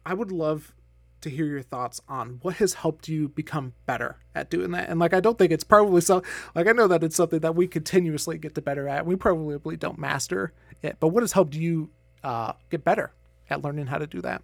I 0.05 0.13
would 0.13 0.31
love 0.31 0.73
to 1.21 1.29
hear 1.29 1.45
your 1.45 1.61
thoughts 1.61 1.99
on 2.07 2.39
what 2.41 2.55
has 2.55 2.75
helped 2.75 3.07
you 3.07 3.27
become 3.29 3.73
better 3.85 4.17
at 4.33 4.49
doing 4.49 4.71
that. 4.71 4.89
And 4.89 4.99
like, 4.99 5.13
I 5.13 5.19
don't 5.19 5.37
think 5.37 5.51
it's 5.51 5.63
probably 5.63 6.01
so, 6.01 6.23
like, 6.55 6.67
I 6.67 6.71
know 6.71 6.87
that 6.87 7.03
it's 7.03 7.15
something 7.15 7.39
that 7.39 7.55
we 7.55 7.67
continuously 7.67 8.37
get 8.37 8.55
to 8.55 8.61
better 8.61 8.87
at. 8.87 9.05
We 9.05 9.15
probably 9.15 9.75
don't 9.75 9.99
master 9.99 10.53
it, 10.81 10.97
but 10.99 11.09
what 11.09 11.23
has 11.23 11.33
helped 11.33 11.55
you 11.55 11.89
uh, 12.23 12.53
get 12.69 12.83
better 12.83 13.11
at 13.49 13.61
learning 13.61 13.87
how 13.87 13.97
to 13.97 14.07
do 14.07 14.21
that? 14.21 14.41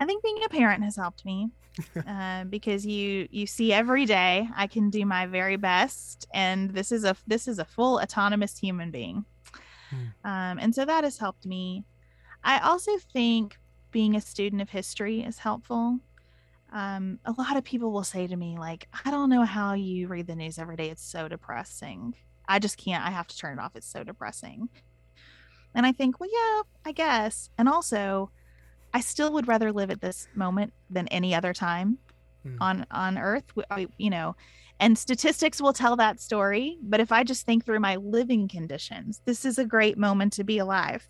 I 0.00 0.06
think 0.06 0.22
being 0.22 0.42
a 0.44 0.48
parent 0.48 0.82
has 0.82 0.96
helped 0.96 1.24
me 1.24 1.50
uh, 2.06 2.44
because 2.44 2.84
you 2.84 3.28
you 3.30 3.46
see 3.46 3.72
every 3.72 4.06
day 4.06 4.48
I 4.54 4.66
can 4.66 4.90
do 4.90 5.04
my 5.06 5.26
very 5.26 5.56
best, 5.56 6.26
and 6.32 6.70
this 6.70 6.92
is 6.92 7.04
a 7.04 7.16
this 7.26 7.48
is 7.48 7.58
a 7.58 7.64
full 7.64 8.00
autonomous 8.00 8.58
human 8.58 8.90
being, 8.90 9.24
hmm. 9.94 10.28
um, 10.30 10.58
and 10.58 10.74
so 10.74 10.84
that 10.84 11.04
has 11.04 11.18
helped 11.18 11.46
me. 11.46 11.84
I 12.42 12.58
also 12.58 12.92
think 13.12 13.58
being 13.90 14.16
a 14.16 14.20
student 14.20 14.60
of 14.60 14.70
history 14.70 15.20
is 15.20 15.38
helpful. 15.38 15.98
Um, 16.72 17.20
a 17.24 17.32
lot 17.32 17.56
of 17.56 17.64
people 17.64 17.92
will 17.92 18.04
say 18.04 18.26
to 18.26 18.36
me 18.36 18.58
like, 18.58 18.88
"I 19.04 19.10
don't 19.10 19.30
know 19.30 19.44
how 19.44 19.74
you 19.74 20.08
read 20.08 20.26
the 20.26 20.36
news 20.36 20.58
every 20.58 20.76
day. 20.76 20.90
It's 20.90 21.04
so 21.04 21.28
depressing. 21.28 22.14
I 22.48 22.58
just 22.58 22.76
can't. 22.76 23.04
I 23.04 23.10
have 23.10 23.28
to 23.28 23.36
turn 23.36 23.58
it 23.58 23.62
off. 23.62 23.76
It's 23.76 23.86
so 23.86 24.02
depressing." 24.04 24.68
And 25.74 25.84
I 25.84 25.92
think, 25.92 26.20
well, 26.20 26.30
yeah, 26.32 26.62
I 26.84 26.92
guess. 26.92 27.50
And 27.58 27.68
also, 27.68 28.30
I 28.92 29.00
still 29.00 29.32
would 29.32 29.48
rather 29.48 29.72
live 29.72 29.90
at 29.90 30.00
this 30.00 30.28
moment 30.34 30.72
than 30.88 31.08
any 31.08 31.34
other 31.34 31.52
time 31.52 31.98
mm. 32.46 32.56
on 32.60 32.86
on 32.90 33.18
Earth. 33.18 33.44
You 33.98 34.10
know, 34.10 34.36
and 34.80 34.98
statistics 34.98 35.60
will 35.60 35.72
tell 35.72 35.96
that 35.96 36.20
story. 36.20 36.78
But 36.82 37.00
if 37.00 37.12
I 37.12 37.24
just 37.24 37.46
think 37.46 37.64
through 37.64 37.80
my 37.80 37.96
living 37.96 38.48
conditions, 38.48 39.20
this 39.24 39.44
is 39.44 39.58
a 39.58 39.64
great 39.64 39.96
moment 39.96 40.32
to 40.34 40.44
be 40.44 40.58
alive. 40.58 41.08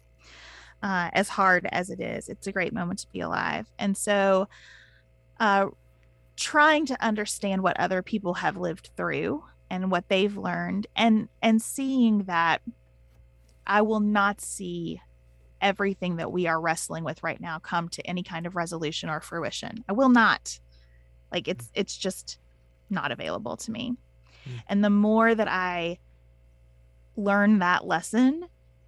Uh, 0.82 1.08
as 1.14 1.28
hard 1.28 1.66
as 1.72 1.88
it 1.88 2.00
is, 2.00 2.28
it's 2.28 2.46
a 2.46 2.52
great 2.52 2.74
moment 2.74 2.98
to 3.00 3.08
be 3.10 3.20
alive. 3.20 3.66
And 3.78 3.96
so, 3.96 4.48
uh, 5.40 5.66
trying 6.36 6.84
to 6.86 7.04
understand 7.04 7.62
what 7.62 7.78
other 7.80 8.02
people 8.02 8.34
have 8.34 8.56
lived 8.56 8.90
through 8.96 9.44
and 9.70 9.90
what 9.90 10.08
they've 10.08 10.36
learned, 10.36 10.86
and 10.94 11.28
and 11.40 11.62
seeing 11.62 12.24
that 12.24 12.60
I 13.66 13.80
will 13.82 14.00
not 14.00 14.40
see 14.40 15.00
everything 15.60 16.16
that 16.16 16.30
we 16.30 16.46
are 16.46 16.60
wrestling 16.60 17.04
with 17.04 17.22
right 17.22 17.40
now 17.40 17.58
come 17.58 17.88
to 17.88 18.06
any 18.06 18.22
kind 18.22 18.46
of 18.46 18.54
resolution 18.54 19.08
or 19.08 19.20
fruition. 19.20 19.84
I 19.88 19.94
will 19.94 20.10
not. 20.10 20.60
Like 21.32 21.48
it's 21.48 21.70
it's 21.74 21.96
just 21.96 22.38
not 22.91 23.12
available 23.12 23.57
to 23.59 23.70
me. 23.70 23.95
Mm. 24.47 24.62
And 24.68 24.85
the 24.85 24.91
more 24.91 25.35
that 25.35 25.49
I 25.49 25.99
learn 27.16 27.59
that 27.61 27.87
lesson, 27.87 28.47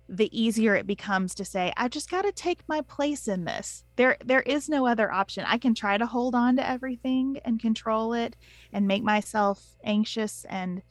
the 0.09 0.31
easier 0.39 0.75
it 0.75 0.87
becomes 0.87 1.35
to 1.35 1.45
say, 1.45 1.73
I 1.77 1.89
just 1.89 2.11
got 2.11 2.23
to 2.23 2.33
take 2.33 2.61
my 2.69 2.81
place 2.83 3.27
in 3.27 3.45
this. 3.45 3.85
There 3.97 4.17
there 4.25 4.43
is 4.43 4.69
no 4.69 4.87
other 4.87 5.13
option. 5.13 5.45
I 5.47 5.59
can 5.59 5.75
try 5.75 5.99
to 5.99 6.07
hold 6.07 6.35
on 6.35 6.57
to 6.57 6.69
everything 6.69 7.41
and 7.45 7.61
control 7.61 8.13
it 8.13 8.37
and 8.73 8.87
make 8.87 9.03
myself 9.03 9.65
anxious 9.85 10.45
and 10.49 10.83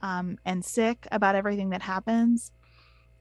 um, 0.00 0.38
and 0.44 0.64
sick 0.64 1.06
about 1.12 1.34
everything 1.34 1.70
that 1.70 1.82
happens 1.82 2.50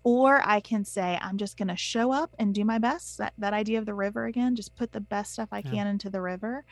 or 0.04 0.42
I 0.44 0.60
can 0.62 0.84
say, 0.84 1.20
I'm 1.22 1.38
just 1.38 1.58
going 1.58 1.68
to 1.68 1.76
show 1.76 2.12
up 2.12 2.34
and 2.40 2.56
do 2.56 2.66
my 2.66 2.80
best. 2.80 3.18
That, 3.20 3.34
that 3.38 3.54
idea 3.54 3.78
of 3.78 3.86
the 3.86 3.94
river 3.94 4.26
again, 4.26 4.56
just 4.56 4.76
put 4.76 4.92
the 4.92 5.02
best 5.02 5.34
stuff 5.34 5.50
I 5.52 5.62
yeah. 5.64 5.72
can 5.72 5.88
into 5.88 6.10
the 6.10 6.22
river 6.22 6.66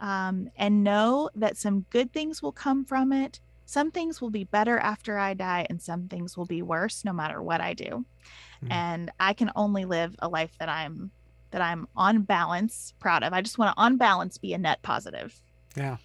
um, 0.00 0.50
and 0.56 0.82
know 0.82 1.30
that 1.34 1.56
some 1.56 1.86
good 1.90 2.12
things 2.12 2.42
will 2.42 2.52
come 2.52 2.84
from 2.84 3.12
it. 3.12 3.40
Some 3.66 3.90
things 3.90 4.20
will 4.20 4.30
be 4.30 4.44
better 4.44 4.78
after 4.78 5.16
I 5.18 5.34
die, 5.34 5.66
and 5.70 5.80
some 5.80 6.08
things 6.08 6.36
will 6.36 6.46
be 6.46 6.62
worse 6.62 7.04
no 7.04 7.12
matter 7.12 7.40
what 7.40 7.60
I 7.60 7.74
do. 7.74 8.04
Mm. 8.64 8.72
And 8.72 9.12
I 9.20 9.32
can 9.32 9.52
only 9.54 9.84
live 9.84 10.16
a 10.18 10.28
life 10.28 10.52
that 10.58 10.68
I'm 10.68 11.10
that 11.52 11.60
I'm 11.60 11.88
on 11.96 12.22
balance 12.22 12.94
proud 13.00 13.22
of. 13.22 13.32
I 13.32 13.40
just 13.42 13.58
want 13.58 13.74
to 13.76 13.80
on 13.80 13.96
balance 13.96 14.38
be 14.38 14.54
a 14.54 14.58
net 14.58 14.82
positive. 14.82 15.40
Yeah. 15.76 15.96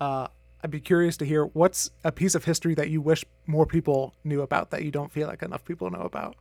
Uh, 0.00 0.26
I'd 0.62 0.70
be 0.70 0.80
curious 0.80 1.16
to 1.18 1.24
hear 1.24 1.44
what's 1.46 1.90
a 2.04 2.10
piece 2.10 2.34
of 2.34 2.44
history 2.44 2.74
that 2.74 2.90
you 2.90 3.00
wish 3.00 3.24
more 3.46 3.66
people 3.66 4.14
knew 4.24 4.40
about 4.40 4.70
that 4.70 4.82
you 4.82 4.90
don't 4.90 5.12
feel 5.12 5.28
like 5.28 5.42
enough 5.42 5.64
people 5.64 5.90
know 5.90 6.00
about. 6.00 6.36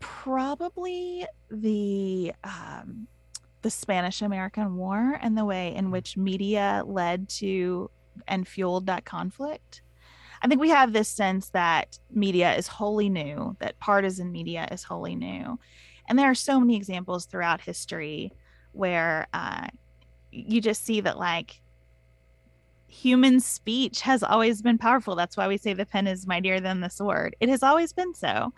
Probably 0.00 1.24
the 1.50 2.32
um, 2.42 3.06
the 3.62 3.70
Spanish 3.70 4.22
American 4.22 4.76
War 4.76 5.18
and 5.20 5.36
the 5.36 5.44
way 5.44 5.74
in 5.74 5.90
which 5.90 6.16
media 6.16 6.82
led 6.84 7.28
to 7.30 7.90
and 8.28 8.46
fueled 8.46 8.86
that 8.86 9.04
conflict. 9.04 9.82
I 10.42 10.48
think 10.48 10.60
we 10.60 10.70
have 10.70 10.92
this 10.92 11.08
sense 11.08 11.50
that 11.50 11.98
media 12.10 12.54
is 12.56 12.66
wholly 12.66 13.08
new, 13.08 13.56
that 13.60 13.78
partisan 13.78 14.32
media 14.32 14.68
is 14.72 14.82
wholly 14.82 15.14
new. 15.14 15.58
And 16.08 16.18
there 16.18 16.28
are 16.28 16.34
so 16.34 16.58
many 16.58 16.76
examples 16.76 17.26
throughout 17.26 17.60
history 17.60 18.32
where 18.72 19.28
uh, 19.32 19.68
you 20.32 20.60
just 20.60 20.84
see 20.84 21.00
that 21.00 21.18
like 21.18 21.60
human 22.88 23.40
speech 23.40 24.00
has 24.02 24.22
always 24.22 24.60
been 24.60 24.78
powerful. 24.78 25.14
That's 25.14 25.36
why 25.36 25.48
we 25.48 25.56
say 25.56 25.74
the 25.74 25.86
pen 25.86 26.06
is 26.06 26.26
mightier 26.26 26.60
than 26.60 26.80
the 26.80 26.90
sword. 26.90 27.36
It 27.40 27.48
has 27.48 27.62
always 27.62 27.92
been 27.92 28.14
so. 28.14 28.52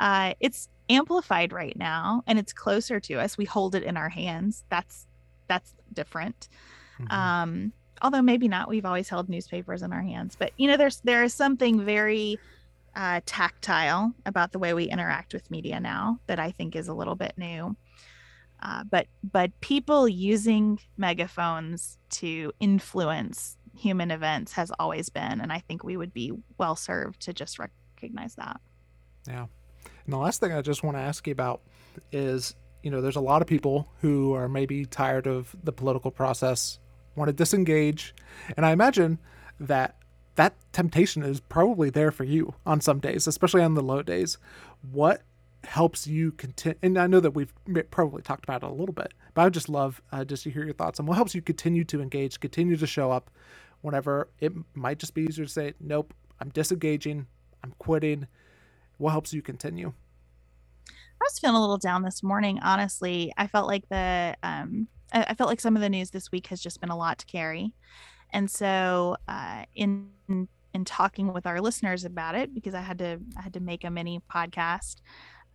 Uh, 0.00 0.34
it's 0.40 0.68
amplified 0.94 1.52
right 1.52 1.76
now, 1.76 2.22
and 2.26 2.38
it's 2.38 2.52
closer 2.52 3.00
to 3.00 3.14
us. 3.14 3.38
We 3.38 3.44
hold 3.44 3.74
it 3.74 3.82
in 3.82 3.96
our 3.96 4.08
hands. 4.08 4.64
That's 4.68 5.06
that's 5.48 5.74
different. 5.92 6.48
Mm-hmm. 7.00 7.12
Um, 7.12 7.72
although 8.00 8.22
maybe 8.22 8.48
not. 8.48 8.68
We've 8.68 8.84
always 8.84 9.08
held 9.08 9.28
newspapers 9.28 9.82
in 9.82 9.92
our 9.92 10.02
hands, 10.02 10.36
but 10.38 10.52
you 10.56 10.68
know, 10.68 10.76
there's 10.76 11.00
there 11.00 11.24
is 11.24 11.34
something 11.34 11.84
very 11.84 12.38
uh, 12.94 13.20
tactile 13.26 14.12
about 14.26 14.52
the 14.52 14.58
way 14.58 14.74
we 14.74 14.84
interact 14.84 15.32
with 15.32 15.50
media 15.50 15.80
now 15.80 16.18
that 16.26 16.38
I 16.38 16.50
think 16.50 16.76
is 16.76 16.88
a 16.88 16.94
little 16.94 17.14
bit 17.14 17.34
new. 17.36 17.76
Uh, 18.62 18.84
but 18.84 19.06
but 19.32 19.50
people 19.60 20.08
using 20.08 20.78
megaphones 20.96 21.98
to 22.10 22.52
influence 22.60 23.56
human 23.76 24.10
events 24.10 24.52
has 24.52 24.70
always 24.78 25.08
been, 25.08 25.40
and 25.40 25.52
I 25.52 25.58
think 25.60 25.82
we 25.82 25.96
would 25.96 26.12
be 26.12 26.32
well 26.58 26.76
served 26.76 27.20
to 27.22 27.32
just 27.32 27.58
recognize 27.58 28.36
that. 28.36 28.60
Yeah, 29.26 29.46
and 30.04 30.12
the 30.12 30.18
last 30.18 30.40
thing 30.40 30.52
I 30.52 30.62
just 30.62 30.82
want 30.82 30.96
to 30.96 31.02
ask 31.02 31.26
you 31.26 31.32
about 31.32 31.60
is, 32.10 32.54
you 32.82 32.90
know, 32.90 33.00
there's 33.00 33.16
a 33.16 33.20
lot 33.20 33.42
of 33.42 33.48
people 33.48 33.88
who 34.00 34.34
are 34.34 34.48
maybe 34.48 34.84
tired 34.84 35.26
of 35.26 35.54
the 35.62 35.72
political 35.72 36.10
process, 36.10 36.78
want 37.14 37.28
to 37.28 37.32
disengage, 37.32 38.14
and 38.56 38.64
I 38.66 38.72
imagine 38.72 39.18
that 39.60 39.96
that 40.34 40.54
temptation 40.72 41.22
is 41.22 41.40
probably 41.40 41.90
there 41.90 42.10
for 42.10 42.24
you 42.24 42.54
on 42.64 42.80
some 42.80 43.00
days, 43.00 43.26
especially 43.26 43.62
on 43.62 43.74
the 43.74 43.82
low 43.82 44.02
days. 44.02 44.38
What 44.90 45.22
helps 45.64 46.06
you 46.06 46.32
continue 46.32 46.78
and 46.82 46.98
i 46.98 47.06
know 47.06 47.20
that 47.20 47.32
we've 47.32 47.52
probably 47.90 48.22
talked 48.22 48.44
about 48.44 48.62
it 48.62 48.66
a 48.66 48.72
little 48.72 48.92
bit 48.92 49.12
but 49.34 49.42
i 49.42 49.44
would 49.44 49.54
just 49.54 49.68
love 49.68 50.02
uh, 50.10 50.24
just 50.24 50.42
to 50.42 50.50
hear 50.50 50.64
your 50.64 50.74
thoughts 50.74 50.98
on 50.98 51.06
what 51.06 51.14
helps 51.14 51.34
you 51.34 51.42
continue 51.42 51.84
to 51.84 52.00
engage 52.00 52.40
continue 52.40 52.76
to 52.76 52.86
show 52.86 53.10
up 53.10 53.30
whenever 53.80 54.28
it 54.40 54.52
might 54.74 54.98
just 54.98 55.14
be 55.14 55.22
easier 55.22 55.44
to 55.44 55.50
say 55.50 55.72
nope 55.80 56.12
i'm 56.40 56.48
disengaging 56.50 57.26
i'm 57.62 57.72
quitting 57.78 58.26
what 58.98 59.10
helps 59.10 59.32
you 59.32 59.42
continue 59.42 59.92
i 60.88 61.24
was 61.24 61.38
feeling 61.38 61.56
a 61.56 61.60
little 61.60 61.78
down 61.78 62.02
this 62.02 62.22
morning 62.22 62.58
honestly 62.62 63.32
i 63.36 63.46
felt 63.46 63.66
like 63.66 63.88
the 63.88 64.36
um 64.42 64.88
i 65.12 65.34
felt 65.34 65.48
like 65.48 65.60
some 65.60 65.76
of 65.76 65.82
the 65.82 65.88
news 65.88 66.10
this 66.10 66.30
week 66.32 66.46
has 66.48 66.60
just 66.60 66.80
been 66.80 66.90
a 66.90 66.96
lot 66.96 67.18
to 67.18 67.26
carry 67.26 67.72
and 68.30 68.50
so 68.50 69.16
uh 69.28 69.64
in 69.74 70.08
in 70.28 70.84
talking 70.86 71.32
with 71.32 71.46
our 71.46 71.60
listeners 71.60 72.04
about 72.04 72.34
it 72.34 72.54
because 72.54 72.74
i 72.74 72.80
had 72.80 72.98
to 72.98 73.18
i 73.36 73.42
had 73.42 73.52
to 73.52 73.60
make 73.60 73.84
a 73.84 73.90
mini 73.90 74.20
podcast 74.32 74.96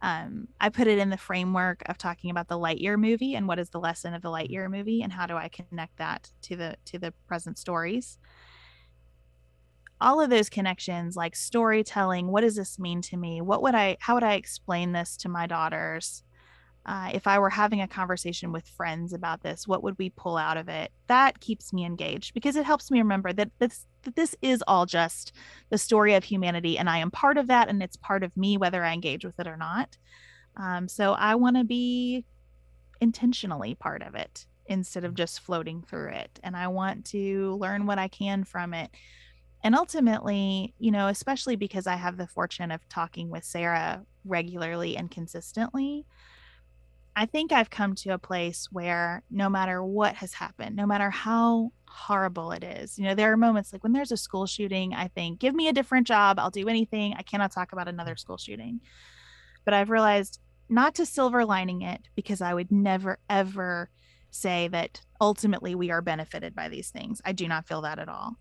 um, 0.02 0.48
I 0.62 0.70
put 0.70 0.88
it 0.88 1.00
in 1.00 1.10
the 1.10 1.18
framework 1.18 1.82
of 1.88 1.98
talking 1.98 2.30
about 2.30 2.48
the 2.48 2.58
Lightyear 2.58 3.00
movie 3.00 3.36
and 3.36 3.48
what 3.48 3.60
is 3.60 3.70
the 3.70 3.80
lesson 3.80 4.14
of 4.14 4.22
the. 4.22 4.30
Lightyear 4.30 4.70
movie 4.70 5.02
and 5.02 5.12
how 5.12 5.26
do 5.26 5.36
I 5.36 5.50
connect 5.50 5.98
that 5.98 6.32
to 6.44 6.56
the 6.56 6.76
to 6.86 7.00
the 7.00 7.14
present 7.28 7.58
stories. 7.58 8.20
All 10.00 10.22
of 10.22 10.30
those 10.30 10.50
connections, 10.50 11.16
like 11.16 11.36
storytelling, 11.36 12.28
what 12.28 12.42
does 12.42 12.56
this 12.56 12.78
mean 12.78 13.02
to 13.04 13.18
me? 13.18 13.42
What 13.42 13.62
would 13.64 13.76
I 13.76 13.98
how 14.00 14.14
would 14.14 14.24
I 14.24 14.34
explain 14.34 14.92
this 14.92 15.18
to 15.18 15.30
my 15.30 15.48
daughters? 15.48 16.24
Uh, 16.86 17.10
if 17.14 17.28
I 17.28 17.38
were 17.38 17.50
having 17.50 17.82
a 17.82 17.88
conversation 17.88 18.54
with 18.54 18.66
friends 18.66 19.12
about 19.12 19.44
this, 19.44 19.68
what 19.68 19.84
would 19.84 19.98
we 19.98 20.10
pull 20.10 20.38
out 20.38 20.56
of 20.56 20.70
it? 20.70 20.90
That 21.08 21.42
keeps 21.42 21.74
me 21.74 21.84
engaged 21.84 22.34
because 22.34 22.56
it 22.56 22.66
helps 22.66 22.90
me 22.90 23.00
remember 23.00 23.34
that 23.34 23.52
this 23.60 23.86
that 24.04 24.16
this 24.16 24.36
is 24.42 24.64
all 24.68 24.86
just 24.86 25.34
the 25.70 25.78
story 25.78 26.14
of 26.14 26.24
humanity, 26.24 26.78
and 26.78 26.90
I 26.90 27.00
am 27.00 27.12
part 27.12 27.38
of 27.38 27.48
that, 27.48 27.68
and 27.68 27.84
it's 27.84 27.98
part 27.98 28.24
of 28.24 28.36
me 28.38 28.58
whether 28.58 28.84
I 28.86 28.94
engage 28.94 29.26
with 29.26 29.38
it 29.38 29.48
or 29.48 29.58
not. 29.58 29.98
Um, 30.56 30.88
so 30.88 31.12
I 31.14 31.36
want 31.36 31.58
to 31.58 31.66
be 31.66 32.24
intentionally 33.02 33.76
part 33.76 34.02
of 34.02 34.16
it 34.16 34.46
instead 34.68 35.04
of 35.04 35.14
just 35.14 35.42
floating 35.42 35.82
through 35.82 36.12
it, 36.12 36.40
and 36.42 36.56
I 36.56 36.70
want 36.70 37.04
to 37.08 37.56
learn 37.56 37.86
what 37.86 38.00
I 38.00 38.08
can 38.08 38.46
from 38.46 38.74
it. 38.74 38.92
And 39.64 39.76
ultimately, 39.76 40.74
you 40.80 40.92
know, 40.92 41.08
especially 41.08 41.56
because 41.56 41.88
I 41.88 41.96
have 41.96 42.18
the 42.18 42.28
fortune 42.28 42.72
of 42.72 42.88
talking 42.90 43.30
with 43.30 43.44
Sarah 43.44 44.04
regularly 44.24 44.96
and 44.96 45.10
consistently, 45.10 46.06
I 47.16 47.26
think 47.26 47.52
I've 47.52 47.72
come 47.72 47.96
to 47.96 48.12
a 48.12 48.20
place 48.20 48.68
where 48.72 49.24
no 49.32 49.50
matter 49.50 49.84
what 49.84 50.16
has 50.18 50.34
happened, 50.34 50.76
no 50.76 50.86
matter 50.86 51.10
how 51.10 51.72
horrible 51.88 52.52
it 52.52 52.64
is, 52.64 53.00
you 53.00 53.06
know, 53.06 53.16
there 53.16 53.32
are 53.32 53.38
moments 53.38 53.74
like 53.74 53.82
when 53.82 53.94
there's 53.94 54.12
a 54.12 54.18
school 54.18 54.46
shooting, 54.46 54.94
I 54.94 55.08
think, 55.08 55.40
give 55.40 55.56
me 55.56 55.68
a 55.68 55.74
different 55.74 56.06
job. 56.06 56.38
I'll 56.38 56.52
do 56.52 56.70
anything. 56.70 57.16
I 57.18 57.24
cannot 57.24 57.52
talk 57.52 57.72
about 57.72 57.88
another 57.88 58.16
school 58.18 58.38
shooting. 58.38 58.82
But 59.66 59.74
I've 59.74 59.90
realized 59.90 60.40
not 60.70 60.94
to 60.96 61.08
silver 61.08 61.44
lining 61.44 61.82
it 61.82 62.02
because 62.16 62.40
I 62.40 62.54
would 62.54 62.72
never 62.72 63.18
ever 63.30 63.90
say 64.30 64.68
that 64.68 65.02
ultimately 65.20 65.74
we 65.74 65.90
are 65.90 66.02
benefited 66.02 66.54
by 66.54 66.70
these 66.70 66.90
things. 66.90 67.20
I 67.26 67.32
do 67.32 67.48
not 67.48 67.68
feel 67.68 67.82
that 67.82 67.98
at 67.98 68.10
all. 68.10 68.38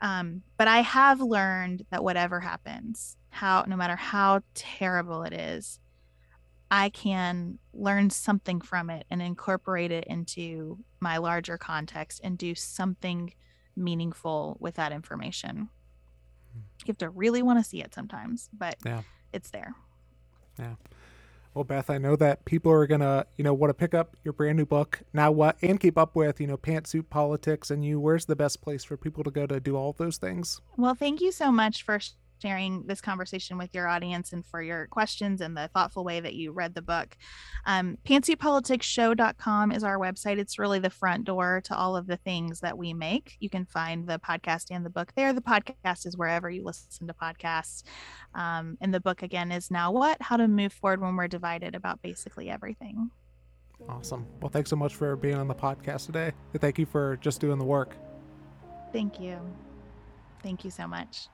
Um, 0.00 0.42
but 0.56 0.68
I 0.68 0.78
have 0.78 1.20
learned 1.20 1.84
that 1.90 2.02
whatever 2.02 2.40
happens, 2.40 3.16
how 3.30 3.64
no 3.66 3.76
matter 3.76 3.96
how 3.96 4.40
terrible 4.54 5.22
it 5.24 5.32
is, 5.32 5.78
I 6.70 6.88
can 6.90 7.58
learn 7.72 8.10
something 8.10 8.60
from 8.60 8.90
it 8.90 9.04
and 9.10 9.20
incorporate 9.20 9.90
it 9.90 10.04
into 10.06 10.78
my 11.00 11.18
larger 11.18 11.58
context 11.58 12.20
and 12.22 12.38
do 12.38 12.54
something 12.54 13.34
meaningful 13.76 14.56
with 14.60 14.76
that 14.76 14.92
information. 14.92 15.68
You 16.54 16.86
have 16.88 16.98
to 16.98 17.10
really 17.10 17.42
want 17.42 17.58
to 17.58 17.64
see 17.64 17.82
it 17.82 17.94
sometimes, 17.94 18.48
but 18.52 18.76
yeah. 18.84 19.02
it's 19.32 19.50
there. 19.50 19.74
Yeah. 20.58 20.74
Well, 21.54 21.64
Beth, 21.64 21.90
I 21.90 21.98
know 21.98 22.14
that 22.16 22.44
people 22.44 22.70
are 22.70 22.86
gonna, 22.86 23.26
you 23.36 23.42
know, 23.42 23.52
want 23.52 23.70
to 23.70 23.74
pick 23.74 23.92
up 23.92 24.16
your 24.24 24.32
brand 24.32 24.56
new 24.56 24.66
book 24.66 25.00
now, 25.12 25.32
what 25.32 25.56
and 25.62 25.80
keep 25.80 25.98
up 25.98 26.14
with, 26.14 26.40
you 26.40 26.46
know, 26.46 26.56
pantsuit 26.56 27.10
politics 27.10 27.70
and 27.70 27.84
you. 27.84 27.98
Where's 27.98 28.26
the 28.26 28.36
best 28.36 28.62
place 28.62 28.84
for 28.84 28.96
people 28.96 29.24
to 29.24 29.30
go 29.30 29.46
to 29.46 29.58
do 29.58 29.76
all 29.76 29.92
those 29.92 30.16
things? 30.16 30.60
Well, 30.76 30.94
thank 30.94 31.20
you 31.20 31.32
so 31.32 31.50
much 31.50 31.82
for 31.82 31.98
sharing 32.40 32.86
this 32.86 33.00
conversation 33.00 33.58
with 33.58 33.74
your 33.74 33.88
audience 33.88 34.32
and 34.32 34.44
for 34.46 34.62
your 34.62 34.86
questions 34.86 35.40
and 35.40 35.56
the 35.56 35.68
thoughtful 35.74 36.04
way 36.04 36.20
that 36.20 36.34
you 36.34 36.52
read 36.52 36.74
the 36.74 36.82
book. 36.82 37.16
Um, 37.66 37.98
pantsuitpoliticsshow.com 38.04 39.72
is 39.72 39.84
our 39.84 39.98
website. 39.98 40.38
It's 40.38 40.58
really 40.58 40.78
the 40.78 40.90
front 40.90 41.24
door 41.24 41.60
to 41.64 41.76
all 41.76 41.96
of 41.96 42.06
the 42.06 42.16
things 42.16 42.60
that 42.60 42.76
we 42.76 42.92
make. 42.94 43.36
You 43.40 43.50
can 43.50 43.64
find 43.64 44.06
the 44.06 44.18
podcast 44.18 44.66
and 44.70 44.84
the 44.84 44.90
book 44.90 45.12
there. 45.16 45.32
The 45.32 45.40
podcast 45.40 46.06
is 46.06 46.16
wherever 46.16 46.50
you 46.50 46.64
listen 46.64 47.06
to 47.06 47.14
podcasts. 47.14 47.82
Um, 48.34 48.78
and 48.80 48.92
the 48.94 49.00
book, 49.00 49.22
again, 49.22 49.52
is 49.52 49.70
Now 49.70 49.92
What? 49.92 50.20
How 50.20 50.36
to 50.36 50.48
Move 50.48 50.72
Forward 50.72 51.00
When 51.00 51.16
We're 51.16 51.28
Divided 51.28 51.74
about 51.74 52.00
basically 52.02 52.50
everything. 52.50 53.10
Awesome. 53.88 54.26
Well, 54.40 54.50
thanks 54.50 54.70
so 54.70 54.76
much 54.76 54.94
for 54.94 55.16
being 55.16 55.36
on 55.36 55.48
the 55.48 55.54
podcast 55.54 56.06
today. 56.06 56.32
Thank 56.58 56.78
you 56.78 56.86
for 56.86 57.16
just 57.20 57.40
doing 57.40 57.58
the 57.58 57.64
work. 57.64 57.96
Thank 58.92 59.20
you. 59.20 59.38
Thank 60.42 60.64
you 60.64 60.70
so 60.70 60.86
much. 60.86 61.28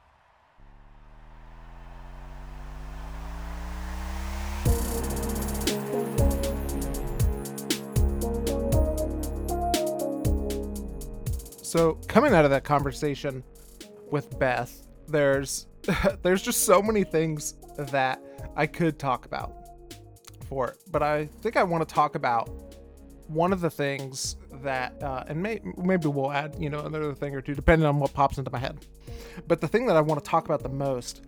So 11.67 11.95
coming 12.07 12.33
out 12.33 12.45
of 12.45 12.53
that 12.53 12.62
conversation 12.62 13.43
with 14.12 14.39
Beth, 14.39 14.87
there's 15.09 15.67
there's 16.23 16.41
just 16.41 16.62
so 16.62 16.81
many 16.81 17.03
things 17.03 17.55
that 17.77 18.23
I 18.55 18.69
could 18.69 19.01
talk 19.01 19.27
about 19.27 19.53
for 20.49 20.69
it, 20.69 20.79
but 20.93 21.03
I 21.03 21.27
think 21.41 21.57
I 21.57 21.64
want 21.64 21.87
to 21.87 21.93
talk 21.93 22.14
about 22.14 22.49
one 23.27 23.53
of 23.53 23.61
the 23.61 23.69
things 23.69 24.37
that, 24.62 25.03
uh, 25.03 25.25
and 25.27 25.43
may, 25.43 25.61
maybe 25.77 26.07
we'll 26.07 26.31
add, 26.31 26.55
you 26.57 26.71
know, 26.71 26.79
another 26.85 27.12
thing 27.14 27.35
or 27.35 27.41
two 27.41 27.57
depending 27.57 27.85
on 27.85 27.99
what 27.99 28.14
pops 28.14 28.39
into 28.39 28.53
my 28.53 28.61
head. 28.61 28.87
But 29.49 29.61
the 29.61 29.67
thing 29.67 29.87
that 29.87 29.97
I 29.97 30.01
want 30.03 30.23
to 30.23 30.31
talk 30.31 30.45
about 30.45 30.62
the 30.62 30.69
most 30.69 31.27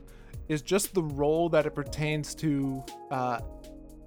is 0.49 0.63
just 0.63 0.95
the 0.95 1.03
role 1.03 1.49
that 1.49 1.67
it 1.67 1.75
pertains 1.75 2.37
to 2.37 2.85
uh, 3.11 3.41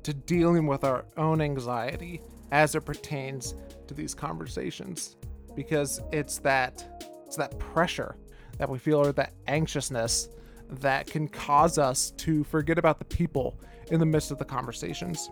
to 0.03 0.13
dealing 0.13 0.65
with 0.65 0.85
our 0.85 1.03
own 1.17 1.41
anxiety 1.41 2.21
as 2.53 2.73
it 2.73 2.85
pertains 2.85 3.53
to 3.87 3.93
these 3.93 4.15
conversations 4.15 5.17
because 5.61 6.01
it's 6.11 6.39
that 6.39 7.05
it's 7.27 7.35
that 7.35 7.57
pressure 7.59 8.15
that 8.57 8.67
we 8.67 8.79
feel 8.79 8.97
or 8.97 9.11
that 9.11 9.33
anxiousness 9.47 10.27
that 10.69 11.05
can 11.05 11.27
cause 11.27 11.77
us 11.77 12.09
to 12.17 12.43
forget 12.45 12.79
about 12.79 12.97
the 12.97 13.05
people 13.05 13.59
in 13.91 13.99
the 13.99 14.05
midst 14.05 14.31
of 14.31 14.39
the 14.39 14.45
conversations 14.45 15.29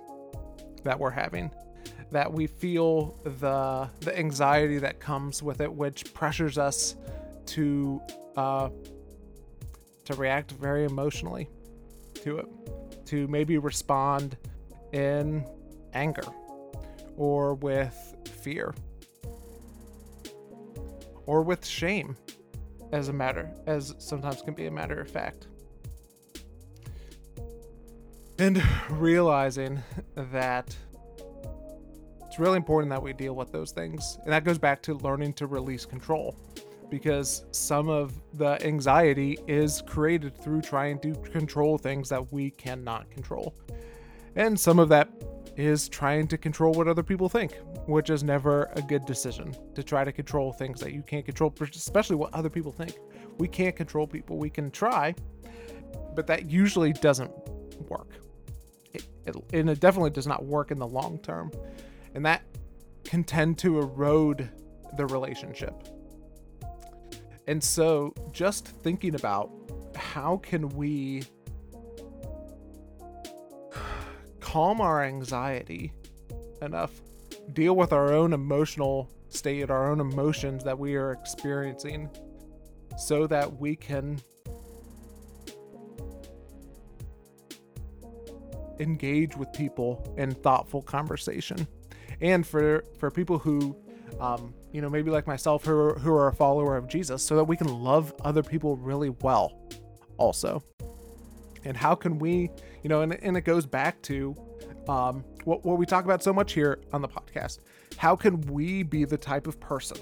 that 0.84 0.99
we're 0.99 1.09
having 1.09 1.49
that 2.11 2.32
we 2.32 2.45
feel 2.45 3.19
the 3.39 3.89
the 4.01 4.15
anxiety 4.15 4.77
that 4.77 4.99
comes 4.99 5.41
with 5.41 5.61
it 5.61 5.73
which 5.73 6.13
pressures 6.13 6.59
us 6.59 6.95
to 7.47 7.99
uh 8.38 8.69
to 10.05 10.13
react 10.13 10.51
very 10.51 10.86
emotionally 10.86 11.49
to 12.13 12.38
it 12.38 12.45
to 13.07 13.27
maybe 13.30 13.57
respond 13.57 14.38
in 14.93 15.43
anger 15.93 16.27
or 17.17 17.55
with 17.55 18.15
fear 18.43 18.75
or 21.30 21.43
with 21.43 21.63
shame 21.63 22.15
as 22.91 23.07
a 23.07 23.13
matter 23.13 23.53
as 23.67 23.93
sometimes 23.99 24.41
can 24.41 24.55
be 24.55 24.65
a 24.65 24.71
matter 24.71 24.99
of 24.99 25.07
fact. 25.07 25.45
And 28.39 28.63
realizing 28.89 29.84
that 30.15 30.75
it's 32.25 32.39
really 32.39 32.57
important 32.57 32.89
that 32.89 33.03
we 33.03 33.13
deal 33.13 33.36
with 33.36 33.51
those 33.51 33.71
things. 33.71 34.17
And 34.23 34.34
that 34.34 34.43
goes 34.43 34.57
back 34.57 34.82
to 34.84 34.95
learning 34.95 35.34
to 35.34 35.45
release 35.45 35.86
control 35.86 36.36
because 36.89 37.45
some 37.51 37.89
of 37.89 38.11
the 38.34 38.59
anxiety 38.65 39.38
is 39.47 39.84
created 39.86 40.36
through 40.36 40.63
trying 40.63 40.97
to 41.01 41.13
control 41.13 41.77
things 41.77 42.09
that 42.09 42.34
we 42.34 42.49
cannot 42.49 43.11
control. 43.11 43.53
And 44.36 44.59
some 44.59 44.80
of 44.80 44.89
that 44.89 45.09
is 45.60 45.89
trying 45.89 46.28
to 46.28 46.38
control 46.38 46.74
what 46.74 46.88
other 46.88 47.03
people 47.03 47.28
think, 47.28 47.53
which 47.86 48.10
is 48.10 48.24
never 48.24 48.70
a 48.76 48.82
good 48.82 49.05
decision 49.05 49.53
to 49.76 49.84
try 49.84 50.03
to 50.03 50.12
control 50.12 50.53
things 50.53 50.80
that 50.80 50.93
you 50.93 51.01
can't 51.01 51.26
control, 51.26 51.53
especially 51.62 52.16
what 52.16 52.34
other 52.34 52.49
people 52.49 52.72
think. 52.72 52.97
We 53.38 53.47
can't 53.47 53.76
control 53.76 54.07
people. 54.07 54.38
We 54.38 54.49
can 54.49 54.72
try, 54.72 55.16
but 56.16 56.28
that 56.28 56.49
usually 56.49 56.93
doesn't 56.93 57.32
work. 57.89 58.10
It, 58.93 59.07
it, 59.26 59.36
and 59.53 59.70
it 59.70 59.80
definitely 59.80 60.12
does 60.12 60.28
not 60.28 60.45
work 60.45 60.72
in 60.72 60.80
the 60.80 60.88
long 60.88 61.20
term. 61.20 61.51
And 62.16 62.26
that 62.26 62.41
can 63.03 63.24
tend 63.24 63.57
to 63.60 63.80
erode 63.80 64.49
the 64.97 65.05
relationship. 65.07 65.74
And 67.47 67.64
so, 67.64 68.14
just 68.32 68.68
thinking 68.68 69.16
about 69.16 69.51
how 69.95 70.38
can 70.38 70.70
we 70.70 71.24
calm 74.52 74.82
our 74.82 75.04
anxiety 75.04 75.93
enough, 76.64 76.91
deal 77.54 77.76
with 77.76 77.93
our 77.93 78.12
own 78.14 78.34
emotional 78.34 79.08
state, 79.28 79.70
our 79.70 79.91
own 79.91 80.00
emotions 80.00 80.64
that 80.64 80.78
we 80.78 80.95
are 80.95 81.12
experiencing, 81.12 82.10
so 82.97 83.28
that 83.28 83.60
we 83.60 83.76
can 83.76 84.20
engage 88.80 89.38
with 89.38 89.52
people 89.54 90.16
in 90.18 90.32
thoughtful 90.32 90.82
conversation. 90.82 91.68
And 92.22 92.45
for 92.45 92.84
for 92.97 93.12
people 93.12 93.38
who 93.38 93.78
um, 94.20 94.56
you 94.72 94.82
know, 94.82 94.89
maybe 94.89 95.12
like 95.12 95.28
myself 95.28 95.64
who 95.64 95.93
who 95.93 96.12
are 96.12 96.28
a 96.28 96.34
follower 96.34 96.76
of 96.76 96.88
Jesus, 96.88 97.22
so 97.22 97.36
that 97.36 97.43
we 97.43 97.56
can 97.56 97.68
love 97.68 98.14
other 98.24 98.41
people 98.41 98.78
really 98.78 99.10
well 99.10 99.62
also. 100.18 100.64
And 101.66 101.76
how 101.76 101.95
can 101.95 102.20
we 102.20 102.49
you 102.84 102.89
know, 102.89 103.01
and, 103.01 103.14
and 103.14 103.38
it 103.38 103.41
goes 103.41 103.66
back 103.66 104.01
to 104.03 104.36
um, 104.88 105.24
what, 105.43 105.66
what 105.66 105.78
we 105.78 105.86
talk 105.86 106.05
about 106.05 106.24
so 106.24 106.34
much 106.34 106.53
here 106.53 106.80
on 106.93 107.01
the 107.01 107.07
podcast. 107.07 107.60
How 107.97 108.16
can 108.16 108.41
we 108.41 108.84
be 108.84 109.05
the 109.05 109.18
type 109.18 109.47
of 109.47 109.60
person 109.60 109.97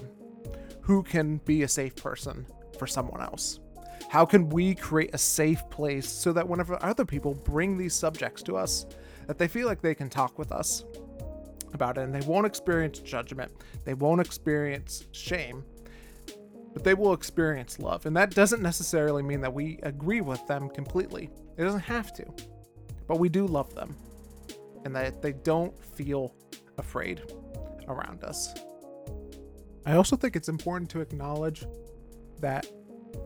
who 0.80 1.02
can 1.02 1.38
be 1.38 1.62
a 1.62 1.68
safe 1.68 1.96
person 1.96 2.46
for 2.78 2.86
someone 2.86 3.20
else? 3.20 3.60
How 4.08 4.24
can 4.24 4.48
we 4.48 4.74
create 4.74 5.10
a 5.12 5.18
safe 5.18 5.60
place 5.70 6.08
so 6.08 6.32
that 6.32 6.48
whenever 6.48 6.82
other 6.82 7.04
people 7.04 7.34
bring 7.34 7.76
these 7.76 7.94
subjects 7.94 8.42
to 8.44 8.56
us, 8.56 8.86
that 9.26 9.38
they 9.38 9.48
feel 9.48 9.66
like 9.66 9.82
they 9.82 9.94
can 9.94 10.08
talk 10.08 10.38
with 10.38 10.52
us 10.52 10.84
about 11.74 11.98
it 11.98 12.02
and 12.02 12.14
they 12.14 12.26
won't 12.26 12.46
experience 12.46 13.00
judgment, 13.00 13.52
they 13.84 13.92
won't 13.92 14.20
experience 14.20 15.04
shame, 15.12 15.64
but 16.78 16.84
they 16.84 16.94
will 16.94 17.12
experience 17.12 17.78
love. 17.78 18.06
And 18.06 18.16
that 18.16 18.30
doesn't 18.30 18.62
necessarily 18.62 19.22
mean 19.22 19.40
that 19.40 19.52
we 19.52 19.80
agree 19.82 20.20
with 20.20 20.46
them 20.46 20.68
completely, 20.68 21.28
it 21.56 21.64
doesn't 21.64 21.80
have 21.80 22.12
to 22.14 22.24
but 23.08 23.18
we 23.18 23.28
do 23.28 23.46
love 23.46 23.74
them 23.74 23.96
and 24.84 24.94
that 24.94 25.20
they 25.20 25.32
don't 25.32 25.76
feel 25.82 26.34
afraid 26.76 27.22
around 27.88 28.22
us. 28.22 28.54
I 29.84 29.94
also 29.94 30.14
think 30.14 30.36
it's 30.36 30.50
important 30.50 30.90
to 30.90 31.00
acknowledge 31.00 31.66
that 32.40 32.66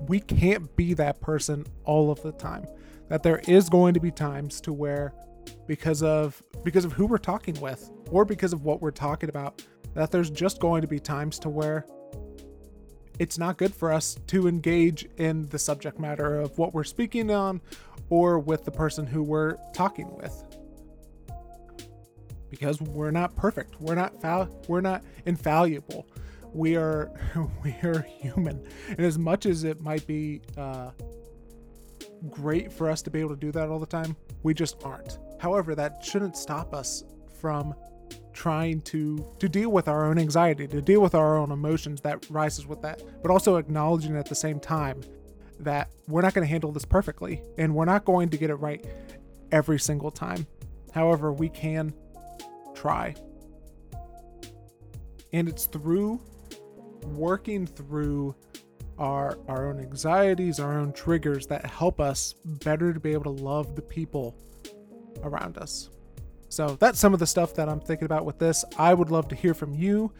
we 0.07 0.21
can't 0.21 0.75
be 0.77 0.95
that 0.95 1.21
person 1.21 1.67
all 1.85 2.11
of 2.11 2.23
the 2.23 2.33
time. 2.33 2.65
That 3.09 3.23
there 3.23 3.43
is 3.49 3.69
going 3.69 3.93
to 3.95 4.01
be 4.01 4.11
times 4.11 4.61
to 4.63 4.73
where 4.73 5.13
because 5.67 6.03
of 6.03 6.41
because 6.63 6.85
of 6.85 6.93
who 6.93 7.05
we're 7.05 7.19
talking 7.19 7.61
with 7.61 7.91
or 8.11 8.25
because 8.25 8.53
of 8.53 8.63
what 8.63 8.81
we're 8.81 8.93
talking 8.93 9.29
about 9.29 9.61
that 9.95 10.13
there's 10.13 10.31
just 10.31 10.61
going 10.61 10.81
to 10.81 10.87
be 10.87 11.01
times 11.01 11.39
to 11.41 11.49
where 11.49 11.85
it's 13.23 13.39
not 13.39 13.57
good 13.57 13.73
for 13.73 13.93
us 13.93 14.17
to 14.27 14.49
engage 14.49 15.09
in 15.17 15.49
the 15.51 15.59
subject 15.59 16.01
matter 16.01 16.41
of 16.41 16.59
what 16.59 16.75
we're 16.75 16.83
speaking 16.83 17.31
on 17.31 17.61
or 18.11 18.41
with 18.41 18.65
the 18.65 18.71
person 18.73 19.07
who 19.07 19.23
we're 19.23 19.57
talking 19.73 20.13
with. 20.17 20.43
Because 22.51 22.81
we're 22.81 23.13
not 23.13 23.37
perfect. 23.37 23.81
We're 23.81 23.95
not 23.95 24.21
fal- 24.21 24.51
we're 24.67 24.81
not 24.81 25.05
infallible. 25.25 26.05
We 26.53 26.75
are 26.75 27.13
we 27.63 27.71
are 27.85 28.01
human. 28.01 28.67
And 28.89 29.01
as 29.01 29.21
much 29.21 29.47
as 29.47 29.63
it 29.63 29.81
might 29.81 30.05
be 30.05 30.41
uh, 30.57 30.91
great 32.29 32.73
for 32.73 32.91
us 32.91 33.03
to 33.03 33.11
be 33.11 33.21
able 33.21 33.31
to 33.31 33.37
do 33.37 33.53
that 33.53 33.69
all 33.69 33.79
the 33.79 33.87
time 33.87 34.17
we 34.43 34.53
just 34.53 34.83
aren't. 34.85 35.21
However, 35.39 35.77
that 35.77 36.05
shouldn't 36.05 36.37
stop 36.37 36.75
us 36.75 37.05
from 37.41 37.73
trying 38.33 38.81
to 38.83 39.25
to 39.39 39.49
deal 39.49 39.71
with 39.71 39.89
our 39.89 40.07
own 40.07 40.19
anxiety, 40.19 40.67
to 40.69 40.81
deal 40.81 41.01
with 41.01 41.15
our 41.15 41.37
own 41.37 41.51
emotions 41.51 42.01
that 42.03 42.29
rises 42.31 42.67
with 42.67 42.83
that, 42.83 43.03
but 43.23 43.31
also 43.31 43.57
acknowledging 43.57 44.17
at 44.17 44.27
the 44.27 44.35
same 44.35 44.61
time 44.61 45.01
that 45.61 45.91
we're 46.09 46.23
not 46.23 46.35
going 46.35 46.45
to 46.47 46.51
handle 46.51 46.73
this 46.73 46.85
perfectly 46.85 47.41
and 47.59 47.75
we're 47.75 47.85
not 47.85 48.05
going 48.05 48.29
to 48.29 48.37
get 48.37 48.51
it 48.51 48.57
right 48.57 48.85
every 49.53 49.79
single 49.79 50.11
time. 50.11 50.47
However, 50.93 51.33
we 51.33 51.49
can 51.49 51.95
try. 52.75 53.15
And 55.33 55.49
it's 55.49 55.67
through 55.67 56.21
working 57.07 57.67
through 57.67 58.35
our 58.99 59.39
our 59.49 59.69
own 59.69 59.81
anxieties, 59.81 60.61
our 60.61 60.79
own 60.79 60.93
triggers 60.93 61.47
that 61.47 61.65
help 61.65 62.01
us 62.01 62.35
better 62.45 62.93
to 62.93 63.01
be 63.01 63.13
able 63.13 63.25
to 63.25 63.43
love 63.43 63.75
the 63.75 63.83
people 63.83 64.37
around 65.23 65.59
us. 65.59 65.91
So 66.53 66.77
that's 66.79 66.99
some 66.99 67.15
of 67.15 67.19
the 67.19 67.27
stuff 67.27 67.55
that 67.55 67.67
I'm 67.71 67.81
thinking 67.81 68.05
about 68.05 68.27
with 68.27 68.39
this. 68.39 68.63
I 68.77 68.93
would 68.93 69.11
love 69.11 69.27
to 69.29 69.35
hear 69.35 69.55
from 69.55 69.73
you 69.73 70.13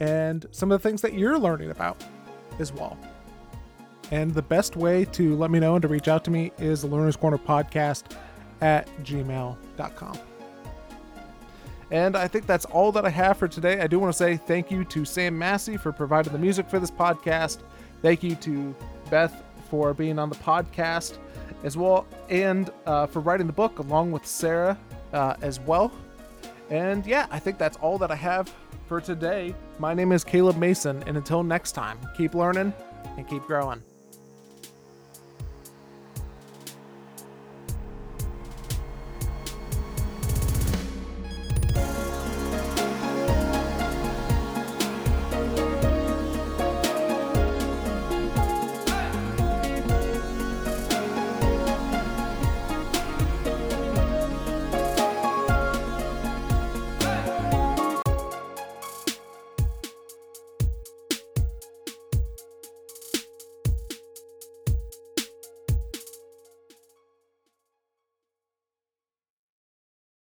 and 0.00 0.46
some 0.50 0.72
of 0.72 0.80
the 0.80 0.88
things 0.88 1.02
that 1.02 1.12
you're 1.12 1.38
learning 1.38 1.70
about 1.70 2.02
as 2.58 2.72
well. 2.72 2.96
And 4.10 4.32
the 4.32 4.40
best 4.40 4.76
way 4.76 5.04
to 5.04 5.36
let 5.36 5.50
me 5.50 5.60
know 5.60 5.74
and 5.74 5.82
to 5.82 5.88
reach 5.88 6.08
out 6.08 6.24
to 6.24 6.30
me 6.30 6.52
is 6.58 6.80
the 6.80 6.86
Learner's 6.86 7.16
Corner 7.16 7.36
podcast 7.36 8.16
at 8.62 8.88
gmail.com. 9.04 10.18
And 11.90 12.16
I 12.16 12.28
think 12.28 12.46
that's 12.46 12.64
all 12.64 12.90
that 12.92 13.04
I 13.04 13.10
have 13.10 13.36
for 13.36 13.46
today. 13.46 13.82
I 13.82 13.86
do 13.86 13.98
want 13.98 14.10
to 14.10 14.16
say 14.16 14.38
thank 14.38 14.70
you 14.70 14.84
to 14.86 15.04
Sam 15.04 15.38
Massey 15.38 15.76
for 15.76 15.92
providing 15.92 16.32
the 16.32 16.38
music 16.38 16.66
for 16.70 16.80
this 16.80 16.90
podcast. 16.90 17.58
Thank 18.00 18.22
you 18.22 18.36
to 18.36 18.74
Beth 19.10 19.44
for 19.68 19.92
being 19.92 20.18
on 20.18 20.30
the 20.30 20.36
podcast 20.36 21.18
as 21.62 21.76
well, 21.76 22.06
and 22.30 22.70
uh, 22.86 23.06
for 23.06 23.20
writing 23.20 23.46
the 23.46 23.52
book 23.52 23.80
along 23.80 24.12
with 24.12 24.24
Sarah 24.24 24.78
uh, 25.14 25.36
as 25.40 25.60
well. 25.60 25.92
And 26.70 27.06
yeah, 27.06 27.26
I 27.30 27.38
think 27.38 27.58
that's 27.58 27.76
all 27.78 27.98
that 27.98 28.10
I 28.10 28.16
have 28.16 28.52
for 28.86 29.00
today. 29.00 29.54
My 29.78 29.94
name 29.94 30.12
is 30.12 30.24
Caleb 30.24 30.56
Mason, 30.56 31.02
and 31.06 31.16
until 31.16 31.42
next 31.42 31.72
time, 31.72 31.98
keep 32.16 32.34
learning 32.34 32.72
and 33.16 33.26
keep 33.28 33.42
growing. 33.44 33.82